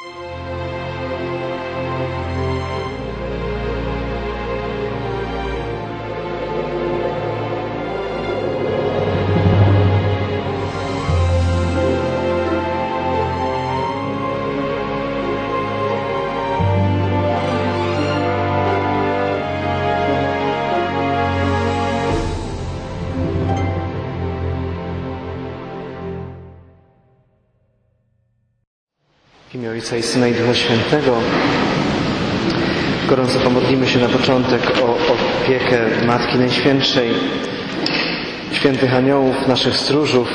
W 0.00 0.02
imię 0.02 0.39
Ojca 29.80 29.96
i 29.96 30.02
Syna 30.02 30.28
i 30.28 30.34
Ducha 30.34 30.54
Świętego 30.54 31.16
gorąco 33.08 33.38
pomodlimy 33.38 33.88
się 33.88 33.98
na 33.98 34.08
początek 34.08 34.72
o 34.82 35.12
opiekę 35.12 35.78
Matki 36.06 36.38
Najświętszej, 36.38 37.10
świętych 38.52 38.94
aniołów, 38.94 39.48
naszych 39.48 39.76
stróżów, 39.76 40.28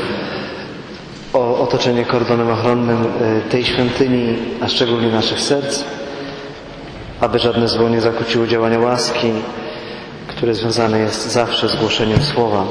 o 1.33 1.59
otoczenie 1.59 2.05
kordonem 2.05 2.49
ochronnym 2.49 3.03
y, 3.03 3.49
tej 3.49 3.65
świątyni, 3.65 4.37
a 4.61 4.67
szczególnie 4.67 5.07
naszych 5.11 5.41
serc, 5.41 5.83
aby 7.21 7.39
żadne 7.39 7.67
zło 7.67 7.89
nie 7.89 8.01
zakłóciło 8.01 8.47
działania 8.47 8.79
łaski, 8.79 9.31
które 10.27 10.55
związane 10.55 10.99
jest 10.99 11.31
zawsze 11.31 11.69
z 11.69 11.75
głoszeniem 11.75 12.21
Słowa. 12.21 12.65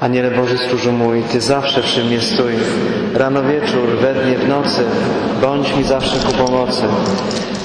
Aniele 0.00 0.30
Boży 0.30 0.58
stróżu 0.58 0.92
mój, 0.92 1.22
Ty 1.22 1.40
zawsze 1.40 1.82
przy 1.82 2.04
mnie 2.04 2.20
stój, 2.20 2.52
rano 3.14 3.42
wieczór, 3.42 3.88
we 4.00 4.14
dnie, 4.14 4.38
w 4.38 4.48
nocy, 4.48 4.84
bądź 5.42 5.76
mi 5.76 5.84
zawsze 5.84 6.16
ku 6.18 6.32
pomocy. 6.32 6.82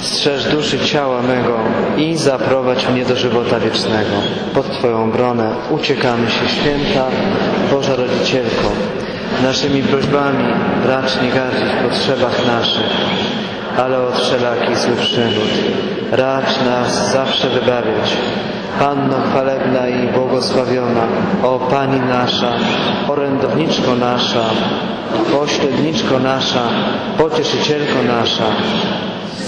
Strzeż 0.01 0.43
duszy 0.43 0.79
ciała 0.79 1.21
mego 1.21 1.57
i 1.97 2.15
zaprowadź 2.15 2.89
mnie 2.89 3.05
do 3.05 3.15
żywota 3.15 3.59
wiecznego. 3.59 4.11
Pod 4.53 4.71
Twoją 4.71 5.03
obronę 5.03 5.49
uciekamy 5.69 6.29
się, 6.29 6.49
święta 6.49 7.05
Boża 7.71 7.95
Rodzicielko. 7.95 8.71
Naszymi 9.43 9.83
prośbami 9.83 10.43
racz 10.85 11.21
nie 11.21 11.29
gardzić 11.29 11.69
w 11.69 11.89
potrzebach 11.89 12.47
naszych, 12.47 12.89
ale 13.77 14.01
od 14.01 14.19
wszelakich 14.19 14.77
złych 14.77 14.99
przygód. 14.99 15.49
Racz 16.11 16.65
nas 16.65 17.11
zawsze 17.11 17.49
wybawiać. 17.49 18.17
Panno 18.79 19.17
chwalebna 19.29 19.87
i 19.87 20.07
błogosławiona, 20.07 21.01
o 21.43 21.59
Pani 21.59 21.99
nasza, 21.99 22.53
orędowniczko 23.07 23.95
nasza, 23.95 24.43
pośredniczko 25.31 26.19
nasza, 26.19 26.61
pocieszycielko 27.17 28.03
nasza, 28.07 28.45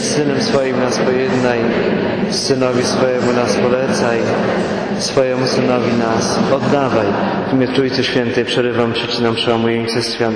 Synem 0.02 0.42
swoim 0.42 0.80
nas 0.80 0.98
pojednaj, 0.98 1.60
Synowi 2.32 2.84
swojemu 2.84 3.34
nas 3.34 3.56
polecaj, 3.56 4.18
swojemu 5.00 5.48
Synowi 5.48 5.94
nas 5.94 6.40
oddawaj. 6.54 7.08
W 7.50 7.54
imię 7.54 7.68
Trójcy 7.68 8.04
Świętej 8.04 8.46
przerywam, 8.46 8.94
przecinam, 8.94 9.36
przełamuję 9.36 9.80
unicestwiam 9.80 10.34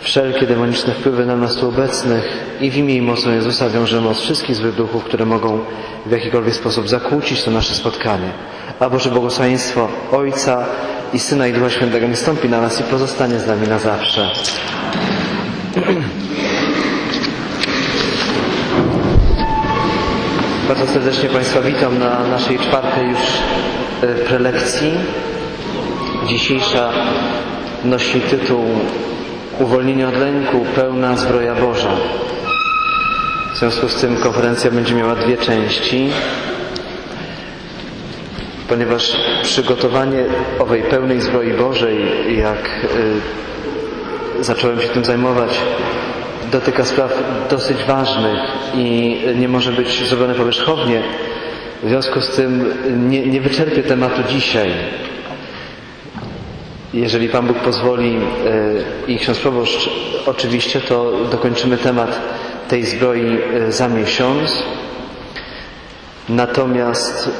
wszelkie 0.00 0.46
demoniczne 0.46 0.94
wpływy 0.94 1.26
na 1.26 1.36
nas 1.36 1.54
tu 1.54 1.68
obecnych 1.68 2.24
i 2.60 2.70
w 2.70 2.76
imię 2.76 2.96
i 2.96 3.02
mocą 3.02 3.32
Jezusa 3.32 3.68
wiążemy 3.68 4.08
od 4.08 4.18
wszystkich 4.18 4.56
złych 4.56 4.74
duchów, 4.74 5.04
które 5.04 5.26
mogą 5.26 5.58
w 6.06 6.10
jakikolwiek 6.10 6.54
sposób 6.54 6.88
zakłócić 6.88 7.42
to 7.42 7.50
nasze 7.50 7.74
spotkanie. 7.74 8.30
A 8.80 8.90
Boże 8.90 9.10
błogosławieństwo 9.10 9.88
Ojca 10.12 10.66
i 11.12 11.18
Syna 11.18 11.46
i 11.46 11.52
Ducha 11.52 11.70
Świętego 11.70 12.06
nie 12.06 12.16
stąpi 12.16 12.48
na 12.48 12.60
nas 12.60 12.80
i 12.80 12.82
pozostanie 12.82 13.38
z 13.38 13.46
nami 13.46 13.68
na 13.68 13.78
zawsze. 13.78 14.30
Bardzo 20.68 20.86
serdecznie 20.86 21.28
Państwa 21.28 21.60
witam 21.60 21.98
na 21.98 22.28
naszej 22.28 22.58
czwartej 22.58 23.08
już 23.08 23.20
e, 24.02 24.14
prelekcji. 24.14 24.92
Dzisiejsza 26.28 26.92
nosi 27.84 28.20
tytuł 28.20 28.64
Uwolnienie 29.60 30.08
od 30.08 30.16
lęku, 30.16 30.66
pełna 30.74 31.16
zbroja 31.16 31.54
Boża. 31.54 31.96
W 33.54 33.58
związku 33.58 33.88
z 33.88 33.94
tym 33.94 34.16
konferencja 34.16 34.70
będzie 34.70 34.94
miała 34.94 35.14
dwie 35.14 35.36
części, 35.36 36.10
ponieważ 38.68 39.16
przygotowanie 39.42 40.24
owej 40.58 40.82
pełnej 40.82 41.20
zbroi 41.20 41.52
Bożej, 41.52 41.98
jak 42.38 42.84
y, 44.40 44.44
zacząłem 44.44 44.80
się 44.80 44.88
tym 44.88 45.04
zajmować, 45.04 45.50
dotyka 46.52 46.84
spraw 46.84 47.22
dosyć 47.50 47.84
ważnych 47.84 48.40
i 48.74 49.18
nie 49.36 49.48
może 49.48 49.72
być 49.72 50.08
zrobione 50.08 50.34
powierzchownie. 50.34 51.02
W 51.82 51.88
związku 51.88 52.20
z 52.20 52.36
tym 52.36 52.74
nie, 53.10 53.26
nie 53.26 53.40
wyczerpię 53.40 53.82
tematu 53.82 54.22
dzisiaj. 54.28 54.70
Jeżeli 56.94 57.28
Pan 57.28 57.46
Bóg 57.46 57.56
pozwoli 57.58 58.18
i 59.08 59.18
ksiądz 59.18 59.38
proboszcz 59.38 59.90
oczywiście, 60.26 60.80
to 60.80 61.12
dokończymy 61.30 61.78
temat 61.78 62.20
tej 62.68 62.84
zbroi 62.84 63.38
za 63.68 63.88
miesiąc. 63.88 64.62
Natomiast 66.28 67.30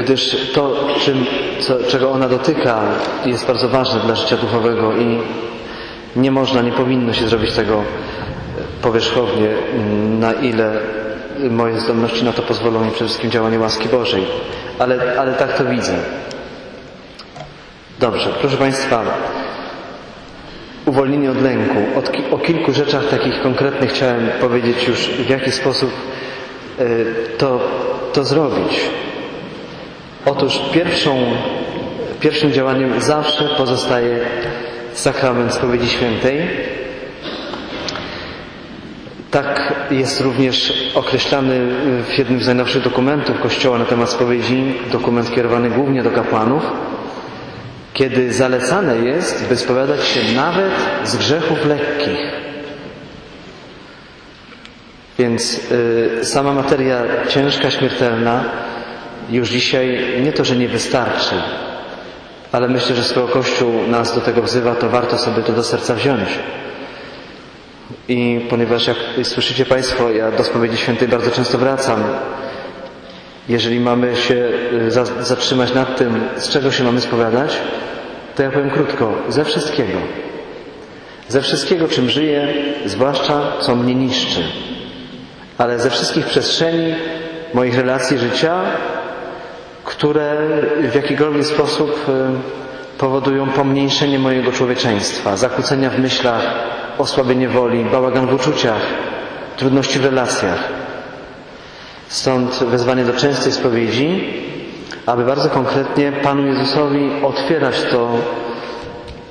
gdyż 0.00 0.36
to, 0.54 0.88
czym, 1.04 1.26
co, 1.60 1.74
czego 1.88 2.10
ona 2.10 2.28
dotyka, 2.28 2.80
jest 3.26 3.46
bardzo 3.46 3.68
ważne 3.68 4.00
dla 4.00 4.14
życia 4.14 4.36
duchowego 4.36 4.92
i 4.96 5.18
nie 6.16 6.30
można, 6.30 6.62
nie 6.62 6.72
powinno 6.72 7.12
się 7.12 7.28
zrobić 7.28 7.52
tego 7.52 7.82
powierzchownie, 8.82 9.48
na 10.18 10.32
ile 10.32 10.72
moje 11.50 11.80
zdolności 11.80 12.24
na 12.24 12.32
to 12.32 12.42
pozwolą 12.42 12.88
i 12.88 12.90
przede 12.90 13.04
wszystkim 13.08 13.30
działanie 13.30 13.58
łaski 13.58 13.88
Bożej. 13.88 14.22
Ale, 14.78 15.20
ale 15.20 15.32
tak 15.32 15.58
to 15.58 15.64
widzę. 15.64 15.94
Dobrze, 18.00 18.30
proszę 18.40 18.56
Państwa, 18.56 19.02
uwolnienie 20.86 21.30
od 21.30 21.42
lęku. 21.42 21.76
O 22.30 22.38
kilku 22.38 22.72
rzeczach 22.72 23.08
takich 23.08 23.42
konkretnych 23.42 23.90
chciałem 23.90 24.28
powiedzieć 24.40 24.88
już, 24.88 24.98
w 25.08 25.28
jaki 25.30 25.52
sposób 25.52 25.90
y, 26.80 27.06
to, 27.38 27.60
to 28.12 28.24
zrobić. 28.24 28.80
Otóż 30.26 30.60
pierwszą, 30.72 31.18
pierwszym 32.20 32.52
działaniem 32.52 33.00
zawsze 33.00 33.44
pozostaje 33.44 34.18
sakrament 34.92 35.52
spowiedzi 35.52 35.88
świętej. 35.88 36.40
Tak 39.30 39.72
jest 39.90 40.20
również 40.20 40.90
określany 40.94 41.58
w 42.08 42.18
jednym 42.18 42.40
z 42.40 42.46
najnowszych 42.46 42.82
dokumentów 42.82 43.40
Kościoła 43.40 43.78
na 43.78 43.84
temat 43.84 44.10
spowiedzi, 44.10 44.74
dokument 44.92 45.26
skierowany 45.26 45.70
głównie 45.70 46.02
do 46.02 46.10
kapłanów 46.10 46.62
kiedy 47.96 48.32
zalecane 48.32 48.96
jest, 48.98 49.48
by 49.48 49.56
spowiadać 49.56 50.06
się 50.06 50.20
nawet 50.34 50.72
z 51.04 51.16
grzechów 51.16 51.64
lekkich. 51.66 52.18
Więc 55.18 55.60
y, 55.72 56.24
sama 56.24 56.52
materia 56.52 57.02
ciężka, 57.28 57.70
śmiertelna 57.70 58.44
już 59.30 59.48
dzisiaj 59.48 59.98
nie 60.24 60.32
to, 60.32 60.44
że 60.44 60.56
nie 60.56 60.68
wystarczy, 60.68 61.34
ale 62.52 62.68
myślę, 62.68 62.96
że 62.96 63.04
skoro 63.04 63.28
Kościół 63.28 63.86
nas 63.88 64.14
do 64.14 64.20
tego 64.20 64.42
wzywa, 64.42 64.74
to 64.74 64.88
warto 64.88 65.18
sobie 65.18 65.42
to 65.42 65.52
do 65.52 65.64
serca 65.64 65.94
wziąć. 65.94 66.28
I 68.08 68.40
ponieważ 68.50 68.86
jak 68.86 68.96
słyszycie 69.22 69.66
Państwo, 69.66 70.10
ja 70.10 70.30
do 70.30 70.44
spowiedzi 70.44 70.76
świętej 70.76 71.08
bardzo 71.08 71.30
często 71.30 71.58
wracam, 71.58 72.04
jeżeli 73.48 73.80
mamy 73.80 74.16
się 74.16 74.48
zatrzymać 75.20 75.74
nad 75.74 75.96
tym, 75.96 76.20
z 76.36 76.48
czego 76.48 76.72
się 76.72 76.84
mamy 76.84 77.00
spowiadać, 77.00 77.56
to 78.36 78.42
ja 78.42 78.50
powiem 78.50 78.70
krótko, 78.70 79.12
ze 79.28 79.44
wszystkiego. 79.44 79.98
Ze 81.28 81.42
wszystkiego, 81.42 81.88
czym 81.88 82.10
żyję, 82.10 82.48
zwłaszcza 82.86 83.40
co 83.60 83.76
mnie 83.76 83.94
niszczy. 83.94 84.40
Ale 85.58 85.78
ze 85.78 85.90
wszystkich 85.90 86.26
przestrzeni 86.26 86.94
moich 87.54 87.78
relacji 87.78 88.18
życia, 88.18 88.60
które 89.84 90.36
w 90.90 90.94
jakikolwiek 90.94 91.44
sposób 91.44 92.06
powodują 92.98 93.46
pomniejszenie 93.50 94.18
mojego 94.18 94.52
człowieczeństwa, 94.52 95.36
zakłócenia 95.36 95.90
w 95.90 95.98
myślach, 95.98 96.42
osłabienie 96.98 97.48
woli, 97.48 97.84
bałagan 97.84 98.26
w 98.26 98.34
uczuciach, 98.34 98.80
trudności 99.56 99.98
w 99.98 100.04
relacjach. 100.04 100.75
Stąd 102.08 102.54
wezwanie 102.54 103.04
do 103.04 103.12
częstej 103.12 103.52
spowiedzi, 103.52 104.24
aby 105.06 105.24
bardzo 105.24 105.50
konkretnie 105.50 106.12
Panu 106.12 106.46
Jezusowi 106.46 107.10
otwierać 107.22 107.74
to 107.90 108.08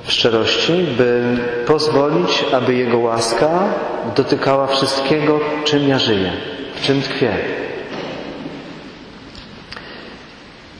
w 0.04 0.12
szczerości, 0.12 0.72
by 0.98 1.22
pozwolić, 1.66 2.44
aby 2.52 2.74
Jego 2.74 2.98
łaska 2.98 3.50
dotykała 4.16 4.66
wszystkiego, 4.66 5.40
czym 5.64 5.88
ja 5.88 5.98
żyję, 5.98 6.32
w 6.74 6.80
czym 6.86 7.02
tkwię. 7.02 7.32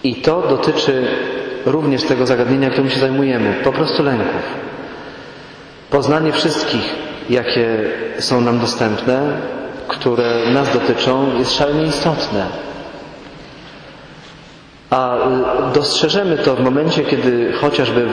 I 0.04 0.14
to 0.14 0.42
dotyczy 0.42 1.06
również 1.66 2.02
tego 2.02 2.26
zagadnienia, 2.26 2.70
którym 2.70 2.90
się 2.90 3.00
zajmujemy, 3.00 3.54
po 3.64 3.72
prostu 3.72 4.02
lęków. 4.02 4.42
Poznanie 5.90 6.32
wszystkich 6.32 7.06
jakie 7.30 7.78
są 8.18 8.40
nam 8.40 8.58
dostępne, 8.58 9.40
które 10.06 10.52
nas 10.52 10.72
dotyczą, 10.72 11.38
jest 11.38 11.52
szalenie 11.54 11.86
istotne. 11.86 12.46
A 14.90 15.16
y, 15.16 15.74
dostrzeżemy 15.74 16.38
to 16.38 16.56
w 16.56 16.60
momencie, 16.60 17.04
kiedy 17.04 17.52
chociażby 17.52 18.06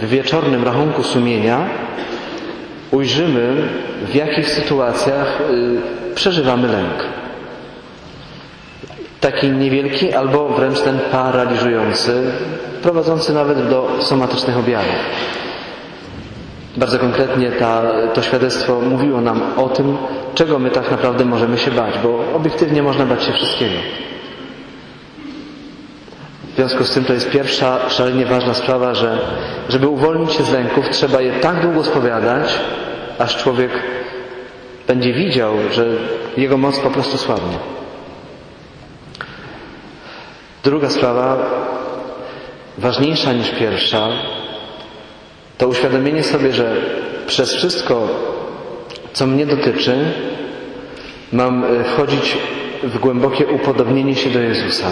w 0.00 0.08
wieczornym 0.08 0.64
rachunku 0.64 1.02
sumienia 1.02 1.68
ujrzymy, 2.90 3.68
w 4.06 4.14
jakich 4.14 4.48
sytuacjach 4.48 5.40
y, 6.10 6.14
przeżywamy 6.14 6.68
lęk. 6.68 7.04
Taki 9.20 9.50
niewielki 9.50 10.12
albo 10.12 10.48
wręcz 10.48 10.80
ten 10.80 10.98
paraliżujący, 11.12 12.22
prowadzący 12.82 13.32
nawet 13.32 13.68
do 13.68 13.88
somatycznych 14.00 14.58
objawów. 14.58 14.94
Bardzo 16.76 16.98
konkretnie 16.98 17.52
ta, 17.52 17.82
to 18.14 18.22
świadectwo 18.22 18.80
mówiło 18.80 19.20
nam 19.20 19.42
o 19.56 19.68
tym, 19.68 19.96
czego 20.34 20.58
my 20.58 20.70
tak 20.70 20.90
naprawdę 20.90 21.24
możemy 21.24 21.58
się 21.58 21.70
bać, 21.70 21.94
bo 22.02 22.24
obiektywnie 22.34 22.82
można 22.82 23.06
bać 23.06 23.24
się 23.24 23.32
wszystkiego. 23.32 23.74
W 26.52 26.56
związku 26.56 26.84
z 26.84 26.90
tym 26.90 27.04
to 27.04 27.12
jest 27.12 27.30
pierwsza 27.30 27.90
szalenie 27.90 28.26
ważna 28.26 28.54
sprawa, 28.54 28.94
że 28.94 29.18
żeby 29.68 29.88
uwolnić 29.88 30.32
się 30.32 30.42
z 30.42 30.52
lęków, 30.52 30.88
trzeba 30.90 31.20
je 31.20 31.32
tak 31.32 31.60
długo 31.62 31.84
spowiadać, 31.84 32.58
aż 33.18 33.36
człowiek 33.36 33.70
będzie 34.86 35.12
widział, 35.12 35.54
że 35.72 35.86
jego 36.36 36.56
moc 36.56 36.78
po 36.80 36.90
prostu 36.90 37.18
słabnie. 37.18 37.58
Druga 40.64 40.90
sprawa, 40.90 41.36
ważniejsza 42.78 43.32
niż 43.32 43.50
pierwsza, 43.50 44.08
to 45.62 45.68
uświadomienie 45.68 46.22
sobie, 46.22 46.52
że 46.52 46.76
przez 47.26 47.54
wszystko, 47.54 48.08
co 49.12 49.26
mnie 49.26 49.46
dotyczy, 49.46 49.94
mam 51.32 51.64
e, 51.64 51.84
wchodzić 51.84 52.38
w 52.82 52.98
głębokie 52.98 53.46
upodobnienie 53.46 54.16
się 54.16 54.30
do 54.30 54.40
Jezusa. 54.40 54.86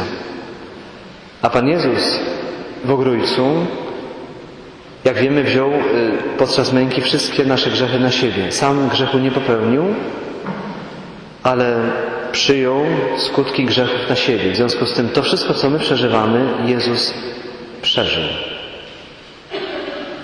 A 1.43 1.51
Pan 1.51 1.69
Jezus 1.69 2.21
w 2.85 2.91
Ogrójcu, 2.91 3.67
jak 5.05 5.19
wiemy, 5.19 5.45
wziął 5.45 5.71
y, 5.71 5.79
podczas 6.39 6.73
męki 6.73 7.01
wszystkie 7.01 7.45
nasze 7.45 7.71
grzechy 7.71 7.99
na 7.99 8.11
siebie. 8.11 8.53
Sam 8.53 8.89
grzechu 8.89 9.19
nie 9.19 9.31
popełnił, 9.31 9.85
ale 11.43 11.77
przyjął 12.33 12.85
skutki 13.17 13.65
grzechów 13.65 14.09
na 14.09 14.17
siebie. 14.17 14.53
W 14.53 14.57
związku 14.57 14.87
z 14.87 14.95
tym 14.95 15.09
to 15.09 15.23
wszystko, 15.23 15.55
co 15.55 15.71
my 15.71 15.79
przeżywamy, 15.79 16.49
Jezus 16.67 17.15
przeżył. 17.83 18.25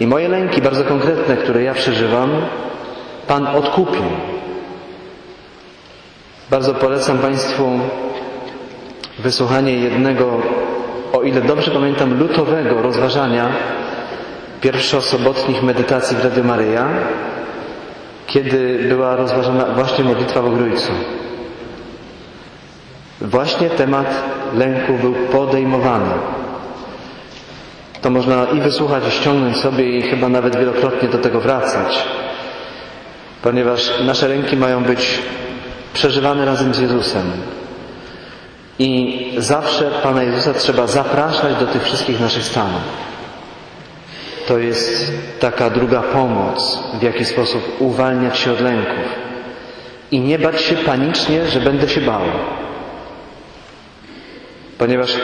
I 0.00 0.06
moje 0.06 0.28
lęki 0.28 0.62
bardzo 0.62 0.84
konkretne, 0.84 1.36
które 1.36 1.62
ja 1.62 1.74
przeżywam, 1.74 2.30
Pan 3.26 3.46
odkupił. 3.46 4.02
Bardzo 6.50 6.74
polecam 6.74 7.18
Państwu 7.18 7.70
wysłuchanie 9.18 9.72
jednego 9.72 10.40
o 11.12 11.22
ile 11.22 11.40
dobrze 11.40 11.70
pamiętam, 11.70 12.18
lutowego 12.18 12.82
rozważania 12.82 13.48
pierwszosobotnich 14.60 15.62
medytacji 15.62 16.16
w 16.16 16.24
Radio 16.24 16.44
Maryja, 16.44 16.88
kiedy 18.26 18.78
była 18.88 19.16
rozważana 19.16 19.64
właśnie 19.64 20.04
modlitwa 20.04 20.42
w 20.42 20.46
Ogrójcu. 20.46 20.92
Właśnie 23.20 23.70
temat 23.70 24.22
lęku 24.54 24.92
był 25.00 25.12
podejmowany. 25.12 26.10
To 28.06 28.10
można 28.10 28.44
i 28.44 28.60
wysłuchać, 28.60 29.04
i 29.08 29.10
ściągnąć 29.10 29.56
sobie, 29.56 29.98
i 29.98 30.02
chyba 30.02 30.28
nawet 30.28 30.56
wielokrotnie 30.56 31.08
do 31.08 31.18
tego 31.18 31.40
wracać, 31.40 32.04
ponieważ 33.42 33.92
nasze 34.04 34.28
lęki 34.28 34.56
mają 34.56 34.84
być 34.84 35.18
przeżywane 35.92 36.44
razem 36.44 36.74
z 36.74 36.78
Jezusem. 36.78 37.22
I 38.78 39.20
zawsze 39.38 39.90
Pana 40.02 40.22
Jezusa 40.22 40.54
trzeba 40.54 40.86
zapraszać 40.86 41.54
do 41.56 41.66
tych 41.66 41.84
wszystkich 41.84 42.20
naszych 42.20 42.44
stanów. 42.44 42.82
To 44.48 44.58
jest 44.58 45.12
taka 45.40 45.70
druga 45.70 46.02
pomoc, 46.02 46.78
w 47.00 47.02
jaki 47.02 47.24
sposób 47.24 47.76
uwalniać 47.78 48.38
się 48.38 48.52
od 48.52 48.60
lęków. 48.60 49.04
I 50.10 50.20
nie 50.20 50.38
bać 50.38 50.60
się 50.60 50.74
panicznie, 50.76 51.46
że 51.46 51.60
będę 51.60 51.88
się 51.88 52.00
bał. 52.00 52.22
Ponieważ 54.78 55.16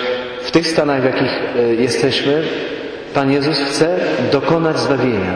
tych 0.53 0.69
stanach, 0.69 1.03
w 1.03 1.05
jakich 1.05 1.41
e, 1.57 1.75
jesteśmy, 1.75 2.43
Pan 3.15 3.33
Jezus 3.33 3.59
chce 3.59 3.97
dokonać 4.33 4.79
zbawienia. 4.79 5.35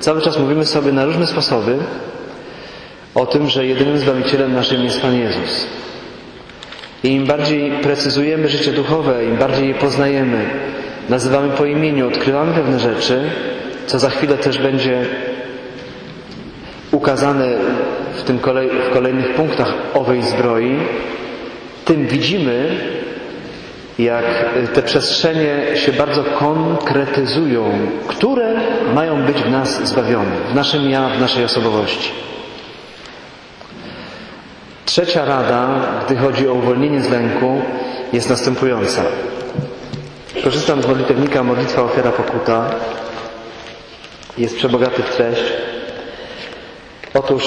Cały 0.00 0.22
czas 0.22 0.38
mówimy 0.38 0.66
sobie 0.66 0.92
na 0.92 1.04
różne 1.04 1.26
sposoby 1.26 1.76
o 3.14 3.26
tym, 3.26 3.48
że 3.48 3.66
jedynym 3.66 3.98
Zbawicielem 3.98 4.54
naszym 4.54 4.84
jest 4.84 5.00
Pan 5.00 5.14
Jezus. 5.14 5.66
I 7.04 7.08
im 7.08 7.26
bardziej 7.26 7.70
precyzujemy 7.70 8.48
życie 8.48 8.72
duchowe, 8.72 9.24
im 9.24 9.36
bardziej 9.36 9.68
je 9.68 9.74
poznajemy, 9.74 10.44
nazywamy 11.08 11.48
po 11.48 11.64
imieniu, 11.64 12.08
odkrywamy 12.08 12.54
pewne 12.54 12.80
rzeczy, 12.80 13.30
co 13.86 13.98
za 13.98 14.10
chwilę 14.10 14.38
też 14.38 14.58
będzie 14.58 15.06
ukazane 16.92 17.48
w, 18.14 18.22
tym 18.22 18.38
kolej, 18.38 18.70
w 18.90 18.92
kolejnych 18.92 19.34
punktach 19.34 19.74
owej 19.94 20.22
zbroi, 20.22 20.76
tym 21.84 22.06
widzimy, 22.06 22.76
jak 23.98 24.24
te 24.74 24.82
przestrzenie 24.82 25.76
się 25.76 25.92
bardzo 25.92 26.24
konkretyzują, 26.24 27.70
które 28.08 28.54
mają 28.94 29.22
być 29.22 29.36
w 29.36 29.50
nas 29.50 29.88
zbawione, 29.88 30.30
w 30.50 30.54
naszym 30.54 30.90
ja, 30.90 31.08
w 31.08 31.20
naszej 31.20 31.44
osobowości. 31.44 32.12
Trzecia 34.84 35.24
rada, 35.24 35.68
gdy 36.06 36.16
chodzi 36.16 36.48
o 36.48 36.52
uwolnienie 36.52 37.02
z 37.02 37.10
lęku, 37.10 37.62
jest 38.12 38.30
następująca. 38.30 39.02
Korzystam 40.44 40.82
z 40.82 40.86
modlitewnika 40.86 41.42
Modlitwa 41.42 41.82
Ofiara 41.82 42.12
Pokuta. 42.12 42.70
Jest 44.38 44.56
przebogaty 44.56 45.02
w 45.02 45.16
treść. 45.16 45.42
Otóż 47.14 47.44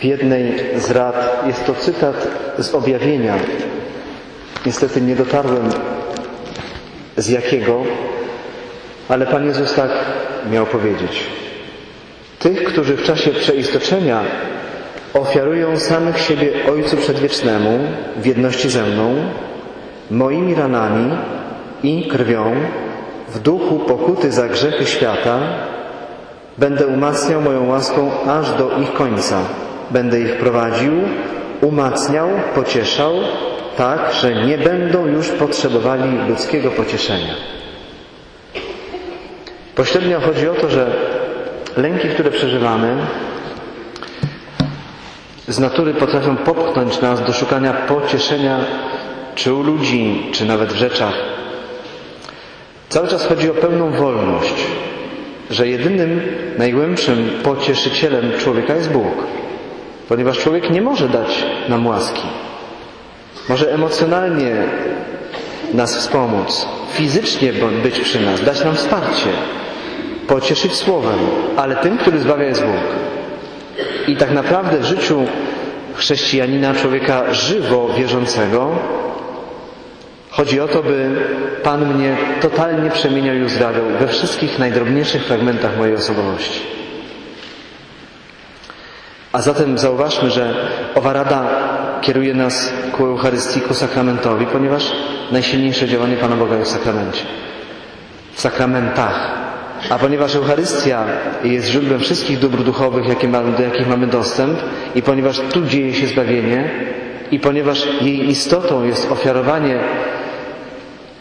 w 0.00 0.04
jednej 0.04 0.54
z 0.80 0.90
rad 0.90 1.44
jest 1.46 1.66
to 1.66 1.74
cytat 1.74 2.28
z 2.58 2.74
objawienia. 2.74 3.34
Niestety 4.66 5.00
nie 5.00 5.16
dotarłem 5.16 5.70
z 7.16 7.28
jakiego, 7.28 7.82
ale 9.08 9.26
Pan 9.26 9.46
Jezus 9.46 9.74
tak 9.74 9.90
miał 10.50 10.66
powiedzieć. 10.66 11.20
Tych, 12.38 12.64
którzy 12.64 12.96
w 12.96 13.02
czasie 13.02 13.30
przeistoczenia 13.30 14.20
ofiarują 15.14 15.78
samych 15.78 16.18
siebie 16.20 16.50
Ojcu 16.70 16.96
Przedwiecznemu 16.96 17.78
w 18.16 18.26
jedności 18.26 18.70
ze 18.70 18.82
mną, 18.82 19.14
moimi 20.10 20.54
ranami 20.54 21.10
i 21.82 22.08
krwią, 22.08 22.54
w 23.28 23.38
duchu 23.38 23.78
pokuty 23.78 24.32
za 24.32 24.48
grzechy 24.48 24.86
świata, 24.86 25.38
będę 26.58 26.86
umacniał 26.86 27.40
moją 27.40 27.68
łaską 27.68 28.10
aż 28.26 28.52
do 28.52 28.78
ich 28.78 28.92
końca. 28.92 29.38
Będę 29.90 30.20
ich 30.20 30.36
prowadził, 30.36 30.92
umacniał, 31.60 32.28
pocieszał, 32.54 33.12
tak, 33.76 34.12
że 34.20 34.34
nie 34.34 34.58
będą 34.58 35.06
już 35.06 35.28
potrzebowali 35.28 36.18
ludzkiego 36.28 36.70
pocieszenia. 36.70 37.34
Pośrednio 39.74 40.20
chodzi 40.20 40.48
o 40.48 40.54
to, 40.54 40.70
że 40.70 40.86
lęki, 41.76 42.08
które 42.08 42.30
przeżywamy, 42.30 42.96
z 45.48 45.58
natury 45.58 45.94
potrafią 45.94 46.36
popchnąć 46.36 47.00
nas 47.00 47.22
do 47.22 47.32
szukania 47.32 47.72
pocieszenia 47.72 48.58
czy 49.34 49.54
u 49.54 49.62
ludzi, 49.62 50.26
czy 50.32 50.44
nawet 50.44 50.72
w 50.72 50.76
rzeczach. 50.76 51.14
Cały 52.88 53.08
czas 53.08 53.26
chodzi 53.26 53.50
o 53.50 53.54
pełną 53.54 53.90
wolność, 53.90 54.54
że 55.50 55.68
jedynym, 55.68 56.20
najgłębszym 56.58 57.30
pocieszycielem 57.42 58.32
człowieka 58.38 58.74
jest 58.74 58.92
Bóg, 58.92 59.14
ponieważ 60.08 60.38
człowiek 60.38 60.70
nie 60.70 60.82
może 60.82 61.08
dać 61.08 61.44
nam 61.68 61.86
łaski. 61.86 62.22
Może 63.48 63.72
emocjonalnie 63.72 64.52
nas 65.74 65.96
wspomóc, 65.96 66.68
fizycznie 66.92 67.52
być 67.82 68.00
przy 68.00 68.20
nas, 68.20 68.40
dać 68.44 68.64
nam 68.64 68.74
wsparcie, 68.74 69.28
pocieszyć 70.26 70.74
słowem, 70.74 71.18
ale 71.56 71.76
tym, 71.76 71.98
który 71.98 72.18
zbawia 72.18 72.44
jest 72.44 72.62
Bóg. 72.62 72.80
I 74.08 74.16
tak 74.16 74.30
naprawdę 74.30 74.78
w 74.78 74.84
życiu 74.84 75.24
chrześcijanina, 75.94 76.74
człowieka 76.74 77.34
żywo 77.34 77.88
wierzącego, 77.96 78.70
chodzi 80.30 80.60
o 80.60 80.68
to, 80.68 80.82
by 80.82 81.10
Pan 81.62 81.94
mnie 81.94 82.16
totalnie 82.40 82.90
przemieniał 82.90 83.36
i 83.36 83.42
uzdrawiał 83.42 83.84
we 84.00 84.08
wszystkich 84.08 84.58
najdrobniejszych 84.58 85.24
fragmentach 85.24 85.78
mojej 85.78 85.94
osobowości. 85.94 86.60
A 89.32 89.42
zatem 89.42 89.78
zauważmy, 89.78 90.30
że 90.30 90.54
owa 90.94 91.12
rada 91.12 91.48
kieruje 92.02 92.34
nas 92.34 92.72
ku 92.92 93.06
Eucharystii, 93.06 93.60
ku 93.60 93.74
sakramentowi, 93.74 94.46
ponieważ 94.46 94.92
najsilniejsze 95.32 95.88
działanie 95.88 96.16
Pana 96.16 96.36
Boga 96.36 96.56
jest 96.56 96.70
w 96.70 96.74
sakramencie. 96.74 97.22
W 98.34 98.40
sakramentach. 98.40 99.30
A 99.90 99.98
ponieważ 99.98 100.34
Eucharystia 100.34 101.04
jest 101.44 101.68
źródłem 101.68 102.00
wszystkich 102.00 102.38
dóbr 102.38 102.62
duchowych, 102.62 103.08
jakie 103.08 103.28
mamy, 103.28 103.52
do 103.56 103.62
jakich 103.62 103.88
mamy 103.88 104.06
dostęp, 104.06 104.58
i 104.94 105.02
ponieważ 105.02 105.40
tu 105.52 105.66
dzieje 105.66 105.94
się 105.94 106.06
zbawienie, 106.06 106.70
i 107.30 107.38
ponieważ 107.40 107.88
jej 108.00 108.28
istotą 108.30 108.84
jest 108.84 109.12
ofiarowanie 109.12 109.78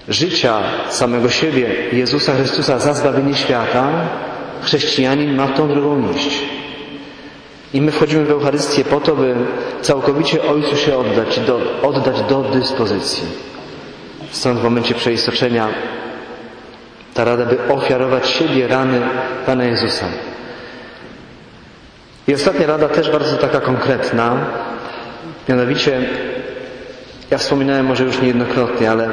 życia 0.09 0.59
samego 0.89 1.29
siebie, 1.29 1.69
Jezusa 1.93 2.33
Chrystusa 2.35 2.79
za 2.79 2.93
zbawienie 2.93 3.35
świata, 3.35 3.87
chrześcijanin 4.61 5.35
ma 5.35 5.47
tą 5.47 5.67
drogą 5.67 6.13
iść. 6.15 6.60
I 7.73 7.81
my 7.81 7.91
wchodzimy 7.91 8.25
w 8.25 8.31
Eucharystię 8.31 8.83
po 8.83 8.99
to, 8.99 9.15
by 9.15 9.35
całkowicie 9.81 10.43
Ojcu 10.43 10.77
się 10.77 10.97
oddać, 10.97 11.39
do, 11.39 11.59
oddać 11.83 12.21
do 12.21 12.41
dyspozycji. 12.41 13.23
Stąd 14.31 14.59
w 14.59 14.63
momencie 14.63 14.95
przeistoczenia 14.95 15.67
ta 17.13 17.23
rada, 17.23 17.45
by 17.45 17.73
ofiarować 17.73 18.29
siebie, 18.29 18.67
rany 18.67 19.01
Pana 19.45 19.63
Jezusa. 19.63 20.05
I 22.27 22.33
ostatnia 22.33 22.67
rada 22.67 22.89
też 22.89 23.11
bardzo 23.11 23.37
taka 23.37 23.59
konkretna, 23.61 24.37
mianowicie, 25.49 26.09
ja 27.31 27.37
wspominałem 27.37 27.85
może 27.85 28.03
już 28.03 28.21
niejednokrotnie, 28.21 28.91
ale 28.91 29.09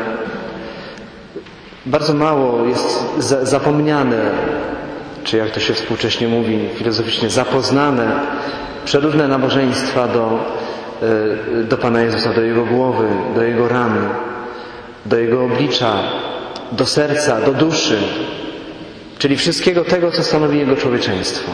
bardzo 1.86 2.14
mało 2.14 2.64
jest 2.66 3.04
zapomniane, 3.42 4.16
czy 5.24 5.36
jak 5.36 5.50
to 5.50 5.60
się 5.60 5.74
współcześnie 5.74 6.28
mówi 6.28 6.68
filozoficznie, 6.74 7.30
zapoznane 7.30 8.20
przeróżne 8.84 9.28
nabożeństwa 9.28 10.08
do, 10.08 10.38
e, 11.60 11.64
do 11.64 11.76
Pana 11.76 12.02
Jezusa, 12.02 12.32
do 12.32 12.40
Jego 12.40 12.64
głowy, 12.64 13.08
do 13.34 13.42
Jego 13.42 13.68
rany, 13.68 14.00
do 15.06 15.18
Jego 15.18 15.44
oblicza, 15.44 15.92
do 16.72 16.86
serca, 16.86 17.40
do 17.40 17.52
duszy, 17.52 17.98
czyli 19.18 19.36
wszystkiego 19.36 19.84
tego, 19.84 20.10
co 20.10 20.22
stanowi 20.22 20.58
Jego 20.58 20.76
człowieczeństwo. 20.76 21.50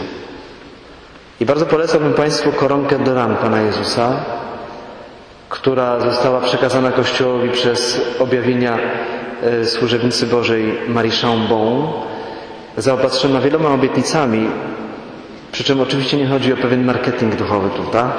I 1.40 1.46
bardzo 1.46 1.66
polecałbym 1.66 2.14
Państwu 2.14 2.52
koronkę 2.52 2.98
do 2.98 3.14
ran 3.14 3.36
Pana 3.36 3.60
Jezusa, 3.60 4.24
która 5.48 6.00
została 6.00 6.40
przekazana 6.40 6.92
Kościołowi 6.92 7.50
przez 7.50 8.00
objawienia 8.18 8.78
e, 9.42 9.66
służebnicy 9.66 10.26
Bożej 10.26 10.78
Marie 10.88 11.12
Chambon, 11.12 11.88
zaopatrzona 12.76 13.40
wieloma 13.40 13.68
obietnicami, 13.68 14.48
przy 15.52 15.64
czym 15.64 15.80
oczywiście 15.80 16.16
nie 16.16 16.26
chodzi 16.26 16.52
o 16.52 16.56
pewien 16.56 16.84
marketing 16.84 17.34
duchowy, 17.36 17.70
prawda? 17.70 18.12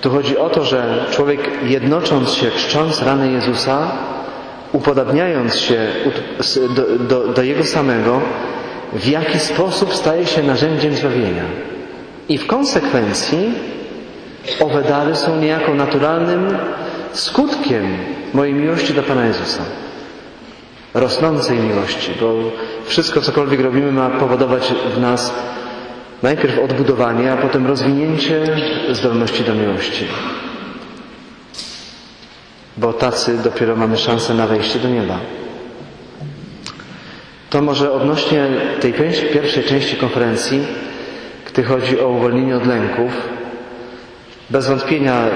Tu 0.00 0.10
chodzi 0.10 0.38
o 0.38 0.50
to, 0.50 0.64
że 0.64 1.04
człowiek 1.10 1.40
jednocząc 1.64 2.30
się, 2.34 2.50
czcząc 2.50 3.02
rany 3.02 3.32
Jezusa, 3.32 3.90
upodabniając 4.72 5.56
się 5.56 5.86
do, 6.76 6.98
do, 6.98 7.32
do 7.32 7.42
Jego 7.42 7.64
samego, 7.64 8.20
w 8.92 9.06
jaki 9.08 9.38
sposób 9.38 9.94
staje 9.94 10.26
się 10.26 10.42
narzędziem 10.42 10.94
zbawienia. 10.94 11.44
I 12.28 12.38
w 12.38 12.46
konsekwencji 12.46 13.52
owe 14.60 14.82
dary 14.82 15.16
są 15.16 15.36
niejako 15.36 15.74
naturalnym 15.74 16.56
skutkiem 17.12 17.96
mojej 18.34 18.54
miłości 18.54 18.94
do 18.94 19.02
Pana 19.02 19.26
Jezusa. 19.26 19.62
Rosnącej 20.94 21.58
miłości, 21.58 22.10
bo 22.20 22.34
wszystko, 22.84 23.20
cokolwiek 23.20 23.60
robimy, 23.60 23.92
ma 23.92 24.10
powodować 24.10 24.74
w 24.94 25.00
nas 25.00 25.34
najpierw 26.22 26.58
odbudowanie, 26.58 27.32
a 27.32 27.36
potem 27.36 27.66
rozwinięcie 27.66 28.56
zdolności 28.90 29.44
do 29.44 29.54
miłości. 29.54 30.04
Bo 32.76 32.92
tacy 32.92 33.38
dopiero 33.38 33.76
mamy 33.76 33.96
szansę 33.96 34.34
na 34.34 34.46
wejście 34.46 34.78
do 34.78 34.88
nieba. 34.88 35.18
To 37.50 37.62
może 37.62 37.92
odnośnie 37.92 38.46
tej 38.80 38.92
pierwszej 39.32 39.64
części 39.64 39.96
konferencji, 39.96 40.60
gdy 41.52 41.62
chodzi 41.62 42.00
o 42.00 42.08
uwolnienie 42.08 42.56
od 42.56 42.66
lęków, 42.66 43.12
bez 44.50 44.66
wątpienia 44.68 45.26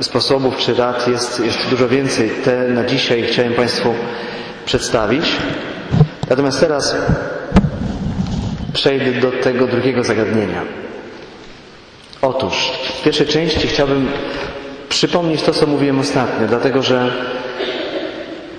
y, 0.00 0.04
sposobów 0.04 0.56
czy 0.56 0.74
rad 0.74 1.08
jest, 1.08 1.40
jest 1.44 1.70
dużo 1.70 1.88
więcej. 1.88 2.30
Te 2.44 2.68
na 2.68 2.84
dzisiaj 2.84 3.22
chciałem 3.22 3.52
Państwu 3.52 3.94
przedstawić. 4.64 5.24
Natomiast 6.30 6.60
teraz 6.60 6.96
przejdę 8.72 9.12
do 9.12 9.30
tego 9.32 9.66
drugiego 9.66 10.04
zagadnienia. 10.04 10.62
Otóż 12.22 12.72
w 12.98 13.02
pierwszej 13.02 13.26
części 13.26 13.68
chciałbym 13.68 14.08
przypomnieć 14.88 15.42
to, 15.42 15.52
co 15.52 15.66
mówiłem 15.66 15.98
ostatnio, 15.98 16.46
dlatego 16.46 16.82
że 16.82 17.12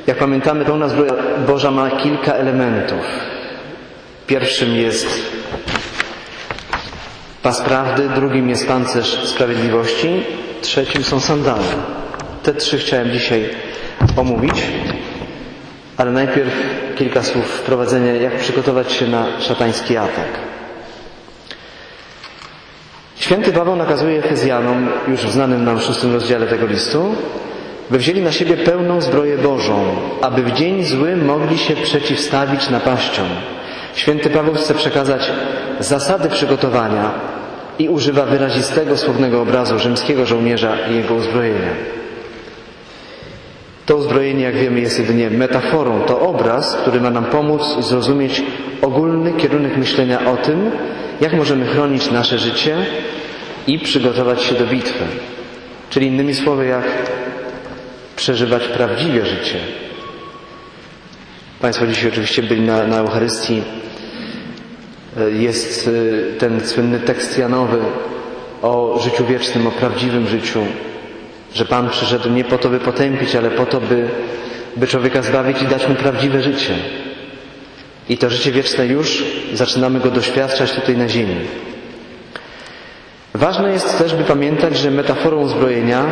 jak 0.07 0.17
pamiętamy, 0.17 0.65
pełna 0.65 0.87
zbroja 0.87 1.13
Boża 1.47 1.71
ma 1.71 1.89
kilka 1.89 2.33
elementów. 2.33 3.05
Pierwszym 4.27 4.75
jest 4.75 5.07
pas 7.43 7.61
prawdy, 7.61 8.09
drugim 8.09 8.49
jest 8.49 8.67
pancerz 8.67 9.27
sprawiedliwości, 9.27 10.23
trzecim 10.61 11.03
są 11.03 11.19
sandały. 11.19 11.63
Te 12.43 12.53
trzy 12.53 12.77
chciałem 12.77 13.11
dzisiaj 13.11 13.49
omówić, 14.17 14.63
ale 15.97 16.11
najpierw 16.11 16.53
kilka 16.95 17.23
słów 17.23 17.45
wprowadzenia, 17.45 18.13
jak 18.13 18.35
przygotować 18.35 18.91
się 18.91 19.07
na 19.07 19.25
szatański 19.39 19.97
atak. 19.97 20.27
Święty 23.15 23.51
Paweł 23.51 23.75
nakazuje 23.75 24.19
Efezjanom, 24.19 24.87
już 25.07 25.19
w 25.19 25.31
znanym 25.31 25.63
nam 25.65 25.79
szóstym 25.79 26.13
rozdziale 26.13 26.47
tego 26.47 26.65
listu, 26.65 27.15
by 27.89 27.97
wzięli 27.97 28.21
na 28.21 28.31
siebie 28.31 28.57
pełną 28.57 29.01
zbroję 29.01 29.37
Bożą, 29.37 29.85
aby 30.21 30.43
w 30.43 30.51
dzień 30.51 30.83
zły 30.83 31.15
mogli 31.15 31.57
się 31.57 31.75
przeciwstawić 31.75 32.69
napaściom. 32.69 33.25
Święty 33.95 34.29
Paweł 34.29 34.53
chce 34.53 34.73
przekazać 34.73 35.31
zasady 35.79 36.29
przygotowania 36.29 37.11
i 37.79 37.89
używa 37.89 38.25
wyrazistego 38.25 38.97
słownego 38.97 39.41
obrazu 39.41 39.79
rzymskiego 39.79 40.25
żołnierza 40.25 40.77
i 40.91 40.95
jego 40.95 41.13
uzbrojenia. 41.13 41.94
To 43.85 43.95
uzbrojenie, 43.95 44.43
jak 44.43 44.55
wiemy, 44.55 44.79
jest 44.79 44.99
jedynie 44.99 45.29
metaforą. 45.29 46.01
To 46.01 46.19
obraz, 46.19 46.75
który 46.75 47.01
ma 47.01 47.09
nam 47.09 47.25
pomóc 47.25 47.61
zrozumieć 47.79 48.43
ogólny 48.81 49.33
kierunek 49.33 49.77
myślenia 49.77 50.25
o 50.31 50.37
tym, 50.37 50.71
jak 51.21 51.33
możemy 51.33 51.65
chronić 51.65 52.11
nasze 52.11 52.37
życie 52.37 52.77
i 53.67 53.79
przygotować 53.79 54.43
się 54.43 54.55
do 54.55 54.65
bitwy. 54.65 55.03
Czyli 55.89 56.07
innymi 56.07 56.35
słowy, 56.35 56.65
jak 56.65 56.85
przeżywać 58.15 58.67
prawdziwie 58.67 59.25
życie. 59.25 59.57
Państwo 61.61 61.87
dzisiaj 61.87 62.09
oczywiście 62.09 62.43
byli 62.43 62.61
na, 62.61 62.87
na 62.87 62.97
Eucharystii. 62.97 63.63
Jest 65.33 65.87
y, 65.87 66.33
ten 66.39 66.67
słynny 66.67 66.99
tekst 66.99 67.37
Janowy 67.37 67.77
o 68.61 68.99
życiu 69.03 69.25
wiecznym, 69.25 69.67
o 69.67 69.71
prawdziwym 69.71 70.27
życiu, 70.27 70.59
że 71.55 71.65
Pan 71.65 71.89
przyszedł 71.89 72.29
nie 72.29 72.43
po 72.43 72.57
to, 72.57 72.69
by 72.69 72.79
potępić, 72.79 73.35
ale 73.35 73.51
po 73.51 73.65
to, 73.65 73.81
by, 73.81 74.09
by 74.77 74.87
człowieka 74.87 75.21
zbawić 75.21 75.61
i 75.61 75.65
dać 75.65 75.87
mu 75.87 75.95
prawdziwe 75.95 76.41
życie. 76.41 76.75
I 78.09 78.17
to 78.17 78.29
życie 78.29 78.51
wieczne 78.51 78.85
już 78.85 79.23
zaczynamy 79.53 79.99
go 79.99 80.11
doświadczać 80.11 80.71
tutaj 80.71 80.97
na 80.97 81.07
ziemi. 81.07 81.35
Ważne 83.33 83.71
jest 83.71 83.97
też, 83.97 84.15
by 84.15 84.23
pamiętać, 84.23 84.77
że 84.77 84.91
metaforą 84.91 85.41
uzbrojenia 85.41 86.05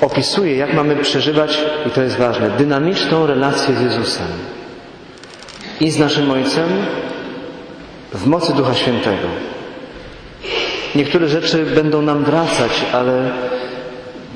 opisuje, 0.00 0.56
jak 0.56 0.74
mamy 0.74 0.96
przeżywać, 0.96 1.58
i 1.86 1.90
to 1.90 2.02
jest 2.02 2.16
ważne, 2.16 2.50
dynamiczną 2.50 3.26
relację 3.26 3.74
z 3.74 3.80
Jezusem 3.80 4.26
i 5.80 5.90
z 5.90 5.98
naszym 5.98 6.30
Ojcem 6.30 6.68
w 8.12 8.26
mocy 8.26 8.52
Ducha 8.52 8.74
Świętego. 8.74 9.28
Niektóre 10.94 11.28
rzeczy 11.28 11.66
będą 11.74 12.02
nam 12.02 12.24
wracać, 12.24 12.70
ale 12.92 13.30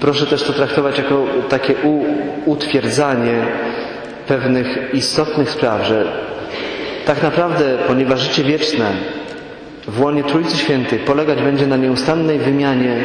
proszę 0.05 0.27
też 0.27 0.43
to 0.43 0.53
traktować 0.53 0.99
jako 0.99 1.27
takie 1.49 1.75
utwierdzanie 2.47 3.47
pewnych 4.29 4.95
istotnych 4.95 5.51
spraw, 5.51 5.87
że 5.87 6.05
tak 7.07 7.23
naprawdę, 7.23 7.65
ponieważ 7.87 8.21
życie 8.21 8.45
wieczne 8.45 8.93
w 9.89 10.01
łonie 10.01 10.25
Trójcy 10.25 10.57
Świętej 10.57 10.99
polegać 10.99 11.43
będzie 11.43 11.67
na 11.67 11.77
nieustannej 11.77 12.39
wymianie 12.39 12.97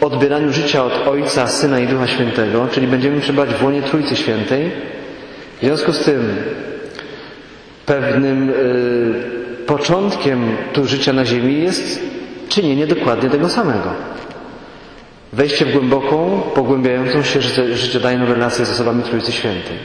odbieraniu 0.00 0.52
życia 0.52 0.84
od 0.84 1.08
Ojca, 1.08 1.46
Syna 1.46 1.80
i 1.80 1.86
Ducha 1.86 2.06
Świętego, 2.06 2.68
czyli 2.72 2.86
będziemy 2.86 3.20
przebywać 3.20 3.54
w 3.54 3.64
łonie 3.64 3.82
Trójcy 3.82 4.16
Świętej. 4.16 4.70
W 5.56 5.60
związku 5.60 5.92
z 5.92 6.04
tym 6.04 6.36
pewnym 7.86 8.50
y, 8.50 8.54
początkiem 9.66 10.56
tu 10.72 10.86
życia 10.86 11.12
na 11.12 11.24
ziemi 11.24 11.62
jest 11.62 12.00
czynienie 12.48 12.86
dokładnie 12.86 13.30
tego 13.30 13.48
samego. 13.48 14.18
Wejście 15.32 15.64
w 15.64 15.72
głęboką, 15.72 16.40
pogłębiającą 16.54 17.22
się 17.22 17.40
życiodajną 17.72 18.26
relację 18.26 18.64
z 18.64 18.70
osobami 18.70 19.02
Trójcy 19.02 19.32
Świętej. 19.32 19.76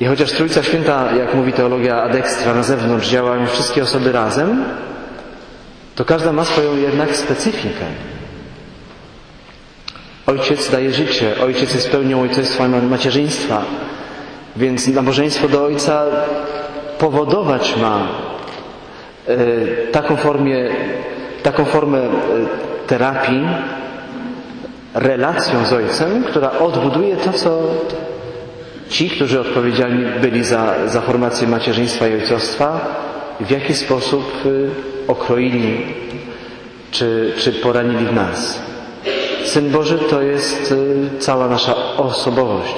I 0.00 0.04
chociaż 0.04 0.32
Trójca 0.32 0.62
Święta, 0.62 1.12
jak 1.18 1.34
mówi 1.34 1.52
teologia 1.52 2.02
ad 2.02 2.14
extra, 2.14 2.54
na 2.54 2.62
zewnątrz 2.62 3.08
działają 3.08 3.46
wszystkie 3.46 3.82
osoby 3.82 4.12
razem, 4.12 4.64
to 5.94 6.04
każda 6.04 6.32
ma 6.32 6.44
swoją 6.44 6.76
jednak 6.76 7.16
specyfikę. 7.16 7.84
Ojciec 10.26 10.70
daje 10.70 10.92
życie, 10.92 11.34
ojciec 11.42 11.74
jest 11.74 11.90
pełnią 11.90 12.22
ojcostwa 12.22 12.68
macierzyństwa, 12.68 13.62
więc 14.56 14.88
nabożeństwo 14.88 15.48
do 15.48 15.64
ojca 15.64 16.04
powodować 16.98 17.76
ma 17.76 18.08
e, 19.28 19.36
taką, 19.92 20.16
formie, 20.16 20.70
taką 21.42 21.64
formę 21.64 21.98
e, 21.98 22.10
terapii, 22.86 23.46
relacją 24.94 25.64
z 25.64 25.72
Ojcem, 25.72 26.24
która 26.24 26.50
odbuduje 26.50 27.16
to, 27.16 27.32
co 27.32 27.62
ci, 28.88 29.10
którzy 29.10 29.40
odpowiedzialni 29.40 30.04
byli 30.20 30.44
za, 30.44 30.74
za 30.86 31.00
formację 31.00 31.48
macierzyństwa 31.48 32.08
i 32.08 32.14
ojcostwa, 32.14 32.80
w 33.40 33.50
jaki 33.50 33.74
sposób 33.74 34.46
y, 34.46 34.70
okroili 35.08 35.86
czy, 36.90 37.32
czy 37.38 37.52
poranili 37.52 38.06
w 38.06 38.12
nas. 38.14 38.62
Syn 39.44 39.70
Boży 39.70 39.98
to 39.98 40.22
jest 40.22 40.72
y, 40.72 41.18
cała 41.18 41.48
nasza 41.48 41.96
osobowość. 41.96 42.74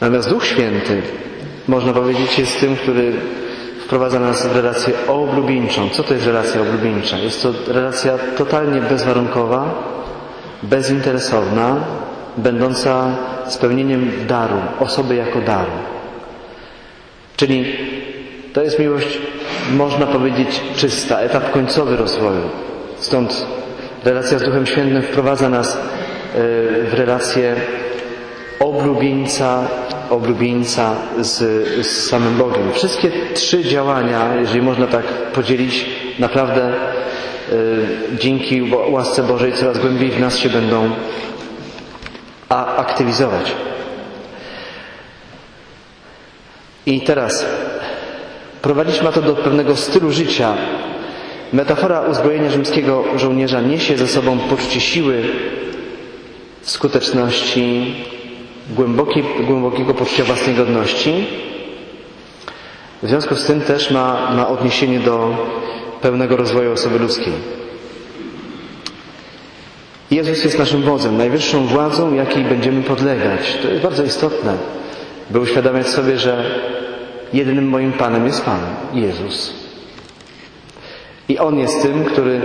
Natomiast 0.00 0.28
Duch 0.28 0.46
Święty, 0.46 1.02
można 1.68 1.92
powiedzieć, 1.92 2.38
jest 2.38 2.60
tym, 2.60 2.76
który 2.76 3.12
wprowadza 3.84 4.20
nas 4.20 4.46
w 4.46 4.56
relację 4.56 4.94
oblubieńczą. 5.08 5.88
Co 5.90 6.02
to 6.02 6.14
jest 6.14 6.26
relacja 6.26 6.60
oblubieńcza? 6.60 7.18
Jest 7.18 7.42
to 7.42 7.52
relacja 7.68 8.18
totalnie 8.36 8.80
bezwarunkowa, 8.80 9.74
bezinteresowna, 10.64 11.76
będąca 12.36 13.10
spełnieniem 13.46 14.10
daru, 14.28 14.56
osoby 14.80 15.14
jako 15.14 15.40
daru. 15.40 15.70
Czyli 17.36 17.76
to 18.52 18.62
jest 18.62 18.78
miłość, 18.78 19.18
można 19.76 20.06
powiedzieć, 20.06 20.60
czysta, 20.76 21.18
etap 21.20 21.50
końcowy 21.50 21.96
rozwoju. 21.96 22.42
Stąd 22.96 23.46
relacja 24.04 24.38
z 24.38 24.42
Duchem 24.42 24.66
Świętym 24.66 25.02
wprowadza 25.02 25.48
nas 25.48 25.76
e, 25.76 25.78
w 26.84 26.94
relację 26.94 27.54
oblubieńca, 28.60 29.60
oblubieńca 30.10 30.94
z, 31.20 31.38
z 31.86 32.06
samym 32.10 32.38
Bogiem. 32.38 32.72
Wszystkie 32.72 33.10
trzy 33.34 33.64
działania, 33.64 34.34
jeżeli 34.40 34.62
można 34.62 34.86
tak 34.86 35.04
podzielić, 35.06 35.86
naprawdę 36.18 36.72
dzięki 38.18 38.62
łasce 38.88 39.22
Bożej 39.22 39.52
coraz 39.52 39.78
głębiej 39.78 40.10
w 40.10 40.20
nas 40.20 40.38
się 40.38 40.48
będą 40.48 40.90
aktywizować. 42.76 43.52
I 46.86 47.00
teraz 47.00 47.46
prowadzić 48.62 49.02
ma 49.02 49.12
to 49.12 49.22
do 49.22 49.34
pewnego 49.34 49.76
stylu 49.76 50.12
życia. 50.12 50.54
Metafora 51.52 52.00
uzbrojenia 52.00 52.50
rzymskiego 52.50 53.04
żołnierza 53.16 53.60
niesie 53.60 53.98
ze 53.98 54.08
sobą 54.08 54.38
poczucie 54.38 54.80
siły, 54.80 55.24
skuteczności, 56.62 57.94
głębokiego 59.46 59.94
poczucia 59.94 60.24
własnej 60.24 60.54
godności. 60.54 61.26
W 63.02 63.08
związku 63.08 63.36
z 63.36 63.46
tym 63.46 63.60
też 63.60 63.90
ma, 63.90 64.30
ma 64.30 64.48
odniesienie 64.48 65.00
do 65.00 65.36
pełnego 66.04 66.36
rozwoju 66.36 66.72
osoby 66.72 66.98
ludzkiej. 66.98 67.32
Jezus 70.10 70.44
jest 70.44 70.58
naszym 70.58 70.82
wodzem, 70.82 71.16
najwyższą 71.16 71.66
władzą, 71.66 72.14
jakiej 72.14 72.44
będziemy 72.44 72.82
podlegać. 72.82 73.58
To 73.62 73.68
jest 73.68 73.82
bardzo 73.82 74.04
istotne, 74.04 74.56
by 75.30 75.40
uświadamiać 75.40 75.86
sobie, 75.86 76.18
że 76.18 76.44
jedynym 77.32 77.68
moim 77.68 77.92
Panem 77.92 78.26
jest 78.26 78.44
Pan, 78.44 78.60
Jezus. 78.92 79.54
I 81.28 81.38
On 81.38 81.58
jest 81.58 81.82
tym, 81.82 82.04
który 82.04 82.40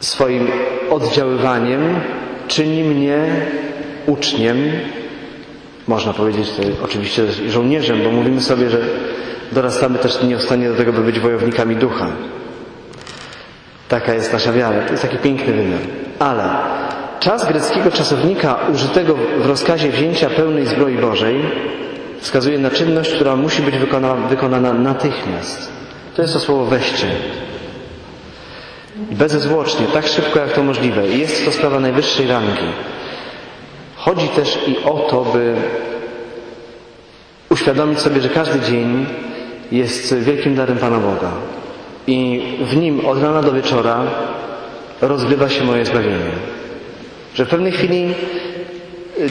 swoim 0.00 0.48
oddziaływaniem 0.90 2.00
czyni 2.48 2.84
mnie 2.84 3.46
uczniem, 4.06 4.72
można 5.88 6.12
powiedzieć 6.12 6.50
tutaj 6.50 6.72
oczywiście 6.84 7.22
żołnierzem, 7.48 8.02
bo 8.04 8.10
mówimy 8.10 8.40
sobie, 8.40 8.70
że 8.70 8.80
dorastamy 9.52 9.98
też 9.98 10.22
nieustannie 10.22 10.68
do 10.68 10.74
tego, 10.74 10.92
by 10.92 11.00
być 11.00 11.20
wojownikami 11.20 11.76
ducha. 11.76 12.06
Taka 13.88 14.14
jest 14.14 14.32
nasza 14.32 14.52
wiara. 14.52 14.82
To 14.82 14.90
jest 14.90 15.02
taki 15.02 15.16
piękny 15.16 15.52
wymiar. 15.52 15.80
Ale 16.18 16.50
czas 17.20 17.48
greckiego 17.48 17.90
czasownika 17.90 18.58
użytego 18.74 19.14
w 19.38 19.46
rozkazie 19.46 19.90
wzięcia 19.90 20.30
pełnej 20.30 20.66
zbroi 20.66 20.96
Bożej 20.96 21.42
wskazuje 22.20 22.58
na 22.58 22.70
czynność, 22.70 23.12
która 23.12 23.36
musi 23.36 23.62
być 23.62 23.78
wykonana, 23.78 24.28
wykonana 24.28 24.72
natychmiast. 24.72 25.72
To 26.16 26.22
jest 26.22 26.34
to 26.34 26.40
słowo 26.40 26.64
weźcie. 26.64 27.06
Bezzwłocznie, 28.96 29.86
tak 29.86 30.06
szybko 30.06 30.38
jak 30.38 30.52
to 30.52 30.62
możliwe. 30.62 31.08
Jest 31.08 31.44
to 31.44 31.52
sprawa 31.52 31.80
najwyższej 31.80 32.26
rangi. 32.26 32.72
Chodzi 33.96 34.28
też 34.28 34.58
i 34.66 34.76
o 34.84 35.06
to, 35.10 35.24
by 35.24 35.54
uświadomić 37.50 37.98
sobie, 37.98 38.20
że 38.20 38.28
każdy 38.28 38.60
dzień 38.60 39.06
jest 39.72 40.14
wielkim 40.14 40.54
darem 40.54 40.78
Pana 40.78 40.98
Boga 40.98 41.30
i 42.06 42.42
w 42.60 42.76
nim 42.76 43.06
od 43.06 43.22
rana 43.22 43.42
do 43.42 43.52
wieczora 43.52 44.02
rozgrywa 45.00 45.48
się 45.48 45.64
moje 45.64 45.84
zbawienie. 45.84 46.30
Że 47.34 47.44
w 47.44 47.48
pewnej 47.48 47.72
chwili 47.72 48.14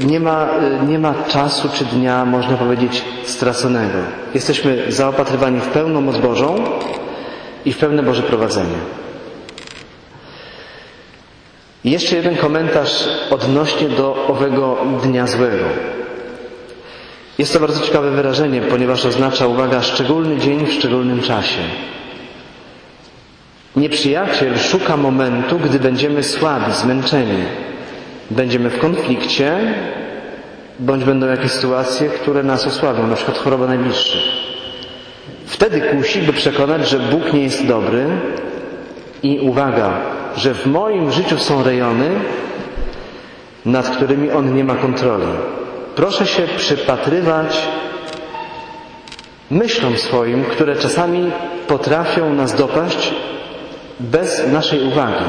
nie 0.06 0.20
ma, 0.20 0.50
nie 0.88 1.00
ma 1.00 1.14
czasu 1.28 1.70
czy 1.74 1.86
dnia, 1.86 2.26
można 2.26 2.58
powiedzieć, 2.58 3.04
straconego. 3.24 3.98
Jesteśmy 4.34 4.86
zaopatrywani 4.90 5.60
w 5.60 5.68
pełną 5.68 6.02
moc 6.02 6.18
Bożą 6.18 6.64
i 7.66 7.74
w 7.74 7.78
pełne 7.78 8.04
Boże 8.04 8.24
prowadzenie. 8.24 8.78
I 11.84 11.92
jeszcze 11.92 12.16
jeden 12.16 12.36
komentarz 12.36 13.10
odnośnie 13.30 13.90
do 13.90 14.26
owego 14.28 14.78
dnia 15.04 15.28
złego. 15.28 15.66
Jest 17.42 17.54
to 17.54 17.60
bardzo 17.60 17.86
ciekawe 17.86 18.12
wyrażenie, 18.12 18.62
ponieważ 18.62 19.06
oznacza, 19.06 19.48
uwaga, 19.48 19.82
szczególny 19.82 20.38
dzień 20.38 20.66
w 20.66 20.74
szczególnym 20.74 21.22
czasie. 21.22 21.62
Nieprzyjaciel 23.76 24.58
szuka 24.58 24.98
momentu, 24.98 25.60
gdy 25.60 25.80
będziemy 25.80 26.24
słabi, 26.24 26.74
zmęczeni. 26.74 27.44
Będziemy 28.32 28.70
w 28.70 28.80
konflikcie, 28.80 29.58
bądź 30.80 31.04
będą 31.04 31.28
jakieś 31.28 31.52
sytuacje, 31.52 32.10
które 32.10 32.44
nas 32.44 32.68
osłabią, 32.68 33.08
na 33.08 33.16
przykład 33.16 33.38
choroba 33.38 33.68
najbliższych. 33.68 34.24
Wtedy 35.46 35.82
kusi, 35.82 36.22
by 36.22 36.34
przekonać, 36.34 36.90
że 36.90 37.00
Bóg 37.00 37.34
nie 37.34 37.44
jest 37.44 37.66
dobry 37.66 38.06
i 39.24 39.40
uwaga, 39.40 39.94
że 40.36 40.54
w 40.54 40.66
moim 40.66 41.12
życiu 41.12 41.40
są 41.40 41.64
rejony, 41.64 42.10
nad 43.66 43.90
którymi 43.90 44.32
On 44.32 44.56
nie 44.56 44.64
ma 44.64 44.76
kontroli. 44.76 45.28
Proszę 45.96 46.28
się 46.28 46.48
przypatrywać 46.58 47.68
myślom 49.52 49.98
swoim, 49.98 50.44
które 50.44 50.76
czasami 50.76 51.32
potrafią 51.68 52.34
nas 52.34 52.56
dopaść 52.56 53.14
bez 54.00 54.48
naszej 54.48 54.84
uwagi. 54.84 55.26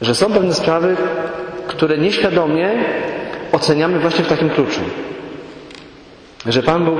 Że 0.00 0.14
są 0.14 0.32
pewne 0.32 0.54
sprawy, 0.54 0.96
które 1.66 1.98
nieświadomie 1.98 2.70
oceniamy 3.52 3.98
właśnie 4.00 4.24
w 4.24 4.28
takim 4.28 4.50
kluczu. 4.50 4.80
Że 6.46 6.62
Pan 6.62 6.84
Bóg 6.84 6.98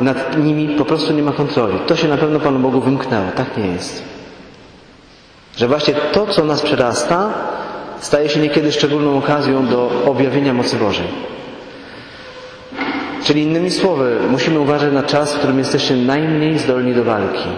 nad 0.00 0.38
nimi 0.38 0.68
po 0.68 0.84
prostu 0.84 1.12
nie 1.12 1.22
ma 1.22 1.32
kontroli. 1.32 1.78
To 1.86 1.96
się 1.96 2.08
na 2.08 2.16
pewno 2.16 2.40
Panu 2.40 2.58
Bogu 2.58 2.80
wymknęło. 2.80 3.26
Tak 3.36 3.56
nie 3.56 3.66
jest. 3.66 4.02
Że 5.56 5.68
właśnie 5.68 5.94
to, 5.94 6.26
co 6.26 6.44
nas 6.44 6.62
przerasta, 6.62 7.28
staje 8.00 8.28
się 8.28 8.40
niekiedy 8.40 8.72
szczególną 8.72 9.18
okazją 9.18 9.66
do 9.66 10.02
objawienia 10.06 10.54
mocy 10.54 10.76
Bożej. 10.76 11.06
Czyli 13.24 13.42
innymi 13.42 13.70
słowy, 13.70 14.16
musimy 14.30 14.60
uważać 14.60 14.92
na 14.92 15.02
czas, 15.02 15.34
w 15.34 15.38
którym 15.38 15.58
jesteście 15.58 15.96
najmniej 15.96 16.58
zdolni 16.58 16.94
do 16.94 17.04
walki. 17.04 17.48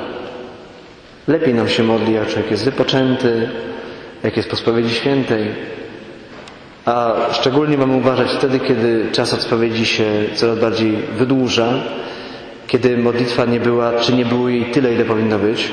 Lepiej 1.28 1.54
nam 1.54 1.68
się 1.68 1.82
modli, 1.82 2.14
jak 2.14 2.26
człowiek 2.28 2.50
jest 2.50 2.64
wypoczęty, 2.64 3.48
jak 4.24 4.36
jest 4.36 4.50
po 4.50 4.56
spowiedzi 4.56 4.94
świętej. 4.94 5.46
A 6.84 7.14
szczególnie 7.32 7.78
mamy 7.78 7.96
uważać 7.96 8.30
wtedy, 8.30 8.60
kiedy 8.60 9.06
czas 9.12 9.34
od 9.34 9.40
spowiedzi 9.42 9.86
się 9.86 10.04
coraz 10.34 10.58
bardziej 10.58 10.92
wydłuża, 10.92 11.68
kiedy 12.66 12.96
modlitwa 12.96 13.44
nie 13.44 13.60
była, 13.60 13.92
czy 14.00 14.12
nie 14.12 14.24
było 14.24 14.48
jej 14.48 14.64
tyle, 14.64 14.94
ile 14.94 15.04
powinno 15.04 15.38
być. 15.38 15.72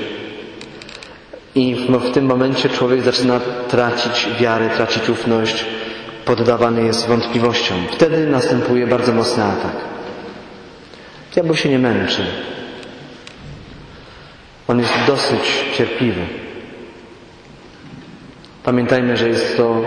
I 1.56 1.76
w, 1.76 1.88
w 1.88 2.12
tym 2.12 2.26
momencie 2.26 2.70
człowiek 2.70 3.02
zaczyna 3.02 3.39
tracić 3.68 4.30
wiarę, 4.39 4.70
tracić 4.70 5.10
ufność, 5.10 5.65
poddawany 6.26 6.84
jest 6.84 7.08
wątpliwościom. 7.08 7.78
Wtedy 7.91 8.28
następuje 8.28 8.88
bardzo 8.88 9.13
mocny 9.13 9.44
atak. 9.44 9.76
Diabeł 11.34 11.56
się 11.56 11.70
nie 11.70 11.80
męczy. 11.80 12.26
On 14.68 14.80
jest 14.80 14.94
dosyć 15.08 15.65
cierpliwy. 15.78 16.22
Pamiętajmy, 18.63 19.18
że 19.18 19.30
jest 19.30 19.58
to 19.58 19.82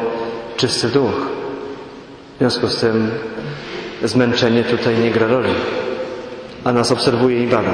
czysty 0.57 0.89
duch. 0.89 1.29
W 2.35 2.39
związku 2.39 2.67
z 2.67 2.81
tym 2.81 3.11
zmęczenie 4.03 4.65
tutaj 4.65 4.99
nie 4.99 5.11
gra 5.11 5.27
roli, 5.27 5.55
a 6.65 6.73
nas 6.73 6.93
obserwuje 6.93 7.45
i 7.45 7.47
bada. 7.47 7.73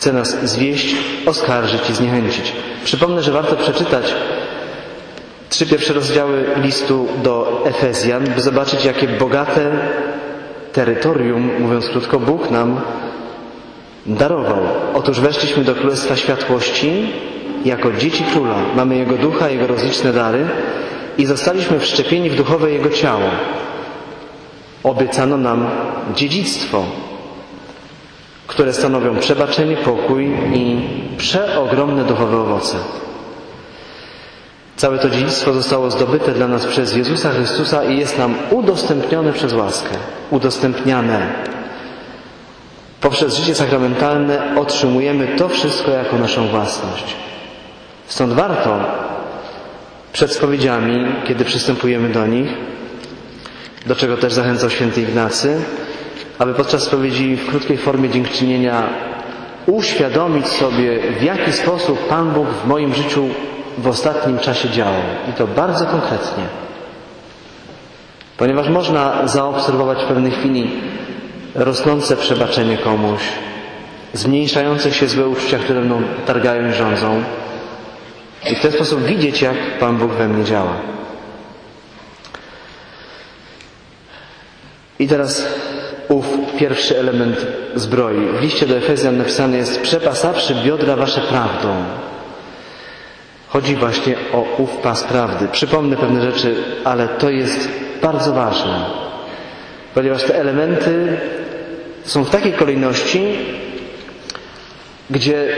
Chce 0.00 0.12
nas 0.12 0.36
zwieść, 0.42 0.94
oskarżyć 1.26 1.90
i 1.90 1.94
zniechęcić. 1.94 2.52
Przypomnę, 2.84 3.22
że 3.22 3.32
warto 3.32 3.56
przeczytać 3.56 4.14
trzy 5.48 5.66
pierwsze 5.66 5.92
rozdziały 5.92 6.44
listu 6.62 7.08
do 7.22 7.62
Efezjan, 7.66 8.24
by 8.24 8.40
zobaczyć, 8.40 8.84
jakie 8.84 9.08
bogate 9.08 9.70
terytorium, 10.72 11.50
mówiąc 11.60 11.88
krótko, 11.88 12.20
Bóg 12.20 12.50
nam 12.50 12.80
darował. 14.06 14.58
Otóż 14.94 15.20
weszliśmy 15.20 15.64
do 15.64 15.74
Królestwa 15.74 16.16
Światłości 16.16 17.12
jako 17.64 17.92
dzieci 17.92 18.24
Króla. 18.32 18.56
Mamy 18.76 18.96
Jego 18.96 19.16
ducha, 19.16 19.48
Jego 19.48 19.66
rozliczne 19.66 20.12
dary 20.12 20.48
i 21.18 21.26
zostaliśmy 21.26 21.80
wszczepieni 21.80 22.30
w 22.30 22.36
duchowe 22.36 22.70
Jego 22.70 22.90
ciało. 22.90 23.30
Obiecano 24.82 25.36
nam 25.36 25.66
dziedzictwo, 26.14 26.84
które 28.50 28.72
stanowią 28.72 29.16
przebaczenie, 29.18 29.76
pokój 29.76 30.32
i 30.54 30.80
przeogromne 31.16 32.04
duchowe 32.04 32.38
owoce. 32.38 32.76
Całe 34.76 34.98
to 34.98 35.10
dziedzictwo 35.10 35.52
zostało 35.52 35.90
zdobyte 35.90 36.32
dla 36.32 36.48
nas 36.48 36.66
przez 36.66 36.96
Jezusa 36.96 37.30
Chrystusa 37.30 37.84
i 37.84 37.98
jest 37.98 38.18
nam 38.18 38.34
udostępnione 38.50 39.32
przez 39.32 39.52
łaskę. 39.52 39.90
Udostępniane. 40.30 41.32
Poprzez 43.00 43.36
życie 43.36 43.54
sakramentalne 43.54 44.56
otrzymujemy 44.56 45.28
to 45.38 45.48
wszystko 45.48 45.90
jako 45.90 46.18
naszą 46.18 46.48
własność. 46.48 47.16
Stąd 48.06 48.32
warto 48.32 48.80
przed 50.12 50.32
spowiedziami, 50.32 51.06
kiedy 51.26 51.44
przystępujemy 51.44 52.08
do 52.08 52.26
nich, 52.26 52.48
do 53.86 53.96
czego 53.96 54.16
też 54.16 54.32
zachęcał 54.32 54.70
święty 54.70 55.02
Ignacy, 55.02 55.62
aby 56.40 56.54
podczas 56.54 56.82
spowiedzi 56.82 57.36
w 57.36 57.50
krótkiej 57.50 57.76
formie 57.78 58.08
dziękczynienia 58.10 58.82
uświadomić 59.66 60.46
sobie, 60.46 60.98
w 61.18 61.22
jaki 61.22 61.52
sposób 61.52 62.08
Pan 62.08 62.30
Bóg 62.30 62.48
w 62.48 62.66
moim 62.66 62.94
życiu 62.94 63.28
w 63.78 63.86
ostatnim 63.86 64.38
czasie 64.38 64.70
działał. 64.70 65.02
I 65.30 65.32
to 65.32 65.46
bardzo 65.46 65.86
konkretnie. 65.86 66.44
Ponieważ 68.36 68.68
można 68.68 69.28
zaobserwować 69.28 69.98
w 69.98 70.06
pewnej 70.06 70.32
chwili 70.32 70.70
rosnące 71.54 72.16
przebaczenie 72.16 72.78
komuś, 72.78 73.20
zmniejszające 74.12 74.92
się 74.92 75.08
złe 75.08 75.28
uczucia, 75.28 75.58
które 75.58 75.80
mną 75.80 76.02
targają 76.26 76.70
i 76.70 76.72
rządzą. 76.72 77.22
I 78.50 78.54
w 78.54 78.60
ten 78.60 78.72
sposób 78.72 79.04
widzieć, 79.04 79.42
jak 79.42 79.78
Pan 79.78 79.96
Bóg 79.96 80.12
we 80.12 80.28
mnie 80.28 80.44
działa. 80.44 80.76
I 84.98 85.08
teraz 85.08 85.46
ów 86.10 86.26
pierwszy 86.58 86.98
element 86.98 87.46
zbroi. 87.74 88.26
W 88.38 88.42
liście 88.42 88.66
do 88.66 88.76
Efezjan 88.76 89.18
napisane 89.18 89.56
jest 89.56 89.80
przepasawszy 89.80 90.54
biodra 90.54 90.96
wasze 90.96 91.20
prawdą. 91.20 91.68
Chodzi 93.48 93.76
właśnie 93.76 94.14
o 94.32 94.44
ów 94.58 94.76
pas 94.76 95.04
prawdy. 95.04 95.48
Przypomnę 95.52 95.96
pewne 95.96 96.22
rzeczy, 96.32 96.54
ale 96.84 97.08
to 97.08 97.30
jest 97.30 97.68
bardzo 98.02 98.32
ważne, 98.32 98.86
ponieważ 99.94 100.22
te 100.22 100.40
elementy 100.40 101.18
są 102.04 102.24
w 102.24 102.30
takiej 102.30 102.52
kolejności, 102.52 103.36
gdzie 105.10 105.56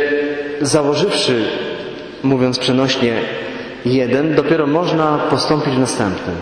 założywszy, 0.60 1.44
mówiąc 2.22 2.58
przenośnie, 2.58 3.14
jeden, 3.84 4.34
dopiero 4.34 4.66
można 4.66 5.18
postąpić 5.18 5.74
w 5.74 5.78
następnym. 5.78 6.36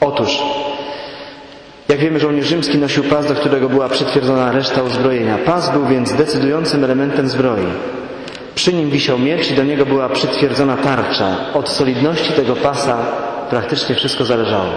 Otóż, 0.00 0.42
jak 1.90 2.00
wiemy, 2.00 2.20
żołnierz 2.20 2.46
rzymski 2.46 2.78
nosił 2.78 3.04
pas, 3.04 3.26
do 3.26 3.34
którego 3.34 3.68
była 3.68 3.88
przytwierdzona 3.88 4.52
reszta 4.52 4.82
uzbrojenia. 4.82 5.38
Pas 5.38 5.72
był 5.72 5.86
więc 5.86 6.12
decydującym 6.12 6.84
elementem 6.84 7.28
zbroi. 7.28 7.66
Przy 8.54 8.72
nim 8.72 8.90
wisiał 8.90 9.18
miecz 9.18 9.50
i 9.50 9.54
do 9.54 9.64
niego 9.64 9.86
była 9.86 10.08
przytwierdzona 10.08 10.76
tarcza. 10.76 11.36
Od 11.54 11.68
solidności 11.68 12.32
tego 12.32 12.56
pasa 12.56 12.98
praktycznie 13.50 13.94
wszystko 13.94 14.24
zależało. 14.24 14.72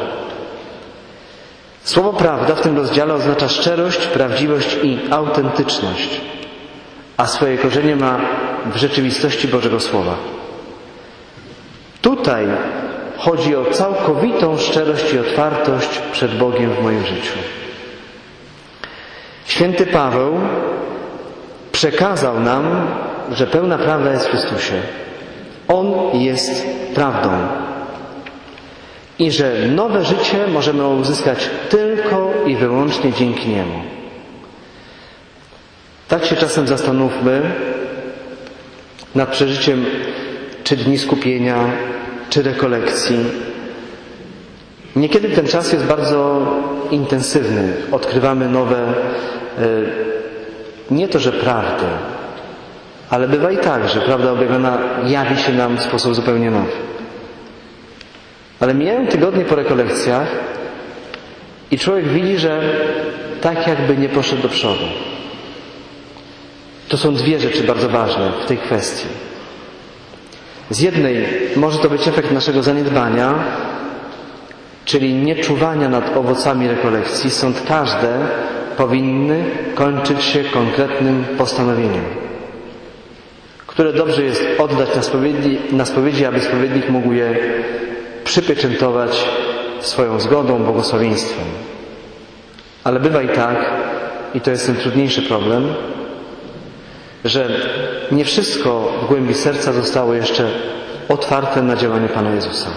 Słowo 1.83 2.13
prawda 2.13 2.55
w 2.55 2.61
tym 2.61 2.77
rozdziale 2.77 3.13
oznacza 3.13 3.47
szczerość, 3.47 4.07
prawdziwość 4.07 4.77
i 4.83 4.99
autentyczność, 5.09 6.21
a 7.17 7.27
swoje 7.27 7.57
korzenie 7.57 7.95
ma 7.95 8.19
w 8.73 8.77
rzeczywistości 8.77 9.47
Bożego 9.47 9.79
Słowa. 9.79 10.15
Tutaj 12.01 12.45
chodzi 13.23 13.55
o 13.55 13.65
całkowitą 13.65 14.57
szczerość 14.57 15.13
i 15.13 15.19
otwartość 15.19 15.99
przed 16.11 16.37
Bogiem 16.37 16.69
w 16.69 16.83
moim 16.83 17.05
życiu. 17.05 17.37
Święty 19.45 19.85
Paweł 19.85 20.39
przekazał 21.71 22.39
nam 22.39 22.87
że 23.31 23.47
pełna 23.47 23.77
prawda 23.77 24.11
jest 24.11 24.25
w 24.25 24.29
Chrystusie. 24.29 24.73
On 25.67 25.93
jest 26.13 26.67
prawdą. 26.95 27.29
I 29.19 29.31
że 29.31 29.53
nowe 29.67 30.05
życie 30.05 30.47
możemy 30.47 30.87
uzyskać 30.87 31.49
tylko 31.69 32.33
i 32.47 32.55
wyłącznie 32.55 33.13
dzięki 33.13 33.49
Niemu. 33.49 33.79
Tak 36.07 36.25
się 36.25 36.35
czasem 36.35 36.67
zastanówmy 36.67 37.41
nad 39.15 39.29
przeżyciem 39.29 39.85
czy 40.63 40.77
dni 40.77 40.97
skupienia, 40.97 41.55
czy 42.33 42.41
rekolekcji. 42.41 43.17
Niekiedy 44.95 45.29
ten 45.29 45.47
czas 45.47 45.73
jest 45.73 45.85
bardzo 45.85 46.47
intensywny. 46.91 47.73
Odkrywamy 47.91 48.49
nowe, 48.49 48.77
e, 48.77 48.93
nie 50.91 51.07
to, 51.07 51.19
że 51.19 51.31
prawdy, 51.31 51.85
ale 53.09 53.27
bywa 53.27 53.51
i 53.51 53.57
tak, 53.57 53.89
że 53.89 54.01
prawda 54.01 54.31
objawiona 54.31 54.77
jawi 55.07 55.37
się 55.37 55.53
nam 55.53 55.77
w 55.77 55.81
sposób 55.81 56.15
zupełnie 56.15 56.51
nowy. 56.51 56.71
Ale 58.59 58.73
mijają 58.73 59.07
tygodnie 59.07 59.45
po 59.45 59.55
rekolekcjach 59.55 60.27
i 61.71 61.79
człowiek 61.79 62.07
widzi, 62.07 62.37
że 62.37 62.61
tak 63.41 63.67
jakby 63.67 63.97
nie 63.97 64.09
poszedł 64.09 64.41
do 64.41 64.49
przodu. 64.49 64.85
To 66.89 66.97
są 66.97 67.15
dwie 67.15 67.39
rzeczy 67.39 67.63
bardzo 67.63 67.89
ważne 67.89 68.31
w 68.43 68.47
tej 68.47 68.57
kwestii. 68.57 69.32
Z 70.69 70.79
jednej 70.79 71.25
może 71.55 71.79
to 71.79 71.89
być 71.89 72.07
efekt 72.07 72.31
naszego 72.31 72.63
zaniedbania, 72.63 73.33
czyli 74.85 75.13
nieczuwania 75.13 75.89
nad 75.89 76.17
owocami 76.17 76.67
rekolekcji, 76.67 77.29
stąd 77.29 77.61
każde 77.67 78.19
powinny 78.77 79.45
kończyć 79.75 80.23
się 80.23 80.43
konkretnym 80.43 81.25
postanowieniem 81.37 82.23
które 83.73 83.93
dobrze 83.93 84.23
jest 84.23 84.43
oddać 84.57 84.95
na 84.95 85.01
spowiedzi, 85.01 85.59
na 85.71 85.85
spowiedzi, 85.85 86.25
aby 86.25 86.41
spowiednik 86.41 86.89
mógł 86.89 87.11
je 87.11 87.35
przypieczętować 88.23 89.25
swoją 89.79 90.19
zgodą, 90.19 90.63
błogosławieństwem. 90.63 91.45
Ale 92.83 92.99
bywa 92.99 93.21
i 93.21 93.29
tak, 93.29 93.65
i 94.33 94.41
to 94.41 94.51
jest 94.51 94.65
ten 94.65 94.75
trudniejszy 94.75 95.21
problem, 95.21 95.73
że 97.25 97.49
nie 98.11 98.25
wszystko 98.25 98.93
w 99.03 99.07
głębi 99.07 99.33
serca 99.33 99.73
zostało 99.73 100.13
jeszcze 100.13 100.49
otwarte 101.09 101.61
na 101.61 101.75
działanie 101.75 102.09
Pana 102.09 102.31
Jezusa. 102.31 102.69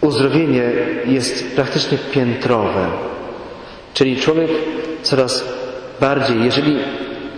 Uzdrowienie 0.00 0.62
jest 1.06 1.56
praktycznie 1.56 1.98
piętrowe, 1.98 2.86
czyli 3.94 4.16
człowiek 4.16 4.50
coraz 5.02 5.44
bardziej, 6.00 6.44
jeżeli 6.44 6.78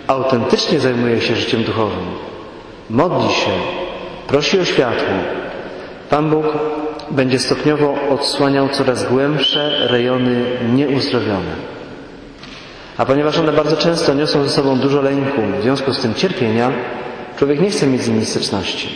autentycznie 0.06 0.80
zajmuje 0.80 1.20
się 1.20 1.36
życiem 1.36 1.64
duchowym, 1.64 2.06
modli 2.90 3.34
się, 3.34 3.50
prosi 4.26 4.60
o 4.60 4.64
światło, 4.64 5.14
Pan 6.10 6.30
Bóg 6.30 6.46
będzie 7.10 7.38
stopniowo 7.38 7.94
odsłaniał 8.10 8.68
coraz 8.68 9.08
głębsze 9.08 9.88
rejony 9.88 10.44
nieuzdrowione. 10.72 11.77
A 12.98 13.04
ponieważ 13.04 13.38
one 13.38 13.52
bardzo 13.52 13.76
często 13.76 14.14
niosą 14.14 14.42
ze 14.42 14.50
sobą 14.50 14.78
dużo 14.78 15.02
lęku, 15.02 15.42
w 15.58 15.62
związku 15.62 15.92
z 15.92 16.00
tym 16.00 16.14
cierpienia, 16.14 16.72
człowiek 17.36 17.60
nie 17.60 17.70
chce 17.70 17.86
mieć 17.86 18.02
z 18.02 18.08
nimi 18.08 18.24
styczności. 18.24 18.88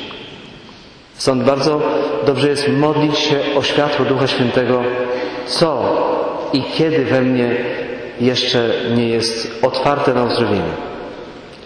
Stąd 1.15 1.43
bardzo 1.43 1.81
dobrze 2.27 2.49
jest 2.49 2.69
modlić 2.69 3.19
się 3.19 3.41
o 3.57 3.63
światło 3.63 4.05
Ducha 4.05 4.27
Świętego, 4.27 4.83
co 5.47 5.97
i 6.53 6.63
kiedy 6.63 7.05
we 7.05 7.21
mnie 7.21 7.57
jeszcze 8.21 8.71
nie 8.97 9.09
jest 9.09 9.59
otwarte 9.63 10.15
na 10.15 10.25
uzdrowienie. 10.25 10.73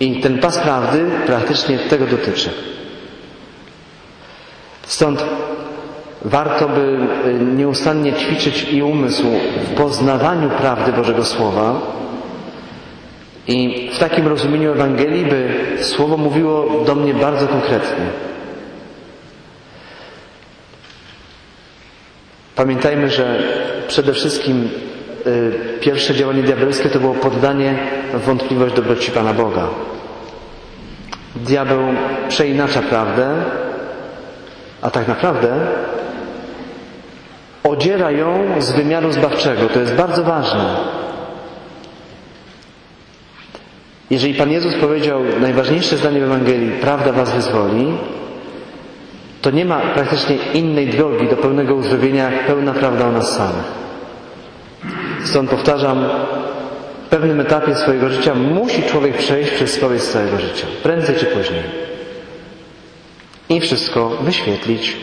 I 0.00 0.20
ten 0.20 0.38
pas 0.38 0.58
prawdy 0.58 1.04
praktycznie 1.26 1.78
tego 1.78 2.06
dotyczy. 2.06 2.50
Stąd 4.86 5.24
warto 6.24 6.68
by 6.68 6.98
y, 7.26 7.56
nieustannie 7.56 8.12
ćwiczyć 8.12 8.66
i 8.72 8.82
umysł 8.82 9.24
w 9.64 9.74
poznawaniu 9.74 10.50
prawdy 10.50 10.92
Bożego 10.92 11.24
Słowa 11.24 11.80
i 13.48 13.90
w 13.92 13.98
takim 13.98 14.28
rozumieniu 14.28 14.72
Ewangelii, 14.72 15.24
by 15.24 15.48
Słowo 15.80 16.16
mówiło 16.16 16.84
do 16.86 16.94
mnie 16.94 17.14
bardzo 17.14 17.48
konkretnie. 17.48 18.04
Pamiętajmy, 22.56 23.10
że 23.10 23.42
przede 23.88 24.12
wszystkim 24.12 24.68
Y, 25.26 25.52
pierwsze 25.80 26.14
działanie 26.14 26.42
diabelskie 26.42 26.88
to 26.88 27.00
było 27.00 27.14
poddanie 27.14 27.74
wątpliwość 28.14 28.74
dobroci 28.74 29.10
Pana 29.10 29.32
Boga. 29.34 29.68
Diabeł 31.36 31.80
przeinacza 32.28 32.82
prawdę, 32.82 33.34
a 34.82 34.90
tak 34.90 35.08
naprawdę 35.08 35.54
odziera 37.64 38.10
ją 38.10 38.44
z 38.58 38.72
wymiaru 38.72 39.12
zbawczego. 39.12 39.68
To 39.68 39.80
jest 39.80 39.94
bardzo 39.94 40.24
ważne. 40.24 40.76
Jeżeli 44.10 44.34
Pan 44.34 44.50
Jezus 44.50 44.74
powiedział 44.74 45.20
najważniejsze 45.40 45.96
zdanie 45.96 46.20
w 46.20 46.22
Ewangelii, 46.22 46.72
prawda 46.80 47.12
was 47.12 47.32
wyzwoli, 47.32 47.86
to 49.42 49.50
nie 49.50 49.64
ma 49.64 49.80
praktycznie 49.80 50.36
innej 50.54 50.86
drogi 50.86 51.28
do 51.28 51.36
pełnego 51.36 51.74
uzdrowienia, 51.74 52.30
jak 52.30 52.46
pełna 52.46 52.72
prawda 52.74 53.06
o 53.06 53.12
nas 53.12 53.36
samych. 53.36 53.64
Stąd 55.24 55.50
powtarzam, 55.50 56.08
w 57.06 57.08
pewnym 57.08 57.40
etapie 57.40 57.74
swojego 57.74 58.08
życia 58.08 58.34
musi 58.34 58.82
człowiek 58.82 59.16
przejść 59.16 59.50
przez 59.50 59.72
spowiedź 59.72 60.02
całego 60.02 60.38
życia, 60.38 60.66
prędzej 60.82 61.16
czy 61.16 61.26
później. 61.26 61.62
I 63.48 63.60
wszystko 63.60 64.08
wyświetlić. 64.08 64.96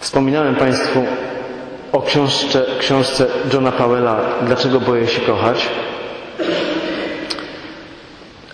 Wspominałem 0.00 0.54
Państwu 0.54 1.06
o 1.92 2.02
książce, 2.02 2.64
książce 2.80 3.26
Johna 3.52 3.72
Powella 3.72 4.20
Dlaczego 4.46 4.80
boję 4.80 5.08
się 5.08 5.20
kochać. 5.20 5.68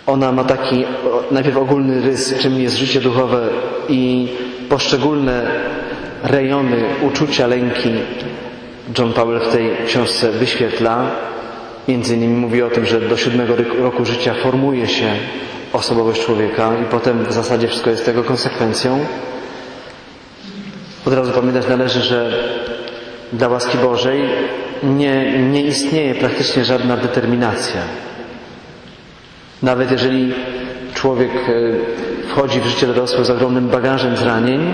Ona 0.07 0.33
ma 0.33 0.45
taki 0.45 0.85
najpierw 1.31 1.57
ogólny 1.57 2.01
rys, 2.01 2.39
czym 2.39 2.61
jest 2.61 2.77
życie 2.77 3.01
duchowe 3.01 3.49
i 3.89 4.29
poszczególne 4.69 5.47
rejony 6.23 6.85
uczucia, 7.03 7.47
lęki 7.47 7.91
John 8.99 9.13
Powell 9.13 9.41
w 9.41 9.53
tej 9.53 9.71
książce 9.87 10.31
wyświetla. 10.31 11.11
Między 11.89 12.15
innymi 12.15 12.35
mówi 12.35 12.63
o 12.63 12.71
tym, 12.71 12.87
że 12.87 13.01
do 13.01 13.17
siódmego 13.17 13.55
roku 13.79 14.05
życia 14.05 14.35
formuje 14.35 14.89
się 14.89 15.13
osobowość 15.73 16.25
człowieka 16.25 16.73
i 16.83 16.85
potem 16.85 17.25
w 17.25 17.33
zasadzie 17.33 17.69
wszystko 17.69 17.91
jest 17.91 18.05
tego 18.05 18.25
konsekwencją. 18.25 19.05
Od 21.07 21.13
razu 21.13 21.33
pamiętać 21.33 21.69
należy, 21.69 22.01
że 22.01 22.33
dla 23.33 23.49
łaski 23.49 23.79
Bożej 23.79 24.23
nie, 24.83 25.43
nie 25.43 25.63
istnieje 25.63 26.15
praktycznie 26.15 26.65
żadna 26.65 26.97
determinacja. 26.97 27.81
Nawet 29.63 29.91
jeżeli 29.91 30.35
człowiek 30.95 31.31
e, 31.31 32.29
wchodzi 32.29 32.61
w 32.61 32.67
życie 32.67 32.87
dorosłe 32.87 33.25
z 33.25 33.31
ogromnym 33.31 33.69
bagażem 33.69 34.17
zranień 34.17 34.73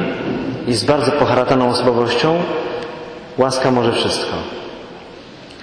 i 0.66 0.74
z 0.74 0.84
bardzo 0.84 1.12
poharataną 1.12 1.70
osobowością, 1.70 2.42
łaska 3.38 3.70
może 3.70 3.92
wszystko. 3.92 4.36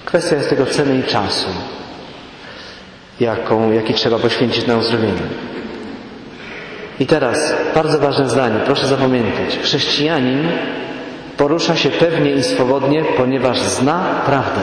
Kwestia 0.04 0.36
jest 0.36 0.50
tego 0.50 0.66
ceny 0.66 0.98
i 0.98 1.02
czasu, 1.02 1.48
jaką, 3.20 3.72
jaki 3.72 3.94
trzeba 3.94 4.18
poświęcić 4.18 4.66
na 4.66 4.76
uzdrowienie. 4.76 5.22
I 7.00 7.06
teraz 7.06 7.54
bardzo 7.74 7.98
ważne 7.98 8.28
zdanie, 8.28 8.60
proszę 8.64 8.86
zapamiętać. 8.86 9.58
Chrześcijanin 9.62 10.48
porusza 11.40 11.76
się 11.76 11.90
pewnie 11.90 12.30
i 12.30 12.42
swobodnie, 12.42 13.04
ponieważ 13.16 13.60
zna 13.60 14.22
prawdę. 14.26 14.60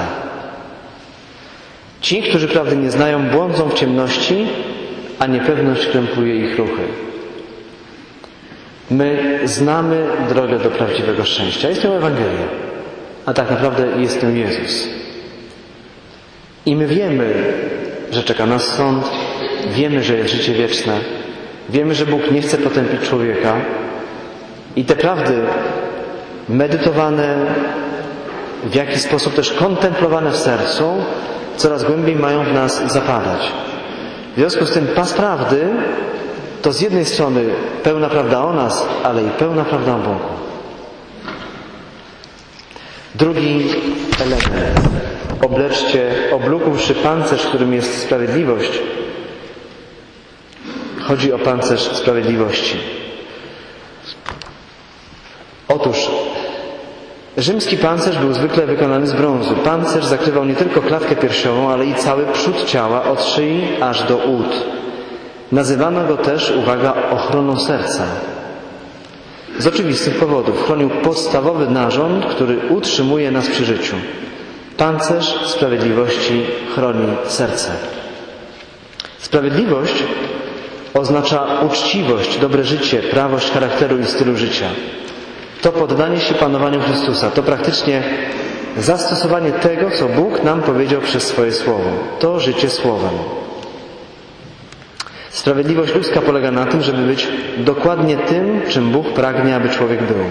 Ci, 2.02 2.24
którzy 2.24 2.48
prawdy 2.48 2.76
nie 2.76 2.92
znają, 2.92 3.30
błądzą 3.30 3.70
w 3.70 3.74
ciemności, 3.74 4.48
a 5.20 5.28
niepewność 5.28 5.88
krępuje 5.88 6.36
ich 6.36 6.58
ruchy. 6.58 6.82
My 8.92 9.40
znamy 9.44 10.08
drogę 10.30 10.60
do 10.60 10.70
prawdziwego 10.70 11.26
szczęścia. 11.26 11.70
Jest 11.70 11.84
nią 11.84 11.94
Ewangelia, 11.94 12.48
a 13.26 13.34
tak 13.34 13.50
naprawdę 13.52 14.02
jest 14.02 14.24
nią 14.24 14.36
Jezus. 14.36 14.88
I 16.66 16.76
my 16.76 16.88
wiemy, 16.88 17.54
że 18.12 18.24
czeka 18.24 18.46
nas 18.46 18.64
sąd, 18.64 19.12
wiemy, 19.70 20.04
że 20.04 20.18
jest 20.18 20.34
życie 20.34 20.54
wieczne, 20.54 21.00
wiemy, 21.70 21.96
że 21.96 22.06
Bóg 22.06 22.32
nie 22.32 22.42
chce 22.42 22.58
potępić 22.58 23.10
człowieka 23.10 23.62
i 24.76 24.86
te 24.86 24.96
prawdy 24.96 25.34
medytowane, 26.50 27.36
w 28.64 28.76
jakiś 28.76 29.02
sposób 29.02 29.34
też 29.34 29.54
kontemplowane 29.54 30.32
w 30.32 30.38
sercu, 30.38 30.94
coraz 31.58 31.84
głębiej 31.84 32.16
mają 32.16 32.44
w 32.44 32.54
nas 32.54 32.92
zapadać. 32.92 33.52
W 34.36 34.40
związku 34.40 34.66
z 34.66 34.72
tym 34.72 34.88
pas 34.88 35.14
prawdy 35.14 35.70
to 36.62 36.74
z 36.74 36.82
jednej 36.82 37.06
strony 37.06 37.44
pełna 37.84 38.10
prawda 38.10 38.44
o 38.44 38.54
nas, 38.54 38.86
ale 39.04 39.24
i 39.24 39.30
pełna 39.30 39.66
prawda 39.66 39.96
o 39.96 40.00
Bogu. 40.00 40.38
Drugi 43.16 43.70
element. 44.22 44.80
Obleczcie, 45.42 46.12
oblukłszy 46.32 46.96
pancerz, 46.96 47.42
którym 47.46 47.74
jest 47.74 48.02
sprawiedliwość. 48.02 48.80
Chodzi 51.02 51.34
o 51.34 51.40
pancerz 51.40 51.82
sprawiedliwości. 51.82 52.78
Otóż 55.68 56.10
rzymski 57.38 57.78
pancerz 57.78 58.18
był 58.18 58.34
zwykle 58.34 58.66
wykonany 58.66 59.08
z 59.08 59.14
brązu. 59.14 59.56
Pancerz 59.56 60.06
zakrywał 60.06 60.46
nie 60.46 60.56
tylko 60.56 60.82
klatkę 60.82 61.16
piersiową, 61.16 61.72
ale 61.72 61.86
i 61.86 61.94
cały 61.94 62.26
przód 62.26 62.66
ciała 62.66 63.04
od 63.04 63.24
szyi 63.24 63.68
aż 63.82 64.04
do 64.04 64.18
ud. 64.18 64.66
Nazywano 65.52 66.04
go 66.04 66.18
też, 66.18 66.52
uwaga, 66.52 66.94
ochroną 67.12 67.60
serca. 67.60 68.04
Z 69.60 69.68
oczywistych 69.68 70.16
powodów 70.16 70.66
chronił 70.66 70.90
podstawowy 70.90 71.70
narząd, 71.70 72.26
który 72.26 72.58
utrzymuje 72.70 73.32
nas 73.32 73.48
przy 73.48 73.66
życiu. 73.66 73.96
Pancerz 74.78 75.36
sprawiedliwości 75.46 76.46
chroni 76.76 77.08
serce. 77.28 77.72
Sprawiedliwość 79.20 80.04
oznacza 80.94 81.48
uczciwość, 81.66 82.38
dobre 82.40 82.64
życie, 82.64 83.00
prawość 83.00 83.52
charakteru 83.52 84.00
i 84.00 84.06
stylu 84.06 84.38
życia. 84.38 84.68
To 85.62 85.72
poddanie 85.72 86.20
się 86.20 86.34
panowaniu 86.34 86.82
Chrystusa, 86.82 87.32
to 87.32 87.44
praktycznie 87.44 88.04
zastosowanie 88.78 89.52
tego, 89.52 89.92
co 89.92 90.10
Bóg 90.10 90.44
nam 90.44 90.62
powiedział 90.62 91.02
przez 91.02 91.24
swoje 91.24 91.52
słowo. 91.52 91.90
To 92.20 92.40
życie 92.40 92.70
słowem. 92.70 93.14
Sprawiedliwość 95.30 95.96
ludzka 95.96 96.22
polega 96.22 96.52
na 96.52 96.66
tym, 96.66 96.82
żeby 96.82 97.02
być 97.04 97.28
dokładnie 97.58 98.18
tym, 98.18 98.62
czym 98.70 98.92
Bóg 98.92 99.14
pragnie, 99.14 99.56
aby 99.56 99.70
człowiek 99.70 100.04
był. 100.04 100.26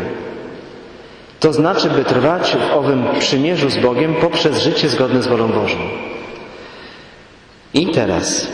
To 1.40 1.52
znaczy, 1.52 1.90
by 1.90 2.04
trwać 2.04 2.56
w 2.56 2.76
owym 2.76 3.04
przymierzu 3.18 3.70
z 3.70 3.76
Bogiem 3.76 4.14
poprzez 4.14 4.62
życie 4.62 4.88
zgodne 4.88 5.22
z 5.22 5.26
wolą 5.26 5.48
Bożą. 5.48 5.76
I 7.74 7.86
teraz. 7.86 8.48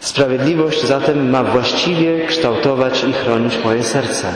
Sprawiedliwość 0.00 0.82
zatem 0.82 1.30
ma 1.30 1.44
właściwie 1.44 2.26
kształtować 2.26 3.04
i 3.04 3.12
chronić 3.12 3.58
moje 3.64 3.82
serce, 3.82 4.32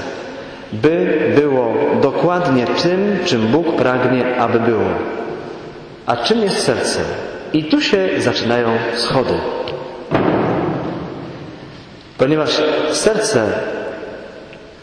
by 0.73 1.19
było 1.37 1.75
dokładnie 2.03 2.67
tym, 2.67 3.19
czym 3.25 3.47
Bóg 3.47 3.77
pragnie, 3.77 4.37
aby 4.37 4.61
było. 4.61 4.89
A 6.07 6.17
czym 6.17 6.43
jest 6.43 6.59
serce? 6.59 7.01
I 7.53 7.65
tu 7.65 7.81
się 7.81 8.09
zaczynają 8.19 8.69
schody. 8.97 9.35
Ponieważ 12.19 12.63
serce 12.93 13.53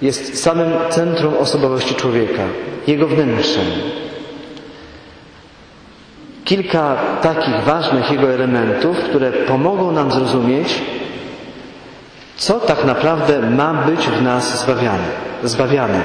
jest 0.01 0.43
samym 0.43 0.71
centrum 0.89 1.33
osobowości 1.37 1.95
człowieka, 1.95 2.43
jego 2.87 3.07
wnętrzem. 3.07 3.65
Kilka 6.45 6.97
takich 7.21 7.63
ważnych 7.63 8.11
jego 8.11 8.33
elementów, 8.33 8.97
które 8.99 9.31
pomogą 9.31 9.91
nam 9.91 10.11
zrozumieć, 10.11 10.81
co 12.37 12.59
tak 12.59 12.85
naprawdę 12.85 13.41
ma 13.41 13.73
być 13.73 14.07
w 14.07 14.21
nas 14.21 14.61
zbawiane. 14.61 15.25
zbawiane. 15.43 16.01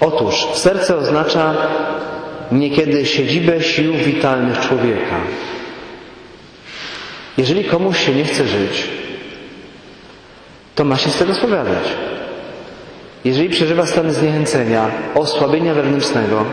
Otóż 0.00 0.46
serce 0.54 0.96
oznacza 0.96 1.54
niekiedy 2.52 3.06
siedzibę 3.06 3.62
sił 3.62 3.94
witalnych 3.94 4.60
człowieka. 4.60 5.16
Jeżeli 7.38 7.64
komuś 7.64 8.06
się 8.06 8.14
nie 8.14 8.24
chce 8.24 8.46
żyć, 8.46 8.88
to 10.74 10.84
ma 10.84 10.96
się 10.96 11.10
z 11.10 11.18
tego 11.18 11.34
spowiadać. 11.34 11.84
Jeżeli 13.24 13.48
przeżywa 13.48 13.86
stany 13.86 14.12
zniechęcenia, 14.12 14.90
osłabienia 15.14 15.74
wewnętrznego, 15.74 16.44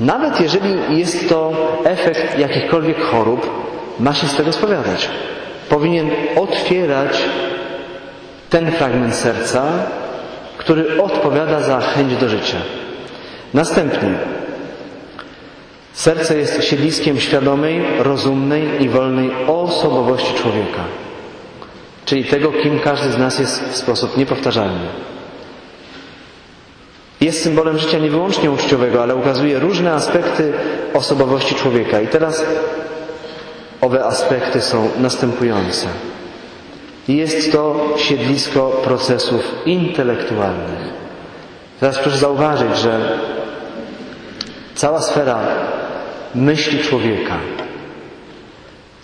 nawet 0.00 0.40
jeżeli 0.40 0.98
jest 0.98 1.28
to 1.28 1.52
efekt 1.84 2.38
jakichkolwiek 2.38 3.00
chorób, 3.00 3.50
ma 4.00 4.14
się 4.14 4.26
z 4.26 4.34
tego 4.34 4.52
spowiadać. 4.52 5.08
Powinien 5.68 6.10
otwierać 6.36 7.22
ten 8.50 8.72
fragment 8.72 9.14
serca, 9.14 9.62
który 10.58 11.02
odpowiada 11.02 11.60
za 11.60 11.80
chęć 11.80 12.16
do 12.16 12.28
życia. 12.28 12.56
Następnie, 13.54 14.08
serce 15.92 16.38
jest 16.38 16.64
siedliskiem 16.64 17.20
świadomej, 17.20 17.82
rozumnej 17.98 18.82
i 18.82 18.88
wolnej 18.88 19.30
osobowości 19.46 20.34
człowieka 20.34 20.84
czyli 22.08 22.24
tego, 22.24 22.52
kim 22.52 22.80
każdy 22.80 23.10
z 23.10 23.18
nas 23.18 23.38
jest 23.38 23.64
w 23.64 23.76
sposób 23.76 24.16
niepowtarzalny. 24.16 24.86
Jest 27.20 27.42
symbolem 27.42 27.78
życia 27.78 27.98
nie 27.98 28.10
wyłącznie 28.10 28.50
uczciowego, 28.50 29.02
ale 29.02 29.16
ukazuje 29.16 29.58
różne 29.58 29.92
aspekty 29.92 30.52
osobowości 30.94 31.54
człowieka. 31.54 32.00
I 32.00 32.06
teraz 32.06 32.44
owe 33.80 34.04
aspekty 34.04 34.60
są 34.60 34.88
następujące. 34.98 35.86
Jest 37.08 37.52
to 37.52 37.94
siedlisko 37.96 38.70
procesów 38.84 39.42
intelektualnych. 39.66 40.98
Teraz 41.80 41.98
proszę 41.98 42.18
zauważyć, 42.18 42.78
że 42.78 43.18
cała 44.74 45.02
sfera 45.02 45.38
myśli 46.34 46.78
człowieka, 46.78 47.36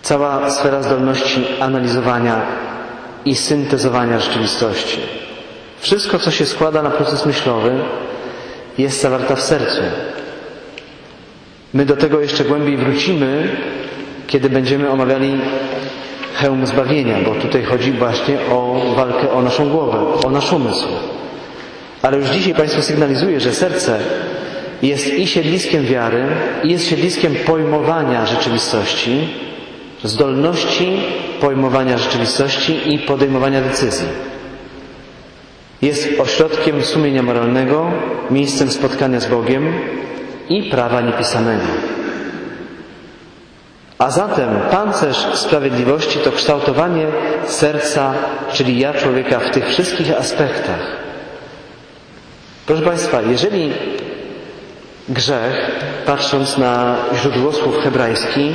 cała 0.03 0.51
sfera 0.51 0.83
zdolności 0.83 1.47
analizowania 1.61 2.43
i 3.25 3.35
syntezowania 3.35 4.19
rzeczywistości, 4.19 5.01
wszystko, 5.79 6.19
co 6.19 6.31
się 6.31 6.47
składa 6.47 6.83
na 6.83 6.91
proces 6.91 7.27
myślowy, 7.27 7.81
jest 8.79 9.01
zawarta 9.01 9.37
w 9.37 9.43
sercu. 9.43 9.83
My 11.75 11.87
do 11.87 11.97
tego 11.97 12.21
jeszcze 12.21 12.45
głębiej 12.45 12.77
wrócimy, 12.77 13.57
kiedy 14.35 14.51
będziemy 14.51 14.91
omawiali 14.91 15.41
hełm 16.35 16.67
zbawienia, 16.67 17.17
bo 17.25 17.35
tutaj 17.35 17.65
chodzi 17.65 17.93
właśnie 17.93 18.39
o 18.51 18.81
walkę 18.97 19.33
o 19.33 19.43
naszą 19.43 19.69
głowę, 19.69 19.99
o 20.25 20.31
nasz 20.31 20.53
umysł. 20.53 20.89
Ale 22.03 22.17
już 22.19 22.29
dzisiaj 22.29 22.55
Państwu 22.55 22.83
sygnalizuję, 22.83 23.41
że 23.41 23.53
serce 23.53 23.99
jest 24.83 25.15
i 25.15 25.27
siedliskiem 25.27 25.85
wiary, 25.85 26.27
i 26.65 26.71
jest 26.71 26.87
siedliskiem 26.89 27.35
pojmowania 27.35 28.27
rzeczywistości, 28.27 29.29
zdolności 30.05 31.01
pojmowania 31.41 31.99
rzeczywistości 31.99 32.95
i 32.95 32.99
podejmowania 32.99 33.61
decyzji. 33.61 34.09
Jest 35.83 36.21
ośrodkiem 36.21 36.85
sumienia 36.85 37.23
moralnego, 37.23 37.91
miejscem 38.31 38.71
spotkania 38.71 39.21
z 39.21 39.27
Bogiem 39.27 39.73
i 40.49 40.63
prawa 40.63 41.01
niepisanego. 41.01 41.94
A 44.05 44.11
zatem 44.11 44.49
pancerz 44.71 45.27
sprawiedliwości 45.35 46.19
to 46.19 46.33
kształtowanie 46.33 47.07
serca, 47.47 48.15
czyli 48.53 48.79
ja 48.81 48.95
człowieka 48.95 49.39
w 49.41 49.51
tych 49.51 49.69
wszystkich 49.69 50.19
aspektach. 50.19 50.97
Proszę 52.67 52.83
Państwa, 52.83 53.23
jeżeli 53.23 53.73
grzech, 55.09 55.71
patrząc 56.07 56.59
na 56.59 56.97
źródło 57.23 57.53
słów 57.53 57.79
hebrajski, 57.79 58.53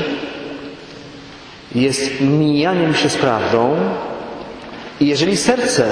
jest 1.76 2.22
mijaniem 2.22 2.96
się 2.96 3.10
z 3.10 3.18
prawdą 3.18 3.76
i 5.00 5.08
jeżeli 5.08 5.38
serce 5.38 5.86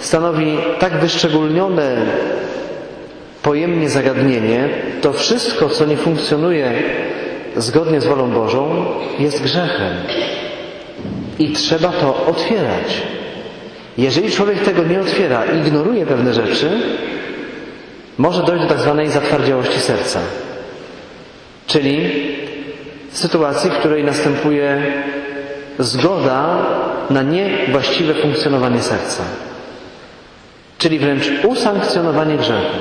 stanowi 0.00 0.58
tak 0.78 0.92
wyszczególnione 1.00 1.96
pojemnie 3.42 3.90
zagadnienie, 3.90 4.68
to 5.00 5.12
wszystko, 5.12 5.68
co 5.68 5.84
nie 5.86 5.96
funkcjonuje 5.96 6.72
zgodnie 7.56 8.00
z 8.00 8.06
wolą 8.06 8.30
Bożą, 8.30 8.86
jest 9.18 9.42
grzechem. 9.42 9.92
I 11.38 11.52
trzeba 11.52 11.88
to 11.88 12.26
otwierać. 12.26 13.02
Jeżeli 13.98 14.30
człowiek 14.30 14.58
tego 14.58 14.82
nie 14.82 15.00
otwiera, 15.00 15.44
ignoruje 15.44 16.06
pewne 16.06 16.34
rzeczy, 16.34 16.70
może 18.18 18.42
dojść 18.42 18.62
do 18.62 18.68
tak 18.68 18.78
zwanej 18.78 19.08
zatwardziałości 19.08 19.80
serca. 19.80 20.20
Czyli 21.66 22.10
sytuacji, 23.10 23.70
w 23.70 23.74
której 23.74 24.04
następuje 24.04 24.82
zgoda 25.78 26.56
na 27.10 27.22
niewłaściwe 27.22 28.14
funkcjonowanie 28.14 28.82
serca. 28.82 29.22
Czyli 30.78 30.98
wręcz 30.98 31.30
usankcjonowanie 31.44 32.36
grzechu. 32.36 32.76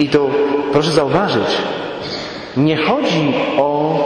I 0.00 0.08
tu 0.08 0.30
proszę 0.72 0.90
zauważyć, 0.90 1.48
nie 2.56 2.76
chodzi 2.76 3.34
o 3.58 3.98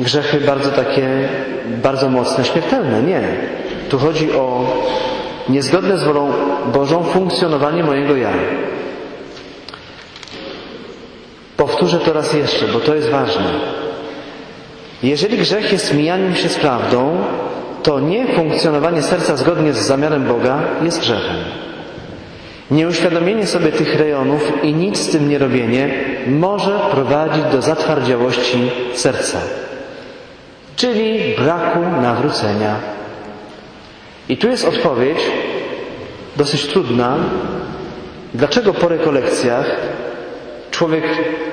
grzechy 0.00 0.40
bardzo 0.40 0.70
takie, 0.70 1.28
bardzo 1.82 2.08
mocne, 2.08 2.44
śmiertelne. 2.44 3.02
Nie. 3.02 3.22
Tu 3.88 3.98
chodzi 3.98 4.32
o 4.32 4.66
niezgodne 5.48 5.98
z 5.98 6.04
wolą 6.04 6.32
Bożą 6.72 7.02
funkcjonowanie 7.02 7.84
mojego 7.84 8.16
ja. 8.16 8.32
Powtórzę 11.56 11.98
to 11.98 12.12
raz 12.12 12.32
jeszcze, 12.32 12.68
bo 12.68 12.80
to 12.80 12.94
jest 12.94 13.08
ważne. 13.08 13.44
Jeżeli 15.02 15.38
grzech 15.38 15.72
jest 15.72 15.94
mijaniem 15.94 16.34
się 16.34 16.48
z 16.48 16.56
prawdą, 16.56 17.16
to 17.82 18.00
nie 18.00 18.26
funkcjonowanie 18.26 19.02
serca 19.02 19.36
zgodnie 19.36 19.72
z 19.72 19.78
zamiarem 19.78 20.24
Boga 20.24 20.58
jest 20.82 21.00
grzechem. 21.00 21.36
Nieuświadomienie 22.70 23.46
sobie 23.46 23.72
tych 23.72 23.98
rejonów 23.98 24.52
i 24.62 24.74
nic 24.74 24.98
z 24.98 25.08
tym 25.08 25.28
nie 25.28 25.38
robienie 25.38 25.90
może 26.26 26.80
prowadzić 26.90 27.44
do 27.52 27.62
zatwardziałości 27.62 28.70
serca, 28.94 29.38
czyli 30.76 31.34
braku 31.38 31.80
nawrócenia. 32.02 32.74
I 34.28 34.36
tu 34.36 34.48
jest 34.48 34.68
odpowiedź 34.68 35.18
dosyć 36.36 36.66
trudna, 36.66 37.16
dlaczego 38.34 38.74
po 38.74 38.88
rekolekcjach 38.88 39.76
człowiek 40.70 41.04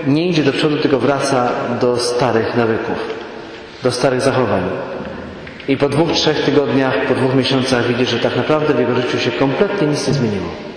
nie 0.07 0.27
idzie 0.27 0.43
do 0.43 0.53
przodu, 0.53 0.77
tylko 0.77 0.99
wraca 0.99 1.51
do 1.81 1.97
starych 1.97 2.55
nawyków, 2.55 2.97
do 3.83 3.91
starych 3.91 4.21
zachowań. 4.21 4.63
I 5.67 5.77
po 5.77 5.89
dwóch, 5.89 6.11
trzech 6.11 6.45
tygodniach, 6.45 7.05
po 7.07 7.15
dwóch 7.15 7.35
miesiącach 7.35 7.87
widzi, 7.87 8.05
że 8.05 8.19
tak 8.19 8.35
naprawdę 8.35 8.73
w 8.73 8.79
jego 8.79 8.95
życiu 8.95 9.19
się 9.19 9.31
kompletnie 9.31 9.87
nic 9.87 10.07
nie 10.07 10.13
zmieniło. 10.13 10.74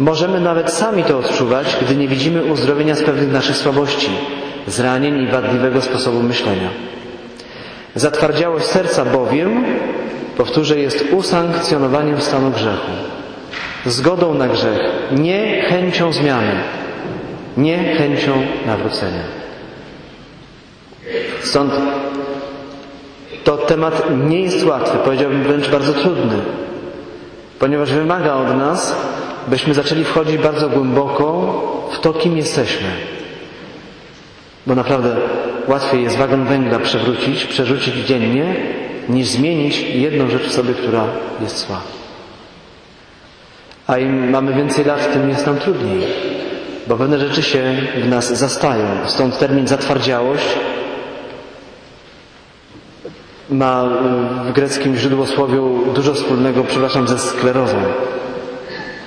Możemy 0.00 0.40
nawet 0.40 0.72
sami 0.72 1.04
to 1.04 1.18
odczuwać, 1.18 1.76
gdy 1.82 1.96
nie 1.96 2.08
widzimy 2.08 2.44
uzdrowienia 2.44 2.94
z 2.94 3.02
pewnych 3.02 3.32
naszych 3.32 3.56
słabości, 3.56 4.10
zranień 4.66 5.22
i 5.22 5.26
wadliwego 5.26 5.82
sposobu 5.82 6.22
myślenia. 6.22 6.68
Zatwardziałość 7.94 8.66
serca 8.66 9.04
bowiem, 9.04 9.64
powtórzę, 10.36 10.78
jest 10.78 11.04
usankcjonowaniem 11.12 12.20
stanu 12.20 12.50
grzechu 12.50 12.90
zgodą 13.86 14.34
na 14.34 14.48
grzech, 14.48 14.80
nie 15.12 15.62
chęcią 15.62 16.12
zmiany, 16.12 16.52
nie 17.56 17.94
chęcią 17.94 18.32
nawrócenia. 18.66 19.22
Stąd 21.42 21.72
to 23.44 23.56
temat 23.56 24.02
nie 24.28 24.40
jest 24.40 24.64
łatwy, 24.64 24.98
powiedziałbym 25.04 25.42
wręcz 25.42 25.68
bardzo 25.68 25.92
trudny, 25.92 26.36
ponieważ 27.58 27.92
wymaga 27.92 28.34
od 28.34 28.56
nas, 28.56 28.96
byśmy 29.48 29.74
zaczęli 29.74 30.04
wchodzić 30.04 30.38
bardzo 30.38 30.68
głęboko 30.68 31.52
w 31.92 32.00
to, 32.00 32.12
kim 32.12 32.36
jesteśmy. 32.36 32.88
Bo 34.66 34.74
naprawdę 34.74 35.16
łatwiej 35.68 36.02
jest 36.02 36.16
wagon 36.16 36.44
węgla 36.44 36.78
przewrócić, 36.78 37.44
przerzucić 37.44 37.94
dziennie, 37.94 38.56
niż 39.08 39.28
zmienić 39.28 39.80
jedną 39.80 40.30
rzecz 40.30 40.42
w 40.42 40.52
sobie, 40.52 40.74
która 40.74 41.04
jest 41.40 41.58
słaba. 41.58 41.82
A 43.86 43.98
im 43.98 44.30
mamy 44.30 44.54
więcej 44.54 44.84
lat, 44.84 45.12
tym 45.12 45.28
jest 45.28 45.46
nam 45.46 45.56
trudniej, 45.56 46.06
bo 46.86 46.96
pewne 46.96 47.18
rzeczy 47.18 47.42
się 47.42 47.76
w 48.02 48.08
nas 48.08 48.38
zastają. 48.38 48.86
Stąd 49.06 49.38
termin 49.38 49.68
zatwardziałość 49.68 50.46
ma 53.50 53.88
w 54.44 54.52
greckim 54.52 54.96
źródłosłowiu 54.96 55.78
dużo 55.94 56.14
wspólnego, 56.14 56.64
przepraszam, 56.64 57.08
ze 57.08 57.18
sklerozą. 57.18 57.76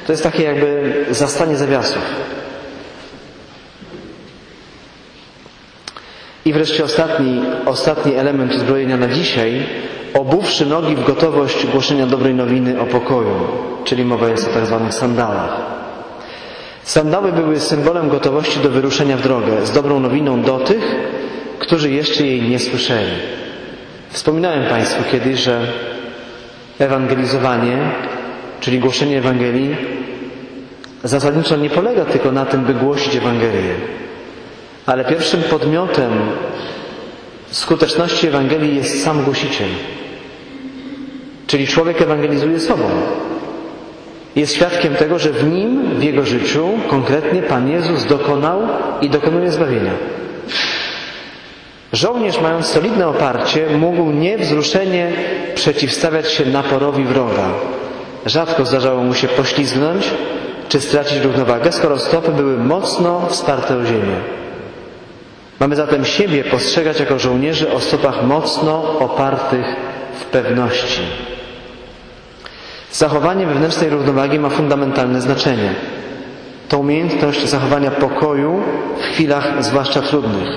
To 0.05 0.11
jest 0.13 0.23
takie 0.23 0.43
jakby 0.43 0.93
zastanie 1.11 1.55
zawiasów. 1.55 2.01
I 6.45 6.53
wreszcie 6.53 6.83
ostatni, 6.83 7.41
ostatni 7.65 8.15
element 8.15 8.53
uzbrojenia 8.55 8.97
na 8.97 9.07
dzisiaj 9.07 9.65
obuwszy 10.13 10.65
nogi 10.65 10.95
w 10.95 11.05
gotowość 11.05 11.65
głoszenia 11.65 12.07
dobrej 12.07 12.33
nowiny 12.33 12.79
o 12.79 12.85
pokoju, 12.85 13.47
czyli 13.83 14.05
mowa 14.05 14.29
jest 14.29 14.47
o 14.47 14.53
tak 14.53 14.65
zwanych 14.65 14.93
sandałach. 14.93 15.57
Sandały 16.83 17.31
były 17.31 17.59
symbolem 17.59 18.09
gotowości 18.09 18.59
do 18.59 18.69
wyruszenia 18.69 19.17
w 19.17 19.21
drogę 19.21 19.65
z 19.65 19.71
dobrą 19.71 19.99
nowiną 19.99 20.41
do 20.41 20.59
tych, 20.59 20.95
którzy 21.59 21.91
jeszcze 21.91 22.23
jej 22.25 22.41
nie 22.41 22.59
słyszeli. 22.59 23.11
Wspominałem 24.09 24.69
Państwu 24.69 25.03
kiedyś, 25.11 25.39
że 25.39 25.67
ewangelizowanie, 26.79 27.77
czyli 28.63 28.79
głoszenie 28.79 29.17
Ewangelii, 29.17 29.75
zasadniczo 31.03 31.57
nie 31.57 31.69
polega 31.69 32.05
tylko 32.05 32.31
na 32.31 32.45
tym, 32.45 32.63
by 32.63 32.73
głosić 32.73 33.15
Ewangelię, 33.15 33.75
ale 34.85 35.05
pierwszym 35.05 35.41
podmiotem 35.41 36.11
skuteczności 37.51 38.27
Ewangelii 38.27 38.75
jest 38.75 39.03
sam 39.03 39.23
głosiciel. 39.23 39.69
Czyli 41.47 41.67
człowiek 41.67 42.01
ewangelizuje 42.01 42.59
sobą. 42.59 42.83
Jest 44.35 44.55
świadkiem 44.55 44.95
tego, 44.95 45.19
że 45.19 45.29
w 45.29 45.51
nim, 45.51 45.99
w 45.99 46.03
jego 46.03 46.25
życiu, 46.25 46.69
konkretnie 46.87 47.41
Pan 47.41 47.69
Jezus 47.69 48.05
dokonał 48.05 48.61
i 49.01 49.09
dokonuje 49.09 49.51
zbawienia. 49.51 49.91
Żołnierz, 51.93 52.41
mając 52.41 52.65
solidne 52.65 53.07
oparcie, 53.07 53.67
mógł 53.77 54.11
niewzruszenie 54.11 55.11
przeciwstawiać 55.55 56.31
się 56.31 56.45
naporowi 56.45 57.03
wroga. 57.03 57.49
Rzadko 58.25 58.65
zdarzało 58.65 59.03
mu 59.03 59.13
się 59.13 59.27
poślizgnąć 59.27 60.11
czy 60.69 60.81
stracić 60.81 61.23
równowagę, 61.23 61.71
skoro 61.71 61.99
stopy 61.99 62.31
były 62.31 62.57
mocno 62.57 63.27
wsparte 63.29 63.77
o 63.77 63.85
ziemię. 63.85 64.15
Mamy 65.59 65.75
zatem 65.75 66.05
siebie 66.05 66.43
postrzegać 66.43 66.99
jako 66.99 67.19
żołnierzy 67.19 67.73
o 67.73 67.79
stopach 67.79 68.23
mocno 68.23 68.99
opartych 68.99 69.65
w 70.19 70.25
pewności. 70.25 71.01
Zachowanie 72.91 73.45
wewnętrznej 73.45 73.89
równowagi 73.89 74.39
ma 74.39 74.49
fundamentalne 74.49 75.21
znaczenie. 75.21 75.73
To 76.69 76.79
umiejętność 76.79 77.47
zachowania 77.47 77.91
pokoju 77.91 78.61
w 78.97 79.03
chwilach 79.03 79.63
zwłaszcza 79.63 80.01
trudnych. 80.01 80.49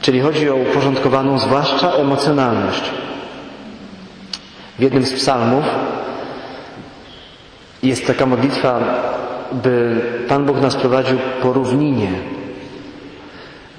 Czyli 0.00 0.20
chodzi 0.20 0.50
o 0.50 0.54
uporządkowaną 0.54 1.38
zwłaszcza 1.38 1.92
emocjonalność. 1.92 2.82
W 4.78 4.82
jednym 4.82 5.04
z 5.04 5.12
psalmów 5.12 5.64
jest 7.84 8.06
taka 8.06 8.26
modlitwa, 8.26 8.80
by 9.52 10.00
Pan 10.28 10.44
Bóg 10.44 10.60
nas 10.60 10.76
prowadził 10.76 11.18
po 11.42 11.52
równinie. 11.52 12.08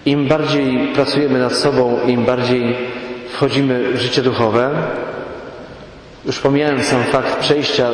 Im 0.06 0.28
bardziej 0.28 0.88
pracujemy 0.94 1.40
nad 1.40 1.54
sobą, 1.54 1.98
im 2.08 2.26
bardziej 2.26 2.76
wchodzimy 3.30 3.94
w 3.94 4.02
życie 4.02 4.22
duchowe, 4.22 4.70
już 6.26 6.40
pomijając 6.40 6.86
sam 6.86 7.04
fakt 7.04 7.40
przejścia 7.40 7.90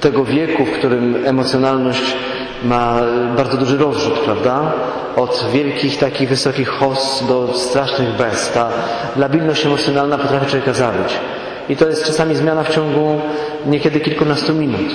tego 0.00 0.24
wieku, 0.24 0.64
w 0.64 0.72
którym 0.72 1.26
emocjonalność 1.26 2.16
ma 2.64 3.00
bardzo 3.36 3.56
duży 3.56 3.78
rozrzut, 3.78 4.18
prawda? 4.18 4.72
Od 5.16 5.46
wielkich, 5.52 5.98
takich 5.98 6.28
wysokich 6.28 6.68
hos 6.68 7.24
do 7.28 7.52
strasznych 7.54 8.08
bez. 8.08 8.50
Ta 8.50 8.68
labilność 9.16 9.66
emocjonalna 9.66 10.18
potrafi 10.18 10.46
człowieka 10.46 10.72
zabić. 10.72 11.20
I 11.68 11.76
to 11.76 11.88
jest 11.88 12.04
czasami 12.06 12.34
zmiana 12.34 12.62
w 12.64 12.74
ciągu 12.74 13.20
niekiedy 13.66 14.00
kilkunastu 14.00 14.54
minut. 14.54 14.86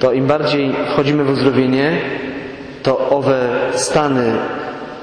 To 0.00 0.12
im 0.12 0.26
bardziej 0.26 0.72
wchodzimy 0.92 1.24
w 1.24 1.30
uzdrowienie, 1.30 2.00
to 2.82 3.08
owe 3.08 3.48
stany 3.74 4.32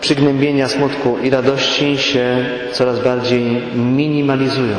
przygnębienia, 0.01 0.67
smutku 0.67 1.17
i 1.23 1.29
radości 1.29 1.97
się 1.97 2.45
coraz 2.71 2.99
bardziej 2.99 3.61
minimalizują. 3.75 4.77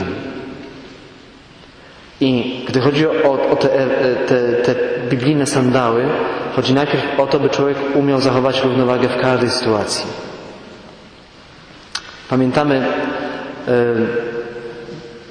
I 2.21 2.61
gdy 2.69 2.81
chodzi 2.81 3.07
o, 3.07 3.51
o 3.51 3.57
te, 3.57 3.69
te, 4.27 4.53
te 4.53 4.75
biblijne 5.11 5.47
sandały, 5.47 6.05
chodzi 6.57 6.75
najpierw 6.75 7.21
o 7.21 7.27
to, 7.27 7.41
by 7.41 7.49
człowiek 7.49 7.77
umiał 7.95 8.21
zachować 8.21 8.62
równowagę 8.64 9.09
w 9.09 9.16
każdej 9.21 9.51
sytuacji. 9.51 10.07
Pamiętamy 12.31 12.75
e, 12.77 12.83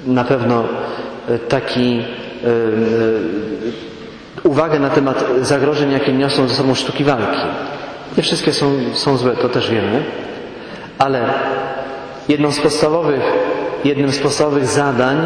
na 0.08 0.24
pewno 0.24 0.64
taki 1.48 2.02
e, 2.44 2.48
uwagę 4.44 4.78
na 4.78 4.90
temat 4.90 5.24
zagrożeń, 5.40 5.92
jakie 5.92 6.12
niosą 6.12 6.48
ze 6.48 6.54
sobą 6.54 6.74
sztuki 6.74 7.04
walki. 7.04 7.40
Nie 8.16 8.22
wszystkie 8.22 8.52
są, 8.52 8.72
są 8.94 9.16
złe, 9.16 9.36
to 9.36 9.48
też 9.48 9.70
wiemy, 9.70 10.04
ale 10.98 11.24
jedną 12.28 12.50
z 12.50 12.60
podstawowych, 12.60 13.22
jednym 13.84 14.12
z 14.12 14.18
podstawowych 14.18 14.66
zadań 14.66 15.16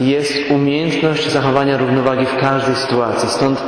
jest 0.00 0.50
umiejętność 0.50 1.30
zachowania 1.30 1.76
równowagi 1.76 2.26
w 2.26 2.36
każdej 2.40 2.74
sytuacji. 2.74 3.28
Stąd 3.28 3.62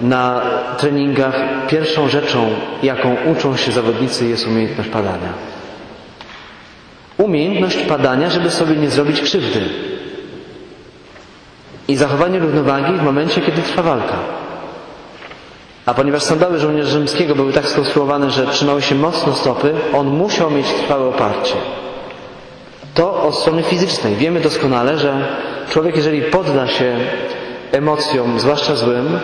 na 0.00 0.40
treningach 0.78 1.34
pierwszą 1.68 2.08
rzeczą, 2.08 2.48
jaką 2.82 3.16
uczą 3.32 3.56
się 3.56 3.72
zawodnicy, 3.72 4.26
jest 4.26 4.46
umiejętność 4.46 4.90
padania. 4.90 5.55
Umiejętność 7.18 7.76
padania, 7.76 8.30
żeby 8.30 8.50
sobie 8.50 8.76
nie 8.76 8.90
zrobić 8.90 9.20
krzywdy. 9.20 9.60
I 11.88 11.96
zachowanie 11.96 12.38
równowagi 12.38 12.92
w 12.92 13.02
momencie, 13.02 13.40
kiedy 13.40 13.62
trwa 13.62 13.82
walka. 13.82 14.16
A 15.86 15.94
ponieważ 15.94 16.22
sandały 16.22 16.58
żołnierza 16.58 16.90
rzymskiego 16.90 17.34
były 17.34 17.52
tak 17.52 17.68
skonstruowane, 17.68 18.30
że 18.30 18.46
trzymały 18.46 18.82
się 18.82 18.94
mocno 18.94 19.34
stopy, 19.34 19.74
on 19.94 20.06
musiał 20.06 20.50
mieć 20.50 20.66
trwałe 20.66 21.08
oparcie. 21.08 21.54
To 22.94 23.22
od 23.22 23.36
strony 23.36 23.62
fizycznej. 23.62 24.16
Wiemy 24.16 24.40
doskonale, 24.40 24.98
że 24.98 25.26
człowiek, 25.70 25.96
jeżeli 25.96 26.22
podda 26.22 26.66
się 26.66 26.96
emocjom, 27.72 28.40
zwłaszcza 28.40 28.76
złym, 28.76 29.18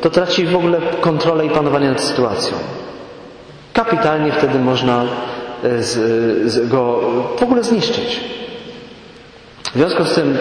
to 0.00 0.10
traci 0.10 0.46
w 0.46 0.56
ogóle 0.56 0.80
kontrolę 1.00 1.46
i 1.46 1.50
panowanie 1.50 1.88
nad 1.88 2.00
sytuacją. 2.00 2.56
Kapitalnie 3.72 4.32
wtedy 4.32 4.58
można 4.58 5.04
z, 5.80 6.52
z 6.52 6.68
go 6.68 7.00
w 7.38 7.42
ogóle 7.42 7.62
zniszczyć. 7.62 8.20
W 9.74 9.76
związku 9.76 10.04
z 10.04 10.14
tym 10.14 10.38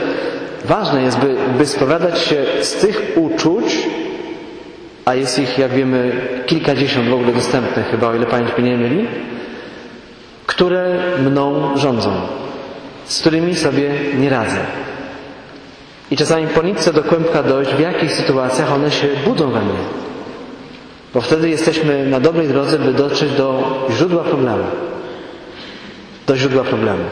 ważne 0.66 1.04
jest, 1.04 1.20
by, 1.20 1.36
by 1.58 1.66
spowiadać 1.66 2.20
się 2.20 2.46
z 2.62 2.74
tych 2.74 3.12
uczuć, 3.16 3.88
a 5.06 5.16
jest 5.16 5.40
ich, 5.40 5.58
jak 5.58 5.72
wiemy, 5.72 6.12
kilkadziesiąt 6.46 7.10
w 7.10 7.14
ogóle 7.14 7.34
dostępnych 7.34 7.88
chyba, 7.88 8.08
o 8.08 8.16
ile 8.16 8.26
pamięć 8.26 8.58
mnie 8.58 8.72
nie 8.72 8.78
myli, 8.78 9.08
które 10.46 11.00
mną 11.20 11.78
rządzą, 11.78 12.12
z 13.06 13.20
którymi 13.20 13.56
sobie 13.56 13.92
nie 14.18 14.30
radzę. 14.30 14.58
I 16.12 16.18
czasami 16.18 16.48
po 16.48 16.62
nitce 16.62 16.94
do 16.94 17.04
kłębka 17.04 17.44
dojść, 17.44 17.72
w 17.72 17.80
jakich 17.80 18.14
sytuacjach 18.14 18.74
one 18.74 18.92
się 18.92 19.08
budzą 19.26 19.52
we 19.52 19.62
mnie. 19.62 19.80
Bo 21.14 21.22
wtedy 21.22 21.50
jesteśmy 21.50 22.06
na 22.06 22.20
dobrej 22.20 22.48
drodze, 22.48 22.80
by 22.80 22.94
dotrzeć 22.94 23.32
do 23.32 23.64
źródła 23.92 24.24
problemu. 24.24 24.64
Do 26.28 26.38
źródła 26.38 26.64
problemu. 26.64 27.04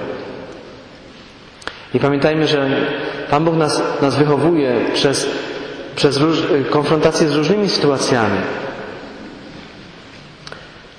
I 1.93 1.99
pamiętajmy, 1.99 2.47
że 2.47 2.69
Pan 3.29 3.45
Bóg 3.45 3.55
nas, 3.55 3.83
nas 4.01 4.15
wychowuje 4.15 4.75
przez, 4.93 5.29
przez 5.95 6.17
róż, 6.17 6.43
konfrontację 6.69 7.27
z 7.27 7.35
różnymi 7.35 7.69
sytuacjami. 7.69 8.37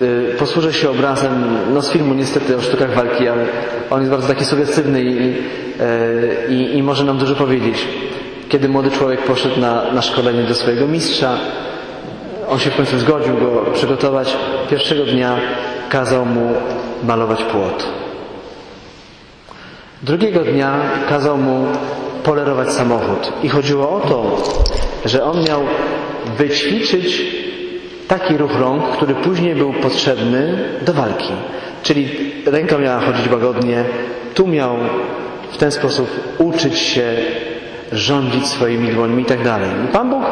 Y, 0.03 0.35
posłużę 0.39 0.73
się 0.73 0.91
obrazem, 0.91 1.59
no 1.75 1.83
z 1.83 1.91
filmu 1.91 2.15
niestety 2.15 2.57
o 2.57 2.63
sztukach 2.63 2.95
walki, 2.95 3.29
ale 3.29 3.47
on 3.91 4.01
jest 4.01 4.11
bardzo 4.11 4.29
taki 4.29 4.45
sugestywny 4.45 5.03
i, 5.03 5.13
i, 5.13 5.35
y, 6.51 6.73
i 6.73 6.83
może 6.83 7.05
nam 7.05 7.19
dużo 7.19 7.35
powiedzieć. 7.35 7.89
Kiedy 8.49 8.69
młody 8.69 8.91
człowiek 8.91 9.21
poszedł 9.21 9.61
na, 9.61 9.93
na 9.93 10.03
szkolenie 10.03 10.43
do 10.43 10.55
swojego 10.55 10.87
mistrza, 10.87 11.39
on 12.49 12.59
się 12.59 12.71
w 12.71 12.77
końcu 12.77 12.99
zgodził 12.99 13.37
go 13.37 13.67
przygotować. 13.75 14.37
Pierwszego 14.71 15.05
dnia 15.05 15.37
kazał 15.91 16.27
mu 16.27 16.55
malować 17.05 17.43
płot. 17.43 17.87
Drugiego 20.03 20.41
dnia 20.41 20.73
kazał 21.09 21.39
mu 21.39 21.67
polerować 22.23 22.73
samochód. 22.73 23.33
I 23.43 23.49
chodziło 23.49 23.91
o 23.91 24.01
to, 24.01 24.43
że 25.05 25.25
on 25.25 25.45
miał 25.45 25.61
wyćwiczyć 26.39 27.23
taki 28.09 28.37
ruch 28.37 28.61
rąk, 28.61 28.85
który 28.97 29.15
później 29.15 29.55
był 29.55 29.73
potrzebny 29.73 30.65
do 30.83 30.93
walki. 30.93 31.33
Czyli 31.83 32.09
ręka 32.47 32.79
miała 32.79 33.01
chodzić 33.01 33.29
łagodnie, 33.33 33.85
tu 34.35 34.47
miał 34.47 34.77
w 35.53 35.57
ten 35.57 35.71
sposób 35.71 36.09
uczyć 36.39 36.79
się 36.79 37.17
rządzić 37.93 38.47
swoimi 38.47 38.89
dłońmi 38.89 39.23
i 39.23 39.27
tak 39.27 39.45
dalej. 39.45 39.71
Pan 39.93 40.11
Bóg, 40.11 40.23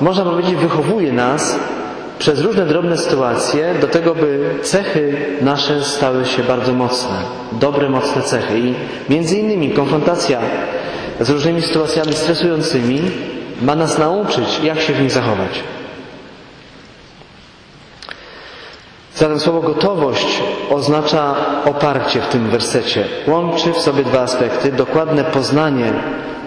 można 0.00 0.24
powiedzieć, 0.24 0.54
wychowuje 0.54 1.12
nas 1.12 1.58
przez 2.18 2.40
różne 2.40 2.66
drobne 2.66 2.98
sytuacje 2.98 3.74
do 3.80 3.86
tego, 3.86 4.14
by 4.14 4.54
cechy 4.62 5.16
nasze 5.40 5.84
stały 5.84 6.26
się 6.26 6.42
bardzo 6.42 6.72
mocne. 6.72 7.16
Dobre, 7.52 7.88
mocne 7.88 8.22
cechy. 8.22 8.58
I 8.58 8.74
między 9.08 9.36
innymi 9.36 9.70
konfrontacja 9.70 10.40
z 11.20 11.30
różnymi 11.30 11.62
sytuacjami 11.62 12.12
stresującymi 12.12 13.00
ma 13.62 13.76
nas 13.76 13.98
nauczyć, 13.98 14.60
jak 14.62 14.80
się 14.80 14.92
w 14.92 15.00
nich 15.00 15.10
zachować. 15.10 15.62
Zatem 19.14 19.40
słowo 19.40 19.60
gotowość 19.60 20.42
oznacza 20.70 21.34
oparcie 21.64 22.20
w 22.20 22.28
tym 22.28 22.50
wersecie. 22.50 23.04
Łączy 23.26 23.72
w 23.72 23.78
sobie 23.78 24.04
dwa 24.04 24.20
aspekty: 24.20 24.72
dokładne 24.72 25.24
poznanie 25.24 25.92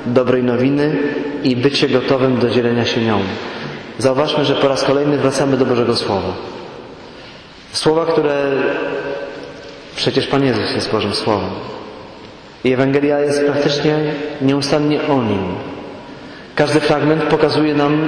dobrej 0.06 0.44
nowiny 0.44 0.98
i 1.44 1.56
bycie 1.56 1.90
gotowym 1.90 2.40
do 2.40 2.50
dzielenia 2.50 2.86
się 2.86 3.02
nią. 3.02 3.20
Zauważmy, 4.02 4.46
że 4.46 4.56
po 4.56 4.68
raz 4.68 4.84
kolejny 4.84 5.18
wracamy 5.18 5.58
do 5.58 5.66
Bożego 5.66 5.96
Słowa. 5.96 6.34
Słowa, 7.72 8.06
które 8.06 8.52
przecież 9.96 10.28
Pan 10.28 10.44
Jezus 10.44 10.76
jest 10.76 10.92
Bożym 10.92 11.14
Słowem. 11.14 11.50
I 12.64 12.74
Ewangelia 12.74 13.20
jest 13.20 13.46
praktycznie 13.46 13.96
nieustannie 14.42 15.00
o 15.08 15.24
Nim. 15.24 15.56
Każdy 16.56 16.80
fragment 16.80 17.24
pokazuje 17.24 17.74
nam 17.74 18.08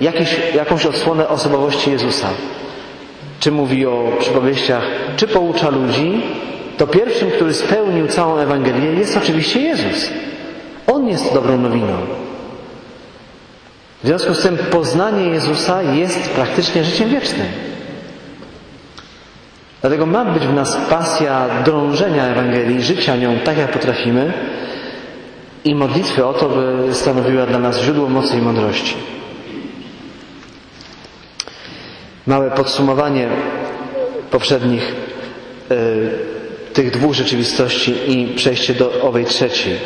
jakiś, 0.00 0.36
jakąś 0.54 0.86
odsłonę 0.86 1.28
osobowości 1.28 1.90
Jezusa. 1.90 2.28
Czy 3.40 3.52
mówi 3.52 3.86
o 3.86 4.12
przypowieściach, 4.18 4.84
czy 5.16 5.28
poucza 5.28 5.70
ludzi, 5.70 6.22
to 6.76 6.86
pierwszym, 6.86 7.30
który 7.30 7.54
spełnił 7.54 8.08
całą 8.08 8.36
Ewangelię 8.36 8.92
jest 8.92 9.16
oczywiście 9.16 9.60
Jezus. 9.60 10.10
On 10.86 11.08
jest 11.08 11.34
dobrą 11.34 11.56
nowiną. 11.58 11.96
W 14.02 14.06
związku 14.06 14.34
z 14.34 14.42
tym 14.42 14.58
poznanie 14.58 15.24
Jezusa 15.24 15.82
jest 15.82 16.30
praktycznie 16.30 16.84
życiem 16.84 17.10
wiecznym. 17.10 17.46
Dlatego 19.80 20.06
ma 20.06 20.24
być 20.24 20.46
w 20.46 20.54
nas 20.54 20.76
pasja 20.90 21.46
drążenia 21.64 22.26
Ewangelii, 22.26 22.82
życia 22.82 23.16
nią 23.16 23.38
tak, 23.38 23.58
jak 23.58 23.72
potrafimy 23.72 24.32
i 25.64 25.74
modlitwy 25.74 26.26
o 26.26 26.32
to, 26.32 26.48
by 26.48 26.94
stanowiła 26.94 27.46
dla 27.46 27.58
nas 27.58 27.80
źródło 27.80 28.08
mocy 28.08 28.38
i 28.38 28.42
mądrości. 28.42 28.94
Małe 32.26 32.50
podsumowanie 32.50 33.28
poprzednich 34.30 34.94
y, 35.70 36.10
tych 36.72 36.90
dwóch 36.90 37.14
rzeczywistości 37.14 37.94
i 38.06 38.34
przejście 38.34 38.74
do 38.74 39.02
owej 39.02 39.24
trzeciej. 39.24 39.78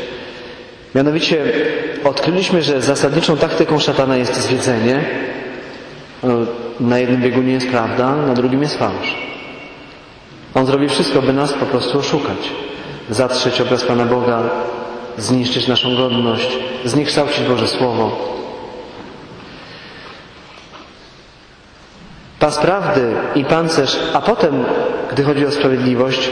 Mianowicie 0.95 1.45
odkryliśmy, 2.05 2.63
że 2.63 2.83
zasadniczą 2.83 3.37
taktyką 3.37 3.79
szatana 3.79 4.17
jest 4.17 4.37
zwiedzenie. 4.37 5.05
No, 6.23 6.35
na 6.81 6.99
jednym 6.99 7.23
biegunie 7.23 7.53
jest 7.53 7.69
prawda, 7.69 8.17
na 8.17 8.35
drugim 8.35 8.63
jest 8.63 8.79
fałsz. 8.79 9.17
On 10.55 10.67
zrobi 10.67 10.89
wszystko, 10.89 11.23
by 11.23 11.33
nas 11.33 11.53
po 11.53 11.67
prostu 11.67 11.99
oszukać. 11.99 12.39
Zatrzeć 13.11 13.61
obraz 13.61 13.85
Pana 13.85 14.05
Boga, 14.05 14.43
zniszczyć 15.19 15.69
naszą 15.69 15.97
godność, 15.97 16.59
zniekształcić 16.85 17.45
Boże 17.45 17.69
Słowo. 17.69 18.35
Pas 22.39 22.59
prawdy 22.59 23.15
i 23.35 23.45
pancerz, 23.45 23.99
a 24.13 24.21
potem, 24.21 24.65
gdy 25.13 25.23
chodzi 25.23 25.47
o 25.47 25.51
sprawiedliwość, 25.51 26.31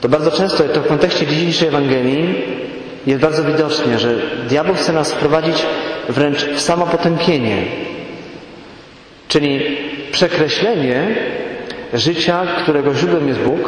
to 0.00 0.08
bardzo 0.08 0.30
często 0.30 0.64
to 0.64 0.80
w 0.80 0.86
kontekście 0.86 1.26
dzisiejszej 1.26 1.68
Ewangelii 1.68 2.34
jest 3.06 3.22
bardzo 3.22 3.44
widocznie, 3.44 3.98
że 3.98 4.14
diabeł 4.48 4.74
chce 4.74 4.92
nas 4.92 5.12
wprowadzić 5.12 5.66
wręcz 6.08 6.44
w 6.44 6.60
samopotępienie, 6.60 7.62
czyli 9.28 9.78
przekreślenie 10.12 11.16
życia, 11.94 12.46
którego 12.62 12.94
źródłem 12.94 13.28
jest 13.28 13.40
Bóg, 13.40 13.60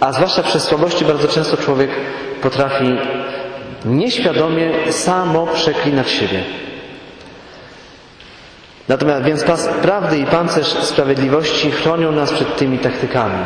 a 0.00 0.12
zwłaszcza 0.12 0.42
przez 0.42 0.62
słabości 0.62 1.04
bardzo 1.04 1.28
często 1.28 1.56
człowiek 1.56 1.90
potrafi 2.42 2.96
nieświadomie 3.84 4.92
samo 4.92 5.46
przeklinać 5.46 6.10
siebie. 6.10 6.42
Natomiast 8.88 9.24
więc 9.24 9.44
pas 9.44 9.68
prawdy 9.82 10.18
i 10.18 10.26
pancerz 10.26 10.66
sprawiedliwości 10.66 11.70
chronią 11.70 12.12
nas 12.12 12.32
przed 12.32 12.56
tymi 12.56 12.78
taktykami. 12.78 13.44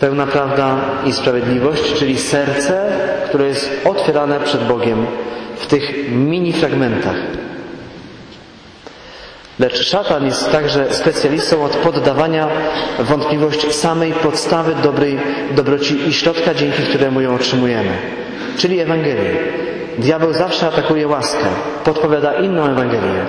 Pełna 0.00 0.26
prawda 0.26 0.76
i 1.06 1.12
sprawiedliwość, 1.12 1.94
czyli 1.94 2.18
serce, 2.18 2.92
które 3.28 3.46
jest 3.46 3.70
otwierane 3.84 4.40
przed 4.40 4.64
Bogiem 4.64 5.06
w 5.56 5.66
tych 5.66 6.12
mini 6.12 6.52
fragmentach. 6.52 7.16
Lecz 9.58 9.82
szatan 9.86 10.26
jest 10.26 10.52
także 10.52 10.94
specjalistą 10.94 11.64
od 11.64 11.76
poddawania 11.76 12.48
wątpliwość 12.98 13.74
samej 13.74 14.12
podstawy 14.12 14.74
dobrej 14.82 15.18
dobroci 15.56 16.08
i 16.08 16.12
środka, 16.12 16.54
dzięki 16.54 16.82
któremu 16.82 17.20
ją 17.20 17.34
otrzymujemy, 17.34 17.92
czyli 18.56 18.80
Ewangelię. 18.80 19.36
Diabeł 19.98 20.32
zawsze 20.32 20.66
atakuje 20.66 21.08
łaskę, 21.08 21.46
podpowiada 21.84 22.34
inną 22.34 22.66
Ewangelię, 22.66 23.26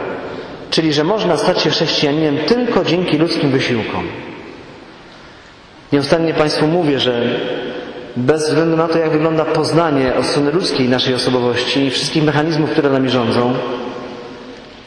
czyli 0.70 0.94
że 0.94 1.04
można 1.04 1.38
stać 1.38 1.62
się 1.62 1.70
chrześcijaninem 1.70 2.38
tylko 2.38 2.86
dzięki 2.86 3.18
ludzkim 3.18 3.52
wysiłkom. 3.52 4.08
Nieustannie 5.92 6.34
Państwu 6.34 6.68
mówię, 6.68 7.00
że 7.00 7.22
bez 8.18 8.48
względu 8.48 8.78
na 8.78 8.88
to, 8.88 8.98
jak 8.98 9.12
wygląda 9.12 9.46
poznanie 9.46 10.16
od 10.16 10.26
strony 10.26 10.52
ludzkiej 10.52 10.90
naszej 10.90 11.16
osobowości 11.16 11.86
i 11.86 11.90
wszystkich 11.90 12.24
mechanizmów, 12.24 12.70
które 12.70 12.90
nami 12.90 13.10
rządzą 13.10 13.54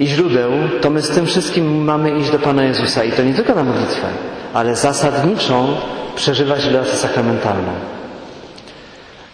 i 0.00 0.06
źródeł, 0.06 0.50
to 0.80 0.90
my 0.90 1.02
z 1.02 1.10
tym 1.10 1.26
wszystkim 1.26 1.84
mamy 1.84 2.18
iść 2.18 2.30
do 2.30 2.38
Pana 2.38 2.64
Jezusa 2.64 3.04
i 3.04 3.12
to 3.12 3.22
nie 3.22 3.34
tylko 3.34 3.54
na 3.54 3.64
modlitwę, 3.64 4.06
ale 4.54 4.76
zasadniczą 4.76 5.76
przeżywać 6.16 6.64
relację 6.64 6.94
sakramentalną. 6.94 7.72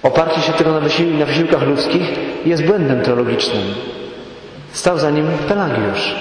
Oparcie 0.02 0.40
się 0.40 0.52
tylko 0.52 0.72
na, 0.72 0.80
wysił 0.80 1.18
na 1.18 1.26
wysiłkach 1.26 1.62
ludzkich 1.62 2.08
jest 2.46 2.64
błędem 2.64 3.02
teologicznym. 3.02 3.62
Stał 4.72 4.98
za 4.98 5.10
nim 5.10 5.26
Pelagiusz, 5.48 6.14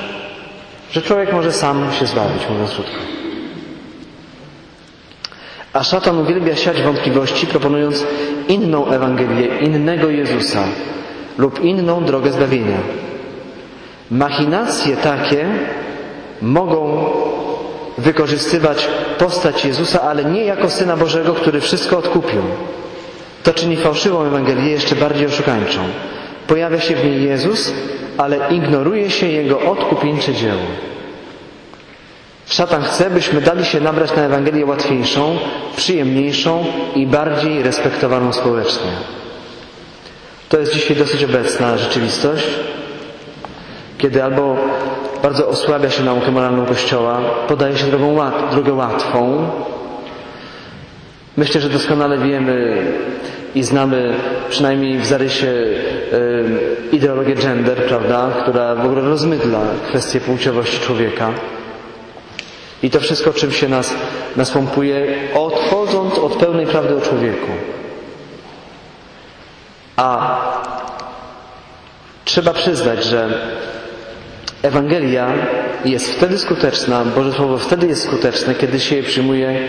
że 0.92 1.02
człowiek 1.02 1.34
może 1.34 1.52
sam 1.52 1.88
się 2.00 2.06
zbawić, 2.06 2.50
mówiąc 2.50 2.72
krótko. 2.72 3.00
A 5.74 5.84
szatan 5.84 6.18
uwielbia 6.18 6.56
siać 6.56 6.82
wątpliwości, 6.82 7.48
proponując 7.48 8.06
inną 8.48 8.88
Ewangelię, 8.88 9.48
innego 9.60 10.10
Jezusa 10.10 10.64
lub 11.38 11.64
inną 11.64 12.04
drogę 12.04 12.32
zbawienia. 12.32 12.78
Machinacje 14.12 14.98
takie 14.98 15.46
mogą 16.42 17.06
wykorzystywać 17.98 18.88
postać 19.18 19.66
Jezusa, 19.66 20.02
ale 20.02 20.26
nie 20.26 20.44
jako 20.44 20.70
Syna 20.70 20.98
Bożego, 20.98 21.34
który 21.34 21.62
wszystko 21.62 21.98
odkupił. 21.98 22.42
To 23.44 23.54
czyni 23.54 23.78
fałszywą 23.78 24.24
Ewangelię 24.24 24.72
jeszcze 24.72 24.96
bardziej 24.96 25.28
oszukańczą. 25.28 25.80
Pojawia 26.48 26.80
się 26.80 26.96
w 26.96 27.06
niej 27.06 27.24
Jezus, 27.24 27.74
ale 28.18 28.38
ignoruje 28.52 29.10
się 29.10 29.28
Jego 29.28 29.60
odkupieńcze 29.60 30.34
dzieło. 30.34 30.89
Szatan 32.50 32.84
chce, 32.84 33.10
byśmy 33.10 33.42
dali 33.42 33.66
się 33.66 33.82
nabrać 33.82 34.16
na 34.16 34.22
Ewangelię 34.22 34.66
łatwiejszą, 34.66 35.38
przyjemniejszą 35.76 36.66
i 36.96 37.08
bardziej 37.08 37.64
respektowaną 37.64 38.34
społecznie. 38.34 38.92
To 40.50 40.60
jest 40.60 40.74
dzisiaj 40.74 40.98
dosyć 40.98 41.24
obecna 41.24 41.78
rzeczywistość, 41.78 42.48
kiedy 43.98 44.24
albo 44.24 44.58
bardzo 45.24 45.48
osłabia 45.48 45.90
się 45.90 46.04
naukę 46.04 46.32
moralną 46.32 46.66
Kościoła, 46.66 47.22
podaje 47.48 47.78
się 47.78 47.86
drogą 47.86 48.14
łat, 48.14 48.34
drogę 48.52 48.74
łatwą. 48.74 49.50
Myślę, 51.38 51.62
że 51.62 51.70
doskonale 51.70 52.18
wiemy 52.18 52.86
i 53.56 53.64
znamy 53.64 54.14
przynajmniej 54.50 55.00
w 55.00 55.06
zarysie 55.06 55.48
y, 55.48 55.76
ideologię 56.92 57.36
gender, 57.36 57.78
prawda, 57.78 58.30
która 58.42 58.76
w 58.76 58.86
ogóle 58.86 59.02
rozmydla 59.02 59.60
kwestię 59.90 60.20
płciowości 60.20 60.80
człowieka. 60.80 61.32
I 62.84 62.90
to 62.90 63.00
wszystko, 63.00 63.34
czym 63.34 63.52
się 63.52 63.70
nas, 63.70 63.94
nas 64.36 64.52
pompuje, 64.52 65.18
odchodząc 65.36 66.18
od 66.18 66.34
pełnej 66.34 66.68
prawdy 66.68 66.96
o 66.98 67.02
człowieku. 67.02 67.48
A 69.96 70.38
trzeba 72.26 72.54
przyznać, 72.54 73.04
że 73.04 73.30
Ewangelia 74.62 75.34
jest 75.86 76.12
wtedy 76.12 76.38
skuteczna, 76.38 77.06
Boże 77.06 77.34
Słowo 77.34 77.58
wtedy 77.58 77.88
jest 77.88 78.04
skuteczne, 78.04 78.56
kiedy 78.56 78.80
się 78.80 78.96
je 78.96 79.04
przyjmuje 79.04 79.60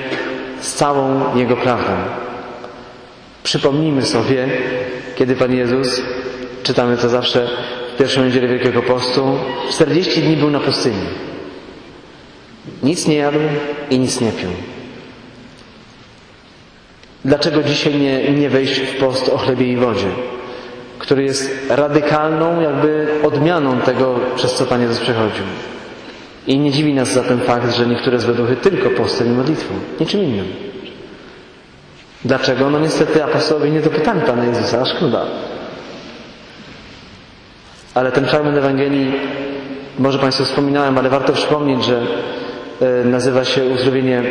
z 0.61 0.74
całą 0.74 1.36
Jego 1.36 1.56
prawdą. 1.56 1.92
Przypomnijmy 3.42 4.02
sobie, 4.02 4.48
kiedy 5.16 5.36
Pan 5.36 5.54
Jezus, 5.54 6.02
czytamy 6.62 6.96
to 6.96 7.08
zawsze 7.08 7.48
w 7.94 7.98
pierwszą 7.98 8.24
niedzielę 8.24 8.48
Wielkiego 8.48 8.82
Postu, 8.82 9.38
40 9.70 10.22
dni 10.22 10.36
był 10.36 10.50
na 10.50 10.61
pustyni. 10.61 11.06
Nic 12.82 13.06
nie 13.06 13.16
jadł 13.16 13.38
i 13.90 13.98
nic 13.98 14.20
nie 14.20 14.32
pił. 14.32 14.48
Dlaczego 17.24 17.62
dzisiaj 17.62 17.94
nie, 17.94 18.32
nie 18.32 18.50
wejść 18.50 18.80
w 18.80 18.96
post 18.96 19.28
o 19.28 19.38
chlebie 19.38 19.72
i 19.72 19.76
wodzie, 19.76 20.08
który 20.98 21.22
jest 21.22 21.50
radykalną 21.68 22.60
jakby 22.60 23.08
odmianą 23.22 23.80
tego, 23.80 24.20
przez 24.36 24.54
co 24.54 24.66
Pan 24.66 24.82
Jezus 24.82 24.98
przechodził? 24.98 25.44
I 26.46 26.58
nie 26.58 26.70
dziwi 26.70 26.94
nas 26.94 27.12
zatem 27.12 27.40
fakt, 27.40 27.76
że 27.76 27.86
niektóre 27.86 28.18
złe 28.18 28.34
duchy 28.34 28.56
tylko 28.56 28.90
postem 28.90 29.26
i 29.26 29.30
modlitwą, 29.30 29.74
niczym 30.00 30.22
innym. 30.22 30.46
Dlaczego? 32.24 32.70
No 32.70 32.80
niestety 32.80 33.24
apostołowie 33.24 33.70
nie 33.70 33.80
dopytali 33.80 34.20
Pana 34.20 34.44
Jezusa, 34.44 34.80
a 34.80 34.84
szkoda. 34.84 35.26
Ale 37.94 38.12
ten 38.12 38.26
fragment 38.26 38.56
Ewangelii, 38.56 39.12
może 39.98 40.18
Państwu 40.18 40.44
wspominałem, 40.44 40.98
ale 40.98 41.08
warto 41.10 41.32
przypomnieć, 41.32 41.84
że 41.84 42.06
nazywa 43.04 43.44
się 43.44 43.64
uzdrowienie 43.64 44.22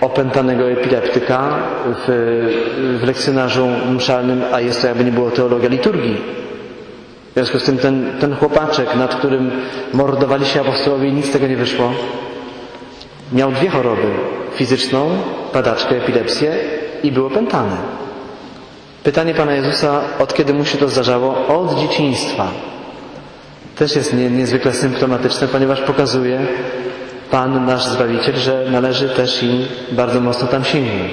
opętanego 0.00 0.70
epileptyka 0.70 1.58
w, 1.84 2.06
w 3.00 3.06
lekcjonarzu 3.06 3.68
mszalnym, 3.96 4.42
a 4.52 4.60
jest 4.60 4.80
to 4.80 4.86
jakby 4.86 5.04
nie 5.04 5.12
było 5.12 5.30
teologia 5.30 5.68
liturgii. 5.68 6.16
W 7.30 7.34
związku 7.34 7.58
z 7.58 7.64
tym 7.64 7.78
ten, 7.78 8.12
ten 8.20 8.36
chłopaczek, 8.36 8.96
nad 8.96 9.14
którym 9.14 9.50
mordowali 9.92 10.46
się 10.46 10.60
apostołowie 10.60 11.08
i 11.08 11.12
nic 11.12 11.26
z 11.26 11.30
tego 11.30 11.46
nie 11.46 11.56
wyszło, 11.56 11.92
miał 13.32 13.52
dwie 13.52 13.68
choroby. 13.68 14.08
Fizyczną, 14.54 15.10
padaczkę, 15.52 15.96
epilepsję 15.96 16.54
i 17.02 17.12
był 17.12 17.26
opętany. 17.26 17.76
Pytanie 19.04 19.34
Pana 19.34 19.54
Jezusa, 19.54 20.00
od 20.18 20.34
kiedy 20.34 20.54
mu 20.54 20.64
się 20.64 20.78
to 20.78 20.88
zdarzało? 20.88 21.46
Od 21.46 21.78
dzieciństwa. 21.80 22.48
Też 23.76 23.96
jest 23.96 24.14
nie, 24.14 24.30
niezwykle 24.30 24.72
symptomatyczne, 24.72 25.48
ponieważ 25.48 25.80
pokazuje, 25.80 26.40
Pan 27.30 27.66
nasz 27.66 27.84
Zbawiciel, 27.84 28.36
że 28.36 28.64
należy 28.70 29.08
też 29.08 29.42
i 29.42 29.66
bardzo 29.92 30.20
mocno 30.20 30.48
tam 30.48 30.64
sięgnąć. 30.64 31.12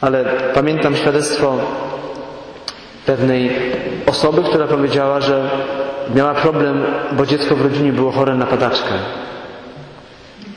Ale 0.00 0.24
pamiętam 0.54 0.96
świadectwo 0.96 1.58
pewnej 3.06 3.50
osoby, 4.06 4.42
która 4.42 4.66
powiedziała, 4.66 5.20
że 5.20 5.50
miała 6.14 6.34
problem, 6.34 6.84
bo 7.12 7.26
dziecko 7.26 7.56
w 7.56 7.62
rodzinie 7.62 7.92
było 7.92 8.12
chore 8.12 8.34
na 8.34 8.46
padaczkę. 8.46 8.94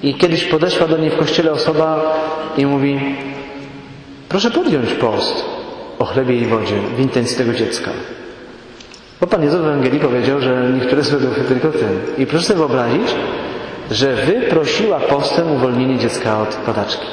I 0.03 0.13
kiedyś 0.13 0.45
podeszła 0.45 0.87
do 0.87 0.97
niej 0.97 1.09
w 1.09 1.17
kościele 1.17 1.51
osoba 1.51 2.15
i 2.57 2.65
mówi, 2.65 3.15
proszę 4.29 4.51
podjąć 4.51 4.93
post 4.93 5.45
o 5.99 6.05
chlebie 6.05 6.35
i 6.35 6.45
wodzie 6.45 6.75
w 6.97 6.99
intencji 6.99 7.37
tego 7.37 7.53
dziecka. 7.53 7.91
Bo 9.21 9.27
Pan 9.27 9.43
Jezus 9.43 9.61
w 9.61 9.65
Ewangelii 9.65 9.99
powiedział, 9.99 10.41
że 10.41 10.69
niektóre 10.73 11.03
złe 11.03 11.19
duchy 11.19 11.41
tylko 11.41 11.71
tym. 11.71 12.01
I 12.17 12.25
proszę 12.25 12.45
sobie 12.45 12.57
wyobrazić, 12.57 13.15
że 13.91 14.15
wyprosiła 14.15 14.99
postem 14.99 15.51
uwolnienie 15.51 15.97
dziecka 15.97 16.41
od 16.41 16.55
padaczki. 16.55 17.05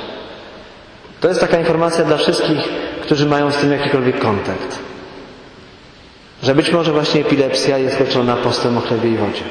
To 1.20 1.28
jest 1.28 1.40
taka 1.40 1.58
informacja 1.58 2.04
dla 2.04 2.16
wszystkich, 2.16 2.68
którzy 3.02 3.26
mają 3.26 3.52
z 3.52 3.56
tym 3.56 3.72
jakikolwiek 3.72 4.18
kontakt. 4.18 4.78
Że 6.42 6.54
być 6.54 6.72
może 6.72 6.92
właśnie 6.92 7.20
epilepsja 7.20 7.78
jest 7.78 8.00
leczona 8.00 8.36
postem 8.36 8.78
o 8.78 8.80
chlebie 8.80 9.10
i 9.10 9.16
wodzie. 9.16 9.42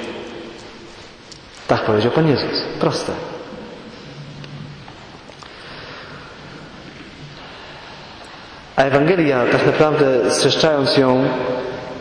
Tak 1.67 1.81
powiedział 1.81 2.11
Pan 2.11 2.27
Jezus. 2.27 2.63
Proste. 2.79 3.11
A 8.75 8.83
Ewangelia, 8.83 9.45
tak 9.51 9.65
naprawdę 9.65 10.31
streszczając 10.31 10.97
ją, 10.97 11.27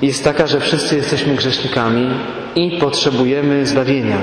jest 0.06 0.24
taka, 0.24 0.46
że 0.46 0.60
wszyscy 0.60 0.96
jesteśmy 0.96 1.34
grzesznikami 1.34 2.10
i 2.54 2.78
potrzebujemy 2.80 3.66
zbawienia 3.66 4.18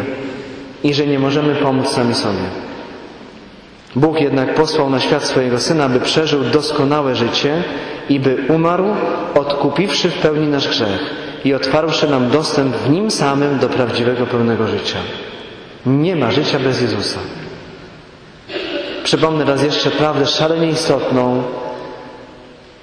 i 0.84 0.93
że 0.93 1.07
nie 1.07 1.19
możemy 1.19 1.55
pomóc 1.55 1.88
sami 1.88 2.13
sobie. 2.13 2.45
Bóg 3.95 4.21
jednak 4.21 4.55
posłał 4.55 4.89
na 4.89 4.99
świat 4.99 5.23
swojego 5.23 5.59
Syna, 5.59 5.89
by 5.89 5.99
przeżył 5.99 6.43
doskonałe 6.43 7.15
życie 7.15 7.63
i 8.09 8.19
by 8.19 8.38
umarł, 8.49 8.86
odkupiwszy 9.36 10.09
w 10.09 10.17
pełni 10.17 10.47
nasz 10.47 10.67
grzech 10.67 11.15
i 11.45 11.53
otwarłszy 11.53 12.09
nam 12.09 12.29
dostęp 12.29 12.75
w 12.75 12.89
Nim 12.89 13.11
samym 13.11 13.59
do 13.59 13.69
prawdziwego, 13.69 14.25
pełnego 14.25 14.67
życia. 14.67 14.97
Nie 15.86 16.15
ma 16.15 16.32
życia 16.32 16.59
bez 16.59 16.82
Jezusa. 16.82 17.19
Przypomnę 19.03 19.45
raz 19.45 19.63
jeszcze 19.63 19.91
prawdę 19.91 20.25
szalenie 20.25 20.69
istotną, 20.69 21.43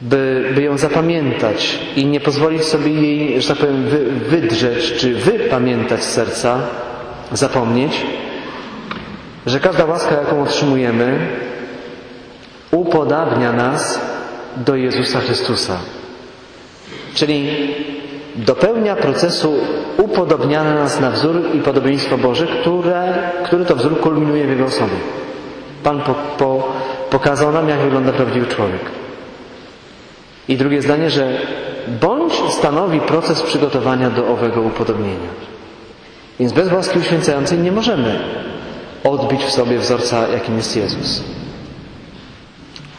by, 0.01 0.53
by 0.55 0.63
ją 0.63 0.79
zapamiętać 0.79 1.79
i 1.97 2.07
nie 2.07 2.21
pozwolić 2.21 2.65
sobie 2.65 2.93
jej, 2.93 3.43
że 3.43 3.49
tak 3.49 3.57
powiem, 3.57 3.85
wy, 3.85 4.07
wydrzeć 4.07 4.93
czy 4.93 5.15
wypamiętać 5.15 6.05
z 6.05 6.11
serca, 6.11 6.59
zapomnieć, 7.33 8.07
że 9.47 9.61
każda 9.61 9.85
łaska, 9.85 10.15
jaką 10.15 10.43
otrzymujemy, 10.43 11.19
upodabnia 12.71 13.53
nas 13.53 14.01
do 14.57 14.77
Jezusa 14.77 15.21
Chrystusa. 15.21 15.79
Czyli 17.15 17.51
dopełnia 18.37 18.97
procesu 18.97 19.55
upodobniania 19.97 20.75
nas 20.75 21.01
na 21.01 21.11
wzór 21.11 21.43
i 21.55 21.61
podobieństwo 21.61 22.19
Boże, 22.19 22.47
które, 22.47 23.31
który 23.45 23.65
to 23.65 23.77
wzór 23.77 24.01
kulminuje 24.01 24.47
w 24.47 24.51
Jego 24.51 24.65
osobie. 24.65 24.97
Pan 25.83 26.01
po, 26.01 26.15
po, 26.15 26.73
pokazał 27.11 27.53
nam, 27.53 27.69
jak 27.69 27.79
wygląda 27.81 28.13
prawdziwy 28.13 28.47
człowiek. 28.47 28.81
I 30.49 30.57
drugie 30.57 30.83
zdanie, 30.83 31.11
że 31.11 31.39
bądź 32.01 32.33
stanowi 32.51 33.01
proces 33.01 33.43
przygotowania 33.43 34.11
do 34.11 34.29
owego 34.29 34.61
upodobnienia. 34.61 35.29
Więc 36.41 36.53
bez 36.53 36.73
łaski 36.73 36.99
uświęcającej 36.99 37.59
nie 37.59 37.73
możemy 37.73 38.19
odbić 39.05 39.45
w 39.45 39.51
sobie 39.51 39.79
wzorca, 39.79 40.29
jakim 40.29 40.57
jest 40.57 40.77
Jezus. 40.77 41.25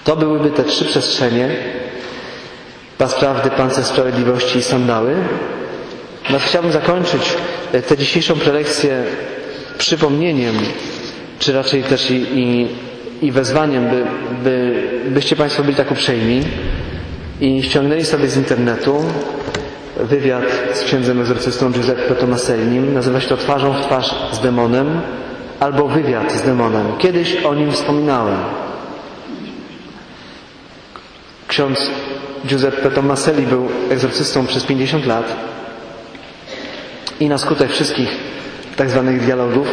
To 0.03 0.15
byłyby 0.15 0.49
te 0.49 0.63
trzy 0.63 0.85
przestrzenie, 0.85 1.49
pas 2.97 3.15
prawdy, 3.15 3.49
pancerz 3.49 3.85
sprawiedliwości 3.85 4.59
i 4.59 4.63
sandały. 4.63 5.15
Natomiast 6.23 6.45
chciałbym 6.45 6.71
zakończyć 6.71 7.21
tę 7.87 7.97
dzisiejszą 7.97 8.35
prelekcję 8.35 9.03
przypomnieniem, 9.77 10.55
czy 11.39 11.53
raczej 11.53 11.83
też 11.83 12.11
i, 12.11 12.15
i, 12.15 12.67
i 13.21 13.31
wezwaniem, 13.31 13.89
by, 13.89 14.03
by, 14.43 14.83
byście 15.07 15.35
Państwo 15.35 15.63
byli 15.63 15.75
tak 15.75 15.91
uprzejmi 15.91 16.43
i 17.41 17.63
ściągnęli 17.63 18.05
sobie 18.05 18.27
z 18.27 18.37
internetu 18.37 19.03
wywiad 19.97 20.43
z 20.73 20.83
księdzem 20.83 21.19
egzorcystą 21.19 21.71
Giuseppe 21.71 22.15
Tomasellim. 22.15 22.93
Nazywa 22.93 23.21
się 23.21 23.27
to 23.27 23.37
Twarzą 23.37 23.73
w 23.73 23.85
twarz 23.85 24.15
z 24.31 24.39
demonem 24.39 25.01
albo 25.59 25.87
wywiad 25.87 26.31
z 26.31 26.41
demonem. 26.41 26.85
Kiedyś 26.97 27.35
o 27.35 27.55
nim 27.55 27.71
wspominałem. 27.71 28.37
Ksiądz 31.47 31.91
Giuseppe 32.45 32.91
Tomaselli 32.91 33.45
był 33.45 33.67
egzorcystą 33.89 34.45
przez 34.45 34.63
50 34.63 35.05
lat 35.05 35.35
i 37.19 37.29
na 37.29 37.37
skutek 37.37 37.71
wszystkich 37.71 38.09
tak 38.75 38.89
zwanych 38.89 39.21
dialogów 39.21 39.67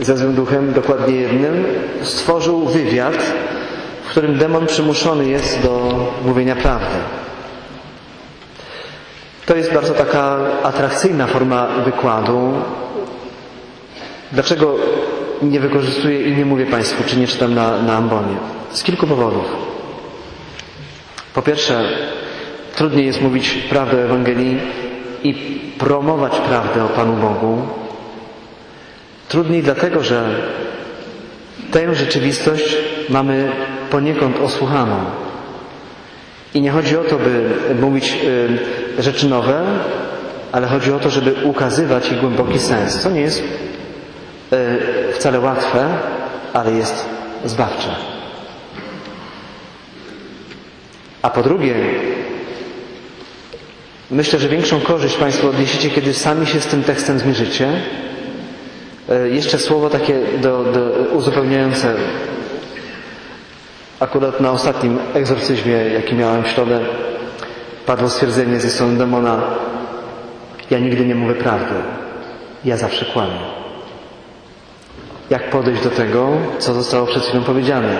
ze 0.00 0.16
złym 0.16 0.34
duchem, 0.34 0.72
dokładnie 0.72 1.16
jednym, 1.16 1.64
stworzył 2.02 2.64
wywiad, 2.64 3.32
którym 4.16 4.38
demon 4.38 4.66
przymuszony 4.66 5.28
jest 5.28 5.62
do 5.62 5.96
mówienia 6.24 6.56
prawdy. 6.56 6.96
To 9.46 9.56
jest 9.56 9.72
bardzo 9.74 9.94
taka 9.94 10.36
atrakcyjna 10.62 11.26
forma 11.26 11.66
wykładu. 11.66 12.52
Dlaczego 14.32 14.76
nie 15.42 15.60
wykorzystuję 15.60 16.22
i 16.28 16.36
nie 16.36 16.44
mówię 16.44 16.66
Państwu, 16.66 17.04
czy 17.06 17.16
nie 17.16 17.26
czytam 17.26 17.54
na, 17.54 17.82
na 17.82 17.96
ambonie? 17.96 18.36
Z 18.70 18.82
kilku 18.82 19.06
powodów. 19.06 19.44
Po 21.34 21.42
pierwsze, 21.42 21.84
trudniej 22.74 23.06
jest 23.06 23.22
mówić 23.22 23.50
prawdę 23.70 23.96
o 23.96 24.00
Ewangelii 24.00 24.58
i 25.24 25.34
promować 25.78 26.32
prawdę 26.40 26.84
o 26.84 26.88
Panu 26.88 27.12
Bogu. 27.16 27.62
Trudniej 29.28 29.62
dlatego, 29.62 30.02
że 30.02 30.24
tę 31.76 31.94
rzeczywistość 31.94 32.76
mamy 33.08 33.52
poniekąd 33.90 34.40
osłuchaną. 34.40 34.96
I 36.54 36.60
nie 36.60 36.70
chodzi 36.70 36.96
o 36.96 37.04
to, 37.04 37.18
by 37.18 37.50
mówić 37.80 38.16
rzeczy 38.98 39.28
nowe, 39.28 39.62
ale 40.52 40.66
chodzi 40.66 40.92
o 40.92 40.98
to, 40.98 41.10
żeby 41.10 41.34
ukazywać 41.44 42.12
ich 42.12 42.20
głęboki 42.20 42.58
sens, 42.58 42.98
co 42.98 43.10
nie 43.10 43.20
jest 43.20 43.42
wcale 45.14 45.40
łatwe, 45.40 45.88
ale 46.52 46.72
jest 46.72 47.08
zbawcze. 47.44 47.88
A 51.22 51.30
po 51.30 51.42
drugie, 51.42 51.74
myślę, 54.10 54.38
że 54.38 54.48
większą 54.48 54.80
korzyść 54.80 55.16
Państwo 55.16 55.48
odniesiecie, 55.48 55.90
kiedy 55.90 56.14
sami 56.14 56.46
się 56.46 56.60
z 56.60 56.66
tym 56.66 56.82
tekstem 56.82 57.18
zmierzycie. 57.18 57.72
Jeszcze 59.30 59.58
słowo 59.58 59.90
takie 59.90 60.20
do, 60.40 60.64
do 60.64 60.80
uzupełniające. 61.12 61.94
Akurat 64.00 64.40
na 64.40 64.50
ostatnim 64.50 64.98
egzorcyzmie, 65.14 65.72
jaki 65.72 66.14
miałem 66.14 66.44
w 66.44 66.48
środę, 66.48 66.80
padło 67.86 68.08
stwierdzenie 68.08 68.60
ze 68.60 68.70
strony 68.70 68.98
demona 68.98 69.42
ja 70.70 70.78
nigdy 70.78 71.06
nie 71.06 71.14
mówię 71.14 71.34
prawdy. 71.34 71.74
Ja 72.64 72.76
zawsze 72.76 73.04
kłamię. 73.04 73.40
Jak 75.30 75.50
podejść 75.50 75.82
do 75.82 75.90
tego, 75.90 76.28
co 76.58 76.74
zostało 76.74 77.06
przed 77.06 77.22
chwilą 77.22 77.44
powiedziane? 77.44 77.96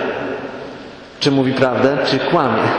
Czy 1.20 1.30
mówi 1.30 1.52
prawdę, 1.52 1.98
czy 2.06 2.18
kłamie? 2.18 2.62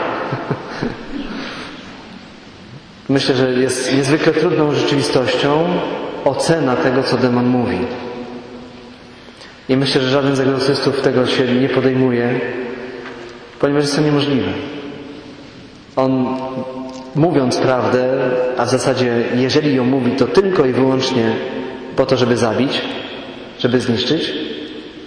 Myślę, 3.08 3.34
że 3.34 3.52
jest 3.52 3.94
niezwykle 3.96 4.32
trudną 4.32 4.72
rzeczywistością 4.72 5.64
ocena 6.24 6.76
tego, 6.76 7.02
co 7.02 7.16
demon 7.16 7.46
mówi. 7.46 7.78
I 9.68 9.76
myślę, 9.76 10.00
że 10.00 10.10
żaden 10.10 10.36
z 10.36 10.40
egzorcystów 10.40 11.00
tego 11.00 11.26
się 11.26 11.54
nie 11.54 11.68
podejmuje, 11.68 12.40
ponieważ 13.60 13.82
jest 13.82 13.96
to 13.96 14.02
niemożliwe. 14.02 14.50
On 15.96 16.26
mówiąc 17.14 17.56
prawdę, 17.56 18.08
a 18.56 18.64
w 18.64 18.68
zasadzie 18.68 19.24
jeżeli 19.34 19.74
ją 19.74 19.84
mówi, 19.84 20.12
to 20.12 20.26
tylko 20.26 20.64
i 20.64 20.72
wyłącznie 20.72 21.32
po 21.96 22.06
to, 22.06 22.16
żeby 22.16 22.36
zabić, 22.36 22.82
żeby 23.58 23.80
zniszczyć, 23.80 24.32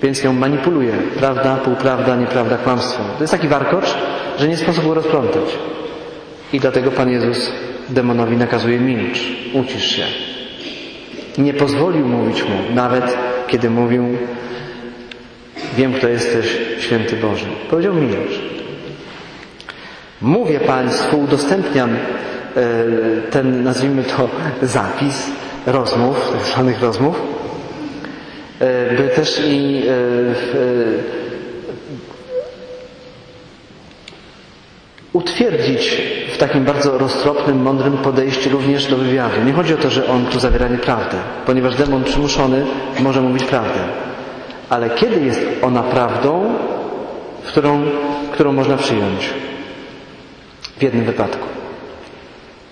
więc 0.04 0.24
ją 0.24 0.34
manipuluje. 0.34 0.94
Prawda, 1.20 1.56
półprawda, 1.56 2.16
nieprawda, 2.16 2.58
kłamstwo. 2.58 3.04
To 3.18 3.24
jest 3.24 3.32
taki 3.32 3.48
warkocz, 3.48 3.96
że 4.40 4.48
nie 4.48 4.58
sposób 4.58 4.88
go 4.88 4.94
rozplątać. 4.94 5.58
I 6.54 6.60
dlatego 6.60 6.92
Pan 6.92 7.10
Jezus 7.10 7.52
demonowi 7.90 8.38
nakazuje 8.38 8.80
milcz, 8.80 9.20
ucisz 9.54 9.86
się. 9.86 10.04
Nie 11.38 11.54
pozwolił 11.54 12.08
mówić 12.08 12.44
mu, 12.44 12.76
nawet 12.76 13.18
kiedy 13.48 13.70
mówił 13.70 14.18
wiem, 15.78 15.94
kto 15.94 16.08
jesteś, 16.08 16.58
święty 16.80 17.16
Boży. 17.16 17.46
Powiedział 17.70 17.94
milcz. 17.94 18.40
Mówię 20.22 20.60
Państwu, 20.60 21.20
udostępniam 21.20 21.98
ten, 23.32 23.64
nazwijmy 23.64 24.04
to, 24.04 24.30
zapis 24.62 25.32
rozmów, 25.66 26.32
tak 26.32 26.42
zwanych 26.46 26.82
rozmów, 26.82 27.22
by 28.98 29.10
też 29.16 29.42
i 29.46 29.84
utwierdzić 35.14 36.02
w 36.34 36.38
takim 36.38 36.66
bardzo 36.66 36.98
roztropnym, 36.98 37.62
mądrym 37.62 37.98
podejściu 37.98 38.50
również 38.50 38.88
do 38.88 38.98
wywiadu. 38.98 39.42
Nie 39.46 39.54
chodzi 39.54 39.74
o 39.74 39.78
to, 39.78 39.90
że 39.90 40.08
on 40.08 40.26
tu 40.26 40.40
zawiera 40.40 40.68
nieprawdę, 40.68 41.18
ponieważ 41.46 41.76
demon 41.76 42.04
przymuszony 42.04 42.66
może 43.00 43.22
mówić 43.22 43.44
prawdę. 43.44 43.80
Ale 44.72 44.90
kiedy 44.90 45.26
jest 45.26 45.42
ona 45.62 45.84
prawdą, 45.84 46.54
którą, 47.48 47.84
którą 48.32 48.54
można 48.54 48.78
przyjąć? 48.78 49.30
W 50.78 50.84
jednym 50.84 51.06
wypadku. 51.06 51.48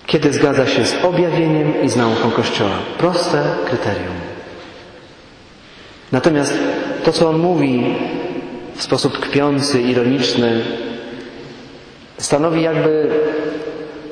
Kiedy 0.06 0.32
zgadza 0.32 0.66
się 0.66 0.86
z 0.86 1.04
objawieniem 1.04 1.82
i 1.82 1.88
z 1.88 1.96
nauką 1.96 2.30
Kościoła. 2.30 2.76
Proste 2.98 3.42
kryterium. 3.64 4.14
Natomiast 6.12 6.58
to, 7.04 7.12
co 7.12 7.28
on 7.28 7.38
mówi 7.38 7.96
w 8.74 8.82
sposób 8.82 9.18
kpiący, 9.18 9.80
ironiczny, 9.80 10.60
stanowi 12.18 12.62
jakby 12.62 13.10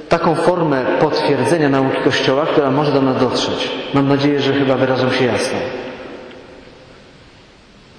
taką 0.09 0.35
formę 0.35 0.85
potwierdzenia 1.01 1.69
nauki 1.69 1.97
Kościoła, 2.05 2.47
która 2.47 2.71
może 2.71 2.93
do 2.93 3.03
nas 3.03 3.21
dotrzeć. 3.21 3.71
Mam 3.95 4.09
nadzieję, 4.09 4.41
że 4.41 4.53
chyba 4.53 4.77
wyrażam 4.77 5.13
się 5.13 5.25
jasno. 5.25 5.59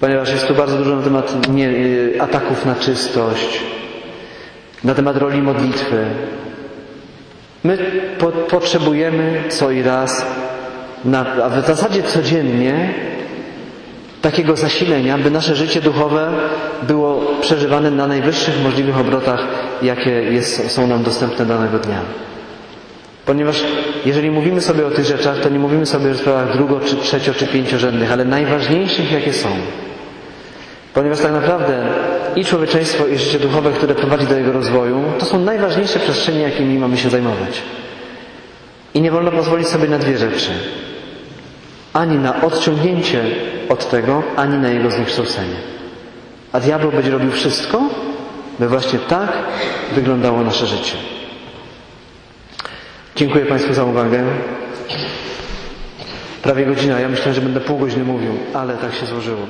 Ponieważ 0.00 0.30
jest 0.30 0.46
tu 0.46 0.54
bardzo 0.54 0.76
dużo 0.76 0.96
na 0.96 1.02
temat 1.02 1.48
nie, 1.48 1.68
y, 1.68 2.16
ataków 2.20 2.66
na 2.66 2.74
czystość, 2.74 3.60
na 4.84 4.94
temat 4.94 5.16
roli 5.16 5.42
modlitwy. 5.42 6.04
My 7.64 7.78
po, 8.18 8.26
potrzebujemy 8.26 9.42
co 9.48 9.70
i 9.70 9.82
raz, 9.82 10.26
na, 11.04 11.26
a 11.44 11.48
w 11.48 11.66
zasadzie 11.66 12.02
codziennie, 12.02 12.94
takiego 14.22 14.56
zasilenia, 14.56 15.18
by 15.18 15.30
nasze 15.30 15.56
życie 15.56 15.80
duchowe 15.80 16.28
było 16.82 17.20
przeżywane 17.40 17.90
na 17.90 18.06
najwyższych 18.06 18.62
możliwych 18.62 18.98
obrotach, 18.98 19.40
jakie 19.82 20.10
jest, 20.10 20.70
są 20.70 20.86
nam 20.86 21.02
dostępne 21.02 21.46
danego 21.46 21.78
dnia. 21.78 22.00
Ponieważ 23.26 23.64
jeżeli 24.04 24.30
mówimy 24.30 24.60
sobie 24.60 24.86
o 24.86 24.90
tych 24.90 25.04
rzeczach, 25.04 25.38
to 25.38 25.48
nie 25.48 25.58
mówimy 25.58 25.86
sobie 25.86 26.10
o 26.10 26.14
sprawach 26.14 26.52
drugo, 26.52 26.80
czy 26.80 26.96
trzecio, 26.96 27.34
czy 27.34 27.46
pięciorzędnych, 27.46 28.12
ale 28.12 28.24
najważniejszych, 28.24 29.12
jakie 29.12 29.32
są. 29.32 29.48
Ponieważ 30.94 31.20
tak 31.20 31.32
naprawdę 31.32 31.86
i 32.36 32.44
człowieczeństwo, 32.44 33.06
i 33.06 33.18
życie 33.18 33.38
duchowe, 33.38 33.72
które 33.72 33.94
prowadzi 33.94 34.26
do 34.26 34.36
jego 34.36 34.52
rozwoju, 34.52 35.04
to 35.18 35.26
są 35.26 35.38
najważniejsze 35.38 35.98
przestrzenie, 35.98 36.40
jakimi 36.40 36.78
mamy 36.78 36.96
się 36.96 37.10
zajmować. 37.10 37.62
I 38.94 39.00
nie 39.00 39.10
wolno 39.10 39.30
pozwolić 39.30 39.68
sobie 39.68 39.88
na 39.88 39.98
dwie 39.98 40.18
rzeczy. 40.18 40.50
Ani 41.92 42.18
na 42.18 42.42
odciągnięcie 42.42 43.24
od 43.68 43.90
tego, 43.90 44.22
ani 44.36 44.58
na 44.58 44.68
jego 44.68 44.90
zniekształcenie. 44.90 45.56
A 46.52 46.60
diabeł 46.60 46.92
będzie 46.92 47.10
robił 47.10 47.30
wszystko, 47.30 47.82
by 48.58 48.68
właśnie 48.68 48.98
tak 48.98 49.32
wyglądało 49.92 50.40
nasze 50.42 50.66
życie. 50.66 51.09
Dziękuję 53.20 53.46
Państwu 53.46 53.74
za 53.74 53.84
uwagę. 53.84 54.24
Prawie 56.42 56.66
godzina. 56.66 57.00
Ja 57.00 57.08
myślałem, 57.08 57.34
że 57.34 57.40
będę 57.40 57.60
pół 57.60 57.78
godziny 57.78 58.04
mówił, 58.04 58.32
ale 58.54 58.76
tak 58.76 58.94
się 58.94 59.06
złożyło. 59.06 59.46